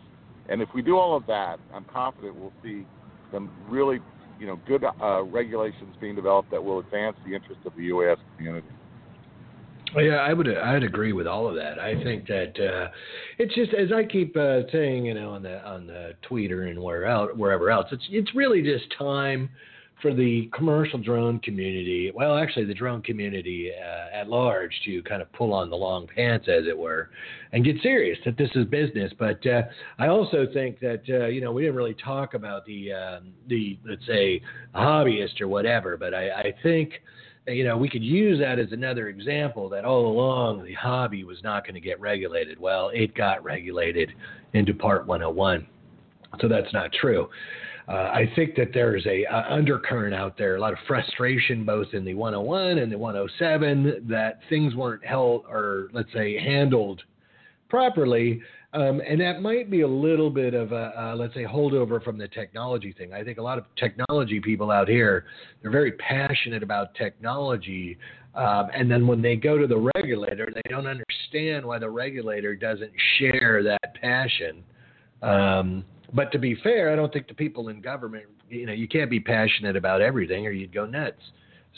And 0.48 0.62
if 0.62 0.68
we 0.74 0.82
do 0.82 0.96
all 0.96 1.16
of 1.16 1.26
that, 1.26 1.58
I'm 1.74 1.84
confident 1.84 2.36
we'll 2.36 2.52
see 2.62 2.86
some 3.32 3.50
really 3.68 3.98
you 4.38 4.46
know 4.46 4.60
good 4.66 4.84
uh, 4.84 5.22
regulations 5.24 5.94
being 6.00 6.14
developed 6.14 6.50
that 6.50 6.62
will 6.62 6.78
advance 6.78 7.16
the 7.26 7.34
interest 7.34 7.60
of 7.64 7.74
the 7.76 7.90
UAS 7.90 8.16
community. 8.36 8.68
Yeah, 9.96 10.16
I 10.16 10.32
would 10.32 10.48
I'd 10.48 10.82
agree 10.82 11.12
with 11.12 11.26
all 11.26 11.48
of 11.48 11.54
that. 11.56 11.78
I 11.78 12.02
think 12.02 12.26
that 12.26 12.52
uh, 12.60 12.88
it's 13.38 13.54
just 13.54 13.72
as 13.72 13.92
I 13.92 14.04
keep 14.04 14.36
uh, 14.36 14.62
saying, 14.72 15.06
you 15.06 15.14
know, 15.14 15.30
on 15.30 15.42
the 15.42 15.64
on 15.66 15.86
the 15.86 16.12
Twitter 16.22 16.64
and 16.64 16.82
where 16.82 17.06
out 17.06 17.36
wherever 17.36 17.70
else, 17.70 17.86
it's 17.92 18.04
it's 18.10 18.34
really 18.34 18.62
just 18.62 18.84
time 18.98 19.48
for 20.02 20.12
the 20.12 20.50
commercial 20.52 20.98
drone 20.98 21.38
community, 21.38 22.12
well, 22.14 22.36
actually 22.36 22.66
the 22.66 22.74
drone 22.74 23.02
community 23.02 23.70
uh, 23.72 24.14
at 24.14 24.28
large, 24.28 24.72
to 24.84 25.02
kind 25.02 25.22
of 25.22 25.32
pull 25.32 25.54
on 25.54 25.70
the 25.70 25.76
long 25.76 26.06
pants, 26.06 26.48
as 26.48 26.66
it 26.66 26.76
were, 26.76 27.10
and 27.52 27.64
get 27.64 27.76
serious 27.82 28.18
that 28.24 28.36
this 28.36 28.50
is 28.54 28.66
business. 28.66 29.12
But 29.18 29.44
uh, 29.46 29.62
I 29.98 30.08
also 30.08 30.46
think 30.52 30.80
that 30.80 31.02
uh, 31.08 31.26
you 31.26 31.40
know 31.40 31.50
we 31.52 31.62
didn't 31.62 31.76
really 31.76 31.94
talk 31.94 32.34
about 32.34 32.66
the 32.66 32.92
um, 32.92 33.32
the 33.48 33.78
let's 33.88 34.06
say 34.06 34.42
hobbyist 34.74 35.40
or 35.40 35.48
whatever, 35.48 35.96
but 35.96 36.12
I, 36.12 36.30
I 36.30 36.54
think 36.62 36.92
you 37.48 37.64
know, 37.64 37.76
we 37.76 37.88
could 37.88 38.02
use 38.02 38.40
that 38.40 38.58
as 38.58 38.72
another 38.72 39.08
example 39.08 39.68
that 39.68 39.84
all 39.84 40.06
along 40.06 40.64
the 40.64 40.74
hobby 40.74 41.22
was 41.24 41.38
not 41.44 41.64
going 41.64 41.74
to 41.74 41.80
get 41.80 42.00
regulated. 42.00 42.58
Well, 42.58 42.90
it 42.92 43.14
got 43.14 43.44
regulated 43.44 44.12
into 44.52 44.74
Part 44.74 45.06
101. 45.06 45.66
So 46.40 46.48
that's 46.48 46.72
not 46.72 46.92
true. 46.92 47.28
Uh, 47.88 47.92
I 47.92 48.30
think 48.34 48.56
that 48.56 48.70
there's 48.74 49.06
a, 49.06 49.24
a 49.24 49.46
undercurrent 49.48 50.14
out 50.14 50.36
there, 50.36 50.56
a 50.56 50.60
lot 50.60 50.72
of 50.72 50.78
frustration 50.88 51.64
both 51.64 51.88
in 51.92 52.04
the 52.04 52.14
101 52.14 52.78
and 52.78 52.90
the 52.90 52.98
107 52.98 54.06
that 54.08 54.40
things 54.48 54.74
weren't 54.74 55.04
held 55.04 55.44
or 55.48 55.88
let's 55.92 56.12
say 56.12 56.36
handled 56.36 57.02
properly. 57.68 58.42
Um, 58.72 59.00
and 59.08 59.20
that 59.20 59.40
might 59.40 59.70
be 59.70 59.82
a 59.82 59.88
little 59.88 60.30
bit 60.30 60.52
of 60.52 60.72
a, 60.72 60.92
uh, 61.00 61.16
let's 61.16 61.32
say, 61.32 61.44
holdover 61.44 62.02
from 62.02 62.18
the 62.18 62.28
technology 62.28 62.92
thing. 62.92 63.12
I 63.12 63.22
think 63.22 63.38
a 63.38 63.42
lot 63.42 63.56
of 63.56 63.64
technology 63.76 64.40
people 64.40 64.70
out 64.70 64.88
here, 64.88 65.24
they're 65.62 65.70
very 65.70 65.92
passionate 65.92 66.62
about 66.62 66.94
technology. 66.94 67.96
Um, 68.34 68.68
and 68.74 68.90
then 68.90 69.06
when 69.06 69.22
they 69.22 69.36
go 69.36 69.56
to 69.56 69.66
the 69.66 69.90
regulator, 69.94 70.48
they 70.52 70.68
don't 70.68 70.86
understand 70.86 71.64
why 71.64 71.78
the 71.78 71.88
regulator 71.88 72.54
doesn't 72.56 72.92
share 73.18 73.62
that 73.62 73.94
passion. 73.94 74.62
Um, 75.22 75.84
but 76.14 76.32
to 76.32 76.38
be 76.38 76.54
fair, 76.62 76.92
I 76.92 76.96
don't 76.96 77.12
think 77.12 77.28
the 77.28 77.34
people 77.34 77.68
in 77.68 77.80
government, 77.80 78.26
you 78.48 78.66
know, 78.66 78.72
you 78.72 78.88
can't 78.88 79.10
be 79.10 79.20
passionate 79.20 79.76
about 79.76 80.00
everything 80.00 80.46
or 80.46 80.50
you'd 80.50 80.72
go 80.72 80.86
nuts. 80.86 81.20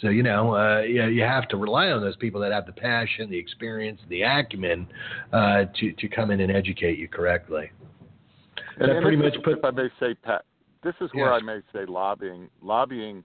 So 0.01 0.11
you 0.11 0.23
know, 0.23 0.55
uh, 0.55 0.83
you, 0.83 1.05
you 1.07 1.23
have 1.23 1.49
to 1.49 1.57
rely 1.57 1.89
on 1.89 2.01
those 2.01 2.17
people 2.17 2.41
that 2.43 2.53
have 2.53 2.67
the 2.67 2.73
passion, 2.73 3.31
the 3.31 3.39
experience, 3.39 4.01
the 4.09 4.23
acumen 4.23 4.87
uh, 5.33 5.65
to 5.81 5.93
to 5.93 6.09
come 6.09 6.31
in 6.31 6.41
and 6.41 6.53
educate 6.53 6.99
you 6.99 7.09
correctly. 7.09 7.71
And, 8.79 8.93
and 8.93 9.03
pretty 9.03 9.17
much 9.17 9.35
put, 9.43 9.59
if 9.59 9.65
I 9.65 9.71
may 9.71 9.89
say, 9.99 10.15
Pat, 10.15 10.45
this 10.85 10.95
is 11.01 11.11
where. 11.13 11.33
I 11.33 11.41
may 11.41 11.61
say 11.73 11.85
lobbying. 11.87 12.49
Lobbying, 12.63 13.25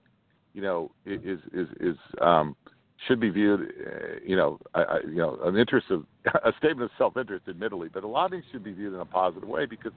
you 0.52 0.62
know, 0.62 0.90
is 1.06 1.38
is 1.52 1.68
is 1.80 1.96
um, 2.20 2.56
should 3.06 3.20
be 3.20 3.30
viewed, 3.30 3.60
uh, 3.60 4.20
you 4.24 4.36
know, 4.36 4.58
I, 4.74 4.98
you 5.06 5.16
know, 5.16 5.38
an 5.44 5.56
interest 5.56 5.90
of 5.90 6.04
a 6.44 6.52
statement 6.58 6.82
of 6.82 6.90
self-interest, 6.96 7.44
admittedly, 7.48 7.88
but 7.92 8.04
lobbying 8.04 8.42
should 8.50 8.64
be 8.64 8.72
viewed 8.72 8.94
in 8.94 9.00
a 9.00 9.04
positive 9.04 9.48
way 9.48 9.66
because, 9.66 9.92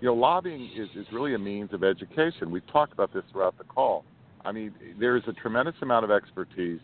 you 0.00 0.06
know, 0.06 0.14
lobbying 0.14 0.70
is 0.76 0.88
is 0.96 1.06
really 1.12 1.34
a 1.34 1.38
means 1.38 1.72
of 1.72 1.84
education. 1.84 2.50
We've 2.50 2.66
talked 2.68 2.92
about 2.92 3.12
this 3.12 3.24
throughout 3.32 3.58
the 3.58 3.64
call. 3.64 4.04
I 4.44 4.52
mean, 4.52 4.72
there 4.98 5.16
is 5.16 5.24
a 5.26 5.32
tremendous 5.32 5.74
amount 5.82 6.04
of 6.04 6.10
expertise 6.10 6.80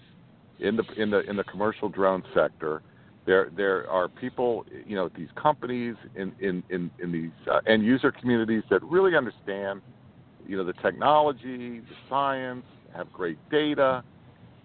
in 0.59 0.77
the 0.77 0.85
in 0.97 1.11
the 1.11 1.21
in 1.29 1.37
the 1.37 1.45
commercial 1.45 1.89
drone 1.89 2.23
sector. 2.35 2.83
There 3.25 3.51
there 3.57 3.89
are 3.89 4.09
people, 4.09 4.67
you 4.87 4.97
know, 4.97 5.09
these 5.17 5.29
companies 5.37 5.95
in 6.17 6.33
in 6.41 6.63
in, 6.71 6.91
in 6.99 7.13
these 7.13 7.31
uh, 7.51 7.61
end 7.67 7.85
user 7.85 8.11
communities 8.11 8.63
that 8.71 8.83
really 8.83 9.17
understand, 9.17 9.81
you 10.47 10.57
know, 10.57 10.65
the 10.65 10.73
technology, 10.75 11.81
the 11.81 11.95
science, 12.09 12.65
have 12.95 13.13
great 13.13 13.39
data. 13.51 14.03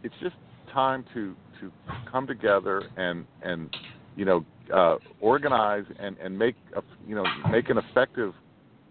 It's 0.03 0.15
just 0.21 0.35
time 0.77 1.03
to 1.11 1.35
to 1.59 1.71
come 2.11 2.27
together 2.27 2.83
and 2.97 3.25
and 3.41 3.75
you 4.15 4.25
know 4.25 4.45
uh, 4.71 4.97
organize 5.21 5.85
and 5.99 6.15
and 6.19 6.37
make 6.37 6.55
a, 6.75 6.83
you 7.07 7.15
know 7.15 7.25
make 7.49 7.69
an 7.69 7.79
effective 7.79 8.31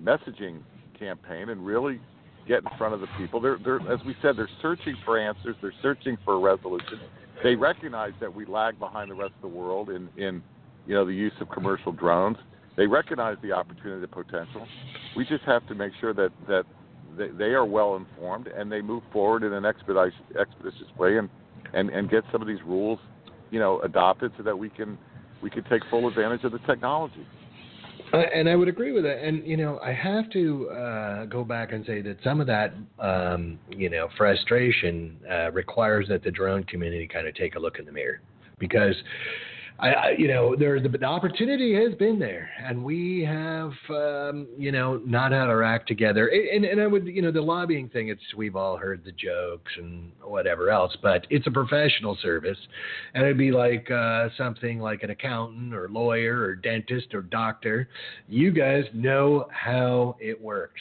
messaging 0.03 0.59
campaign 0.99 1.51
and 1.51 1.65
really 1.65 2.01
get 2.49 2.59
in 2.59 2.79
front 2.79 2.93
of 2.95 3.01
the 3.01 3.07
people. 3.19 3.41
They're, 3.41 3.59
they're, 3.65 3.81
as 3.93 3.99
we 4.07 4.15
said, 4.23 4.37
they're 4.37 4.49
searching 4.63 4.97
for 5.05 5.19
answers. 5.19 5.57
They're 5.61 5.73
searching 5.83 6.17
for 6.25 6.35
a 6.35 6.39
resolution. 6.39 7.01
They 7.43 7.57
recognize 7.57 8.13
that 8.21 8.33
we 8.33 8.47
lag 8.47 8.79
behind 8.79 9.11
the 9.11 9.15
rest 9.15 9.33
of 9.35 9.51
the 9.51 9.57
world 9.57 9.91
in, 9.91 10.09
in 10.17 10.43
you 10.87 10.95
know, 10.95 11.05
the 11.05 11.13
use 11.13 11.33
of 11.41 11.49
commercial 11.49 11.91
drones. 11.91 12.37
They 12.77 12.87
recognize 12.87 13.37
the 13.43 13.51
opportunity, 13.51 14.01
the 14.01 14.07
potential. 14.07 14.67
We 15.17 15.25
just 15.25 15.43
have 15.45 15.67
to 15.67 15.75
make 15.75 15.93
sure 16.01 16.15
that, 16.15 16.31
that 16.47 16.65
they, 17.19 17.29
they 17.31 17.55
are 17.55 17.65
well 17.65 17.97
informed 17.97 18.47
and 18.47 18.71
they 18.71 18.81
move 18.81 19.03
forward 19.13 19.43
in 19.43 19.53
an 19.53 19.65
expeditious, 19.65 20.15
expeditious 20.39 20.87
way 20.97 21.19
and, 21.19 21.29
and, 21.73 21.91
and 21.91 22.11
get 22.11 22.25
some 22.33 22.43
of 22.43 22.49
these 22.49 22.63
rules, 22.65 22.99
you 23.51 23.59
know, 23.59 23.81
adopted 23.81 24.33
so 24.37 24.43
that 24.43 24.59
we 24.59 24.69
can 24.69 24.99
we 25.43 25.51
can 25.51 25.65
take 25.65 25.83
full 25.91 26.09
advantage 26.09 26.45
of 26.45 26.53
the 26.53 26.59
technology. 26.61 27.27
Uh, 28.13 28.19
and 28.19 28.49
I 28.49 28.55
would 28.55 28.69
agree 28.69 28.93
with 28.93 29.05
that. 29.05 29.19
And 29.27 29.47
you 29.47 29.57
know, 29.57 29.79
I 29.81 29.93
have 29.93 30.31
to 30.31 30.69
uh, 30.71 31.25
go 31.27 31.45
back 31.45 31.73
and 31.73 31.85
say 31.85 32.01
that 32.03 32.19
some 32.23 32.41
of 32.41 32.47
that, 32.47 32.73
um, 32.99 33.59
you 33.69 33.91
know, 33.91 34.09
frustration 34.17 35.19
uh, 35.31 35.51
requires 35.53 36.07
that 36.09 36.23
the 36.23 36.31
drone 36.31 36.65
community 36.65 37.09
kind 37.09 37.27
of 37.27 37.35
take 37.35 37.57
a 37.57 37.59
look 37.59 37.79
in 37.79 37.85
the 37.85 37.93
mirror, 37.93 38.21
because 38.59 38.95
I, 39.79 39.89
I, 39.89 40.11
you 40.17 40.29
know, 40.29 40.57
there's 40.57 40.83
the, 40.83 40.89
the, 40.89 41.05
opportunity 41.05 41.75
has 41.75 41.95
been 41.95 42.19
there, 42.19 42.49
and 42.65 42.83
we 42.83 43.25
have, 43.29 43.73
um, 43.91 44.47
you 44.57 44.73
know, 44.73 45.01
not 45.05 45.33
had 45.33 45.49
our 45.49 45.63
act 45.63 45.87
together. 45.87 46.29
And, 46.29 46.65
and 46.65 46.81
I 46.81 46.87
would, 46.87 47.07
you 47.07 47.21
know, 47.21 47.31
the 47.31 47.43
lobbying 47.43 47.89
thing. 47.91 48.09
It's 48.09 48.23
we've 48.37 48.57
all 48.57 48.77
heard 48.77 49.05
the 49.05 49.13
jokes 49.13 49.73
and 49.77 50.13
whatever 50.23 50.71
else, 50.71 50.97
but 51.03 51.27
it's 51.29 51.47
a 51.47 51.51
professional 51.51 52.17
service, 52.23 52.59
and 53.15 53.25
it'd 53.25 53.39
be 53.39 53.53
like 53.53 53.91
uh, 53.91 54.29
something 54.39 54.79
like 54.79 55.03
an 55.03 55.11
accountant 55.11 55.75
or 55.75 55.89
lawyer 55.89 56.41
or 56.41 56.55
dentist 56.55 57.15
or 57.15 57.23
doctor. 57.23 57.89
You 58.29 58.53
guys 58.53 58.85
know 58.95 59.47
how 59.51 60.17
it 60.21 60.41
works. 60.41 60.81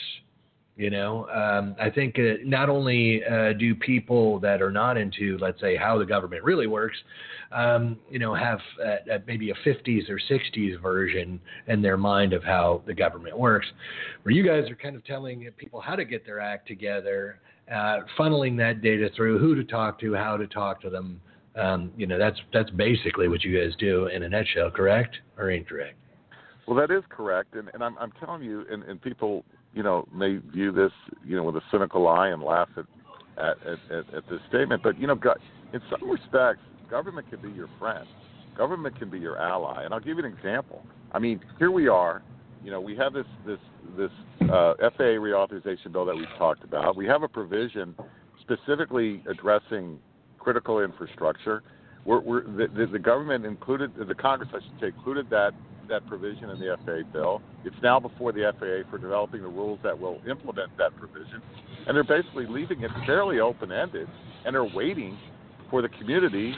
You 0.78 0.90
know, 0.90 1.30
um, 1.30 1.74
I 1.80 1.90
think 1.90 2.20
uh, 2.20 2.34
not 2.44 2.68
only 2.68 3.24
uh, 3.24 3.54
do 3.54 3.74
people 3.76 4.42
that 4.42 4.62
are 4.62 4.72
not 4.72 4.98
into, 4.98 5.38
let's 5.40 5.62
say, 5.62 5.78
how 5.78 5.98
the 5.98 6.06
government 6.06 6.44
really 6.44 6.68
works, 6.68 6.98
um, 7.54 7.98
you 8.10 8.20
know, 8.20 8.36
have 8.36 8.60
uh, 8.86 9.14
uh 9.14 9.20
maybe 9.26 9.52
a 9.52 9.54
50s 9.66 10.10
or 10.10 10.20
60s 10.30 10.82
version 10.82 11.40
in 11.68 11.82
their 11.82 11.96
mind 11.96 12.34
of 12.34 12.44
how 12.44 12.84
the 12.86 12.94
government 12.94 13.40
works, 13.40 13.66
where 14.24 14.36
you 14.36 14.46
guys 14.46 14.70
are 14.70 14.76
kind 14.76 14.98
of 14.98 15.06
telling 15.06 15.50
people 15.56 15.80
how 15.80 15.96
to 15.96 16.04
get 16.04 16.26
their 16.26 16.42
act 16.42 16.68
together, 16.68 17.40
uh, 17.74 18.00
funneling 18.20 18.58
that 18.58 18.82
data 18.82 19.10
through, 19.16 19.40
who 19.40 19.56
to 19.56 19.64
talk 19.64 19.98
to, 20.02 20.14
how 20.14 20.36
to 20.36 20.46
talk 20.48 20.82
to 20.82 20.90
them. 20.90 21.22
Um, 21.56 21.94
you 21.96 22.06
know, 22.06 22.20
that's 22.20 22.38
that's 22.52 22.70
basically 22.72 23.30
what 23.30 23.46
you 23.46 23.58
guys 23.58 23.74
do 23.80 24.08
in 24.08 24.24
a 24.24 24.30
nutshell, 24.30 24.72
correct 24.72 25.16
or 25.38 25.52
incorrect? 25.52 25.96
Well, 26.68 26.76
that 26.76 26.92
is 26.94 27.04
correct, 27.10 27.56
and, 27.56 27.70
and 27.74 27.84
I'm, 27.84 27.98
I'm 27.98 28.12
telling 28.14 28.42
you, 28.42 28.66
and, 28.70 28.84
and 28.84 29.02
people 29.02 29.46
you 29.76 29.84
know, 29.84 30.08
may 30.14 30.38
view 30.38 30.72
this, 30.72 30.92
you 31.24 31.36
know, 31.36 31.44
with 31.44 31.58
a 31.58 31.62
cynical 31.70 32.08
eye 32.08 32.30
and 32.30 32.42
laugh 32.42 32.70
at 32.78 32.86
at, 33.38 33.58
at, 33.92 34.14
at 34.14 34.30
this 34.30 34.40
statement. 34.50 34.82
But 34.82 35.00
you 35.00 35.08
know, 35.08 35.20
in 35.74 35.82
some 35.90 36.10
respects, 36.10 36.62
government 36.90 37.30
can 37.30 37.42
be 37.42 37.50
your 37.50 37.70
friend. 37.78 38.08
Government 38.58 38.98
can 38.98 39.10
be 39.10 39.20
your 39.20 39.38
ally. 39.38 39.84
And 39.84 39.94
I'll 39.94 40.00
give 40.00 40.18
you 40.18 40.26
an 40.26 40.34
example. 40.34 40.86
I 41.12 41.20
mean, 41.20 41.42
here 41.60 41.72
we 41.72 41.90
are. 41.90 42.24
You 42.64 42.72
know, 42.72 42.80
we 42.80 42.96
have 42.96 43.14
this 43.14 43.26
this 43.46 43.60
this 43.98 44.12
uh, 44.44 44.74
FAA 44.98 45.20
reauthorization 45.20 45.92
bill 45.92 46.06
that 46.06 46.16
we've 46.16 46.26
talked 46.38 46.64
about. 46.64 46.96
We 46.96 47.06
have 47.08 47.24
a 47.24 47.28
provision 47.28 47.96
specifically 48.42 49.22
addressing 49.30 50.00
critical 50.40 50.82
infrastructure. 50.82 51.64
We're, 52.06 52.22
we're, 52.22 52.44
the, 52.44 52.68
the, 52.68 52.86
the 52.86 53.00
government 53.00 53.46
included, 53.46 53.92
the 54.08 54.14
Congress, 54.14 54.50
I 54.54 54.60
should 54.60 54.80
say, 54.80 54.88
included 54.88 55.30
that 55.32 55.54
that 55.90 56.08
provision 56.08 56.50
in 56.50 56.60
the 56.60 56.78
FAA 56.86 57.12
bill. 57.12 57.42
It's 57.64 57.76
now 57.82 58.00
before 58.00 58.32
the 58.32 58.52
FAA 58.60 58.90
for 58.90 58.98
developing 58.98 59.42
the 59.42 59.48
rules 59.48 59.80
that 59.84 59.98
will 59.98 60.22
implement 60.30 60.76
that 60.78 60.96
provision. 60.98 61.42
And 61.88 61.96
they're 61.96 62.04
basically 62.04 62.46
leaving 62.48 62.82
it 62.82 62.92
fairly 63.06 63.40
open 63.40 63.72
ended 63.72 64.08
and 64.46 64.56
are 64.56 64.66
waiting 64.66 65.18
for 65.70 65.82
the 65.82 65.90
community, 65.90 66.56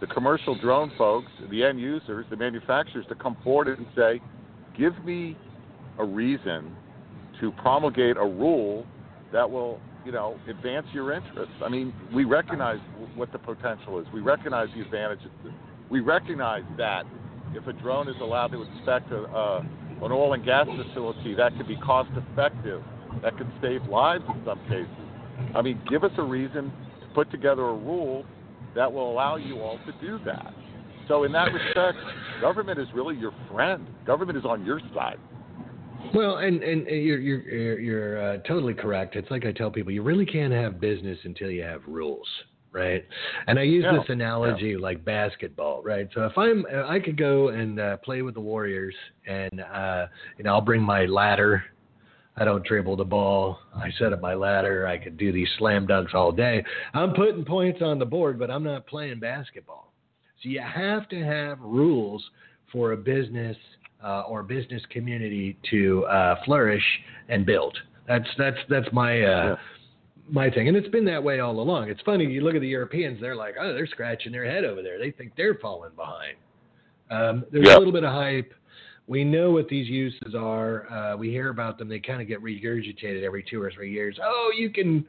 the 0.00 0.06
commercial 0.06 0.58
drone 0.58 0.92
folks, 0.96 1.30
the 1.50 1.64
end 1.64 1.80
users, 1.80 2.26
the 2.30 2.36
manufacturers 2.36 3.06
to 3.08 3.14
come 3.14 3.36
forward 3.42 3.78
and 3.78 3.86
say, 3.96 4.20
give 4.76 5.04
me 5.04 5.36
a 5.98 6.04
reason 6.04 6.74
to 7.40 7.52
promulgate 7.52 8.16
a 8.16 8.24
rule 8.24 8.86
that 9.32 9.48
will, 9.48 9.80
you 10.04 10.12
know, 10.12 10.38
advance 10.48 10.86
your 10.92 11.12
interests. 11.12 11.54
I 11.64 11.68
mean, 11.68 11.92
we 12.14 12.24
recognize 12.24 12.78
what 13.14 13.32
the 13.32 13.38
potential 13.38 13.98
is. 14.00 14.06
We 14.12 14.20
recognize 14.20 14.68
the 14.74 14.82
advantages. 14.82 15.30
We 15.90 16.00
recognize 16.00 16.62
that 16.76 17.04
if 17.54 17.66
a 17.66 17.72
drone 17.72 18.08
is 18.08 18.16
allowed 18.20 18.48
to 18.48 18.62
inspect 18.62 19.10
a, 19.12 19.24
a, 19.24 19.58
an 20.02 20.12
oil 20.12 20.32
and 20.32 20.44
gas 20.44 20.66
facility, 20.66 21.34
that 21.34 21.56
could 21.56 21.68
be 21.68 21.76
cost 21.76 22.10
effective. 22.16 22.82
That 23.22 23.36
could 23.36 23.50
save 23.60 23.82
lives 23.84 24.24
in 24.28 24.44
some 24.44 24.60
cases. 24.68 24.88
I 25.54 25.62
mean, 25.62 25.80
give 25.88 26.04
us 26.04 26.12
a 26.16 26.22
reason 26.22 26.72
to 27.00 27.06
put 27.14 27.30
together 27.30 27.62
a 27.62 27.74
rule 27.74 28.24
that 28.74 28.90
will 28.92 29.10
allow 29.10 29.36
you 29.36 29.60
all 29.60 29.78
to 29.84 29.92
do 30.00 30.18
that. 30.24 30.54
So, 31.08 31.24
in 31.24 31.32
that 31.32 31.52
respect, 31.52 31.98
government 32.40 32.78
is 32.78 32.86
really 32.94 33.16
your 33.16 33.32
friend. 33.50 33.86
Government 34.06 34.38
is 34.38 34.44
on 34.44 34.64
your 34.64 34.80
side. 34.94 35.18
Well, 36.14 36.38
and 36.38 36.62
and 36.62 36.86
you're 36.86 37.18
you're 37.18 37.80
you're 37.80 38.22
uh, 38.22 38.38
totally 38.38 38.74
correct. 38.74 39.16
It's 39.16 39.30
like 39.30 39.44
I 39.44 39.52
tell 39.52 39.70
people, 39.70 39.92
you 39.92 40.02
really 40.02 40.24
can't 40.24 40.52
have 40.52 40.80
business 40.80 41.18
until 41.24 41.50
you 41.50 41.62
have 41.62 41.82
rules 41.86 42.26
right? 42.72 43.04
And 43.46 43.58
I 43.58 43.62
use 43.62 43.84
yeah. 43.84 43.98
this 43.98 44.08
analogy 44.08 44.70
yeah. 44.70 44.78
like 44.78 45.04
basketball, 45.04 45.82
right? 45.82 46.08
So 46.14 46.24
if 46.24 46.36
I'm, 46.36 46.64
I 46.86 46.98
could 47.00 47.16
go 47.16 47.48
and 47.48 47.80
uh, 47.80 47.96
play 47.98 48.22
with 48.22 48.34
the 48.34 48.40
Warriors, 48.40 48.94
and 49.26 49.60
uh, 49.60 50.06
you 50.38 50.44
know, 50.44 50.54
I'll 50.54 50.60
bring 50.60 50.82
my 50.82 51.06
ladder. 51.06 51.64
I 52.36 52.44
don't 52.44 52.64
dribble 52.64 52.96
the 52.96 53.04
ball. 53.04 53.58
I 53.74 53.90
set 53.98 54.12
up 54.12 54.20
my 54.20 54.34
ladder. 54.34 54.86
I 54.86 54.98
could 54.98 55.16
do 55.18 55.32
these 55.32 55.48
slam 55.58 55.86
dunks 55.86 56.14
all 56.14 56.32
day. 56.32 56.64
I'm 56.94 57.12
putting 57.12 57.44
points 57.44 57.82
on 57.82 57.98
the 57.98 58.06
board, 58.06 58.38
but 58.38 58.50
I'm 58.50 58.62
not 58.62 58.86
playing 58.86 59.18
basketball. 59.18 59.92
So 60.42 60.48
you 60.48 60.62
have 60.62 61.08
to 61.10 61.22
have 61.22 61.60
rules 61.60 62.24
for 62.72 62.92
a 62.92 62.96
business 62.96 63.56
uh, 64.02 64.22
or 64.22 64.42
business 64.42 64.80
community 64.90 65.58
to 65.70 66.06
uh, 66.06 66.36
flourish 66.46 66.84
and 67.28 67.44
build. 67.44 67.76
That's 68.08 68.28
that's 68.38 68.56
that's 68.70 68.88
my 68.92 69.22
uh, 69.22 69.46
yeah 69.48 69.56
my 70.32 70.50
thing, 70.50 70.68
and 70.68 70.76
it's 70.76 70.88
been 70.88 71.04
that 71.06 71.22
way 71.22 71.40
all 71.40 71.58
along. 71.60 71.88
It's 71.88 72.00
funny 72.02 72.24
you 72.24 72.42
look 72.42 72.54
at 72.54 72.60
the 72.60 72.68
Europeans; 72.68 73.20
they're 73.20 73.36
like, 73.36 73.54
oh, 73.60 73.72
they're 73.72 73.86
scratching 73.86 74.32
their 74.32 74.44
head 74.44 74.64
over 74.64 74.82
there. 74.82 74.98
They 74.98 75.10
think 75.10 75.32
they're 75.36 75.56
falling 75.56 75.92
behind. 75.96 76.36
Um, 77.10 77.44
there's 77.52 77.66
yep. 77.66 77.76
a 77.76 77.78
little 77.78 77.92
bit 77.92 78.04
of 78.04 78.12
hype. 78.12 78.52
We 79.06 79.24
know 79.24 79.50
what 79.50 79.68
these 79.68 79.88
uses 79.88 80.34
are. 80.36 80.90
Uh, 80.92 81.16
we 81.16 81.30
hear 81.30 81.48
about 81.48 81.78
them. 81.78 81.88
They 81.88 81.98
kind 81.98 82.22
of 82.22 82.28
get 82.28 82.42
regurgitated 82.42 83.24
every 83.24 83.42
two 83.42 83.60
or 83.60 83.70
three 83.72 83.92
years. 83.92 84.18
Oh, 84.22 84.52
you 84.56 84.70
can, 84.70 85.04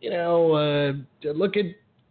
you 0.00 0.10
know, 0.10 0.52
uh, 0.52 0.92
look 1.32 1.56
at 1.56 1.66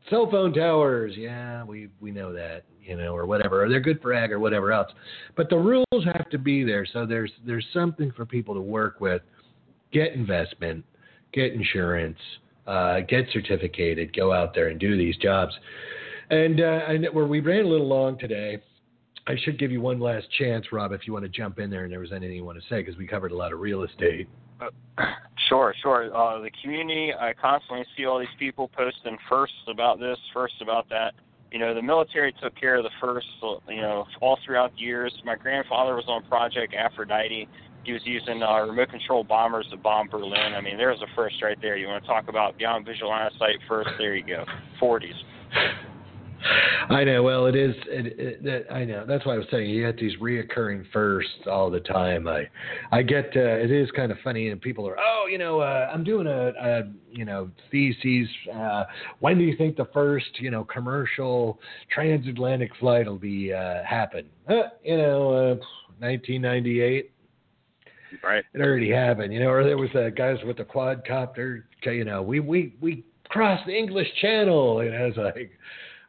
cell 0.10 0.30
phone 0.30 0.54
towers. 0.54 1.14
Yeah, 1.18 1.64
we 1.64 1.90
we 2.00 2.12
know 2.12 2.34
that. 2.34 2.66
you 2.86 2.98
know, 2.98 3.16
or 3.16 3.26
whatever, 3.26 3.64
or 3.64 3.70
they're 3.70 3.80
good 3.80 4.02
for 4.02 4.14
ag 4.14 4.32
or 4.32 4.40
whatever 4.40 4.72
else. 4.72 4.92
But 5.36 5.50
the 5.50 5.58
rules 5.58 6.06
have 6.06 6.30
to 6.32 6.38
be 6.38 6.64
there, 6.64 6.86
so 6.86 7.06
there's 7.06 7.32
there's 7.46 7.66
something 7.74 8.12
for 8.12 8.26
people 8.26 8.54
to 8.54 8.62
work 8.62 9.00
with. 9.00 9.22
Get 9.92 10.14
investment, 10.14 10.84
get 11.34 11.54
insurance, 11.54 12.18
uh, 12.68 13.02
get 13.02 13.26
certificated, 13.32 14.16
go 14.16 14.32
out 14.32 14.54
there 14.54 14.70
and 14.70 14.80
do 14.80 14.98
these 14.98 15.18
jobs. 15.18 15.54
And 16.30 16.62
uh, 16.62 16.80
and 16.88 17.08
where 17.12 17.26
we 17.26 17.40
ran 17.40 17.66
a 17.66 17.68
little 17.68 17.88
long 17.88 18.18
today. 18.18 18.62
I 19.26 19.38
should 19.42 19.58
give 19.58 19.72
you 19.72 19.80
one 19.80 20.02
last 20.02 20.28
chance, 20.38 20.66
Rob, 20.74 20.92
if 20.92 21.08
you 21.08 21.14
want 21.14 21.24
to 21.24 21.30
jump 21.30 21.58
in 21.58 21.70
there 21.70 21.86
and 21.86 21.92
there 21.94 22.02
was 22.02 22.12
anything 22.12 22.36
you 22.36 22.44
want 22.44 22.62
to 22.62 22.68
say, 22.68 22.82
because 22.82 22.98
we 22.98 23.08
covered 23.08 23.32
a 23.32 23.38
lot 23.38 23.54
of 23.54 23.62
real 23.62 23.84
estate. 23.84 24.28
Sure, 25.50 25.74
sure. 25.82 26.16
Uh, 26.16 26.40
the 26.40 26.52
community, 26.62 27.12
I 27.14 27.34
constantly 27.34 27.86
see 27.98 28.06
all 28.06 28.18
these 28.18 28.28
people 28.40 28.70
posting 28.70 29.18
firsts 29.28 29.58
about 29.68 30.00
this, 30.00 30.18
first 30.34 30.54
about 30.62 30.88
that. 30.90 31.14
You 31.52 31.60
know, 31.60 31.74
the 31.74 31.82
military 31.82 32.34
took 32.42 32.56
care 32.56 32.78
of 32.78 32.84
the 32.84 32.90
first, 33.02 33.28
you 33.68 33.82
know, 33.82 34.06
all 34.22 34.40
throughout 34.46 34.74
the 34.76 34.82
years. 34.82 35.14
My 35.26 35.36
grandfather 35.36 35.96
was 35.96 36.06
on 36.08 36.24
Project 36.24 36.74
Aphrodite. 36.74 37.48
He 37.84 37.92
was 37.92 38.02
using 38.06 38.42
uh, 38.42 38.62
remote 38.62 38.90
control 38.90 39.24
bombers 39.24 39.68
to 39.72 39.78
bomb 39.78 40.08
Berlin. 40.08 40.54
I 40.56 40.62
mean, 40.62 40.78
there's 40.78 41.02
a 41.02 41.16
first 41.16 41.42
right 41.42 41.58
there. 41.62 41.76
You 41.76 41.88
want 41.88 42.04
to 42.04 42.08
talk 42.08 42.30
about 42.30 42.58
beyond 42.58 42.86
visual 42.86 43.10
line 43.10 43.28
of 43.28 43.34
sight 43.38 43.58
first? 43.68 43.90
There 43.98 44.16
you 44.16 44.26
go. 44.26 44.46
40s. 44.82 45.12
I 46.90 47.04
know. 47.04 47.24
Well, 47.24 47.46
it 47.46 47.56
is. 47.56 47.76
It, 47.88 48.46
it, 48.46 48.68
I 48.72 48.84
know. 48.84 49.06
That's 49.08 49.26
why 49.26 49.36
I 49.36 49.38
was 49.38 49.48
saying 49.50 49.70
you 49.70 49.86
get 49.86 49.98
these 50.00 50.18
reoccurring 50.20 50.86
firsts 50.92 51.32
all 51.50 51.70
the 51.70 51.80
time. 51.80 52.28
I, 52.28 52.50
I 52.92 53.02
get. 53.02 53.32
Uh, 53.36 53.40
it 53.40 53.72
is 53.72 53.90
kind 53.92 54.12
of 54.12 54.18
funny, 54.24 54.50
and 54.50 54.60
people 54.62 54.88
are, 54.88 54.98
oh, 55.00 55.28
you 55.30 55.38
know, 55.38 55.62
uh, 55.62 55.90
I'm 55.94 56.04
doing 56.04 56.28
a, 56.28 56.50
a, 56.50 56.82
you 57.12 57.26
know, 57.26 57.50
theses. 57.72 58.28
Uh, 58.54 58.84
when 59.20 59.38
do 59.38 59.44
you 59.44 59.56
think 59.56 59.78
the 59.78 59.88
first, 59.94 60.40
you 60.40 60.52
know, 60.52 60.64
commercial 60.66 61.60
transatlantic 61.94 62.72
flight 62.80 63.08
will 63.08 63.18
be 63.18 63.54
uh, 63.54 63.84
happen? 63.84 64.26
Uh, 64.48 64.64
you 64.84 64.98
know, 64.98 65.60
1998. 66.00 67.13
Right. 68.22 68.44
It 68.54 68.62
already 68.62 68.92
happened. 68.92 69.34
You 69.34 69.40
know, 69.40 69.50
or 69.50 69.64
there 69.64 69.78
was 69.78 69.90
uh, 69.96 70.10
guys 70.16 70.38
with 70.46 70.58
the 70.58 70.64
quadcopter. 70.64 71.64
You 71.84 72.06
know, 72.06 72.22
we 72.22 72.40
we 72.40 72.76
we 72.82 73.04
crossed 73.30 73.66
the 73.66 73.76
English 73.76 74.08
Channel, 74.22 74.82
and 74.82 74.96
I 74.96 75.06
was 75.06 75.18
like 75.18 75.52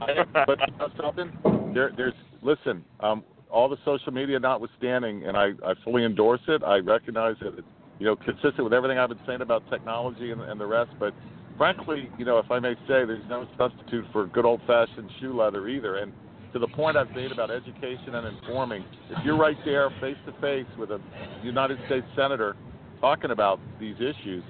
but 0.45 0.59
something 1.01 1.32
there, 1.74 1.93
there's 1.95 2.14
listen. 2.41 2.84
Um, 2.99 3.24
all 3.49 3.70
the 3.70 3.78
social 3.86 4.11
media 4.11 4.38
notwithstanding, 4.38 5.24
and 5.24 5.38
I, 5.38 5.51
I 5.66 5.74
fully 5.86 6.03
endorse 6.03 6.41
it. 6.49 6.61
I 6.61 6.80
recognize 6.80 7.36
that 7.39 7.57
it's 7.57 7.68
you 7.99 8.05
know, 8.05 8.16
consistent 8.16 8.64
with 8.64 8.74
everything 8.74 8.97
I've 8.97 9.09
been 9.09 9.20
saying 9.26 9.41
about 9.41 9.64
technology 9.70 10.32
and, 10.32 10.41
and 10.41 10.59
the 10.59 10.66
rest. 10.66 10.91
But 10.99 11.14
frankly, 11.57 12.09
you 12.18 12.26
know, 12.26 12.38
if 12.39 12.49
I 12.51 12.59
may 12.59 12.74
say, 12.88 13.05
there's 13.05 13.24
no 13.30 13.47
substitute 13.57 14.05
for 14.11 14.28
good 14.28 14.45
old-fashioned 14.45 15.09
shoe 15.22 15.38
leather 15.39 15.68
either. 15.68 15.97
And 15.97 16.11
to 16.53 16.59
the 16.59 16.68
point 16.68 16.97
I've 16.97 17.11
made 17.11 17.32
about 17.32 17.51
education 17.51 18.16
and 18.16 18.38
informing, 18.38 18.84
if 19.09 19.24
you're 19.24 19.38
right 19.38 19.57
there 19.64 19.89
face 20.01 20.18
to 20.26 20.34
face 20.41 20.68
with 20.78 20.91
a 20.91 20.99
United 21.43 21.78
States 21.86 22.05
senator 22.16 22.55
talking 23.03 23.31
about 23.31 23.59
these 23.81 23.97
issues, 23.97 24.43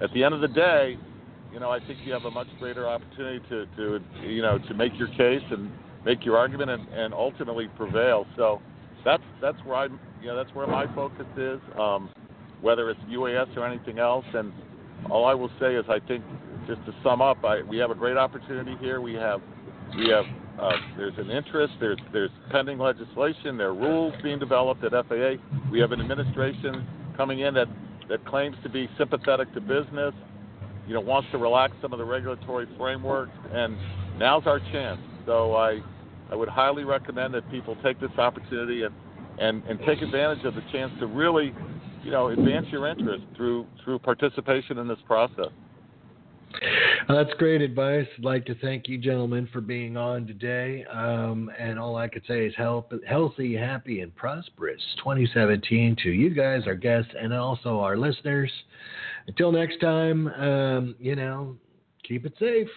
at 0.00 0.12
the 0.14 0.22
end 0.22 0.32
of 0.32 0.40
the 0.40 0.46
day, 0.46 0.96
you 1.52 1.58
know, 1.58 1.70
I 1.70 1.80
think 1.80 1.98
you 2.04 2.12
have 2.12 2.24
a 2.24 2.30
much 2.30 2.46
greater 2.60 2.88
opportunity 2.88 3.44
to, 3.48 3.66
to 3.76 4.00
you 4.22 4.42
know, 4.42 4.58
to 4.58 4.74
make 4.74 4.92
your 4.96 5.08
case 5.08 5.42
and 5.50 5.72
make 6.04 6.24
your 6.24 6.36
argument 6.36 6.70
and, 6.70 6.88
and 6.90 7.12
ultimately 7.12 7.66
prevail. 7.76 8.24
So 8.36 8.62
that's 9.04 9.24
that's 9.42 9.58
where 9.64 9.74
I, 9.74 9.84
you 10.22 10.28
know, 10.28 10.36
that's 10.36 10.54
where 10.54 10.68
my 10.68 10.86
focus 10.94 11.26
is. 11.36 11.58
Um, 11.76 12.10
whether 12.60 12.90
it's 12.90 13.00
UAS 13.10 13.56
or 13.56 13.66
anything 13.66 13.98
else. 13.98 14.24
And 14.34 14.52
all 15.10 15.24
I 15.24 15.34
will 15.34 15.50
say 15.60 15.74
is, 15.74 15.84
I 15.88 15.98
think, 16.06 16.24
just 16.68 16.84
to 16.86 16.94
sum 17.02 17.20
up, 17.20 17.44
I, 17.44 17.62
we 17.62 17.76
have 17.78 17.90
a 17.90 17.94
great 17.94 18.16
opportunity 18.16 18.76
here. 18.80 19.00
We 19.00 19.14
have, 19.14 19.40
we 19.96 20.08
have, 20.10 20.24
uh, 20.60 20.72
there's 20.96 21.18
an 21.18 21.30
interest. 21.30 21.74
There's 21.80 21.98
there's 22.12 22.30
pending 22.50 22.78
legislation. 22.78 23.56
There 23.56 23.68
are 23.68 23.74
rules 23.74 24.14
being 24.22 24.38
developed 24.38 24.84
at 24.84 24.92
FAA. 24.92 25.34
We 25.70 25.80
have 25.80 25.92
an 25.92 26.00
administration 26.00 26.86
coming 27.16 27.40
in 27.40 27.54
that 27.54 27.68
that 28.08 28.24
claims 28.26 28.56
to 28.62 28.68
be 28.68 28.88
sympathetic 28.98 29.52
to 29.54 29.60
business. 29.60 30.14
You 30.86 30.94
know, 30.94 31.00
wants 31.00 31.28
to 31.32 31.38
relax 31.38 31.74
some 31.82 31.92
of 31.92 31.98
the 31.98 32.04
regulatory 32.04 32.68
framework, 32.78 33.28
and 33.52 33.76
now's 34.18 34.46
our 34.46 34.60
chance. 34.60 35.00
So 35.26 35.54
I, 35.54 35.80
I 36.30 36.36
would 36.36 36.48
highly 36.48 36.84
recommend 36.84 37.34
that 37.34 37.50
people 37.50 37.76
take 37.82 38.00
this 38.00 38.12
opportunity 38.18 38.84
and 38.84 38.94
and, 39.38 39.62
and 39.64 39.78
take 39.80 40.00
advantage 40.00 40.46
of 40.46 40.54
the 40.54 40.62
chance 40.72 40.90
to 40.98 41.06
really 41.06 41.52
you 42.06 42.12
know, 42.12 42.28
advance 42.28 42.66
your 42.70 42.86
interest 42.86 43.24
through 43.36 43.66
through 43.84 43.98
participation 43.98 44.78
in 44.78 44.86
this 44.86 44.98
process. 45.06 45.50
That's 47.08 47.32
great 47.38 47.60
advice. 47.62 48.06
I'd 48.18 48.24
like 48.24 48.44
to 48.46 48.54
thank 48.56 48.88
you, 48.88 48.98
gentlemen, 48.98 49.48
for 49.52 49.60
being 49.60 49.96
on 49.96 50.26
today. 50.26 50.84
Um, 50.92 51.50
and 51.58 51.78
all 51.78 51.96
I 51.96 52.08
could 52.08 52.22
say 52.26 52.46
is 52.46 52.54
help, 52.56 52.92
healthy, 53.06 53.56
happy, 53.56 54.00
and 54.00 54.14
prosperous 54.14 54.80
2017 54.98 55.96
to 56.02 56.10
you 56.10 56.30
guys, 56.30 56.62
our 56.66 56.74
guests, 56.74 57.12
and 57.18 57.32
also 57.32 57.80
our 57.80 57.96
listeners. 57.96 58.50
Until 59.26 59.52
next 59.52 59.80
time, 59.80 60.28
um, 60.28 60.96
you 60.98 61.16
know, 61.16 61.56
keep 62.06 62.26
it 62.26 62.34
safe. 62.38 62.68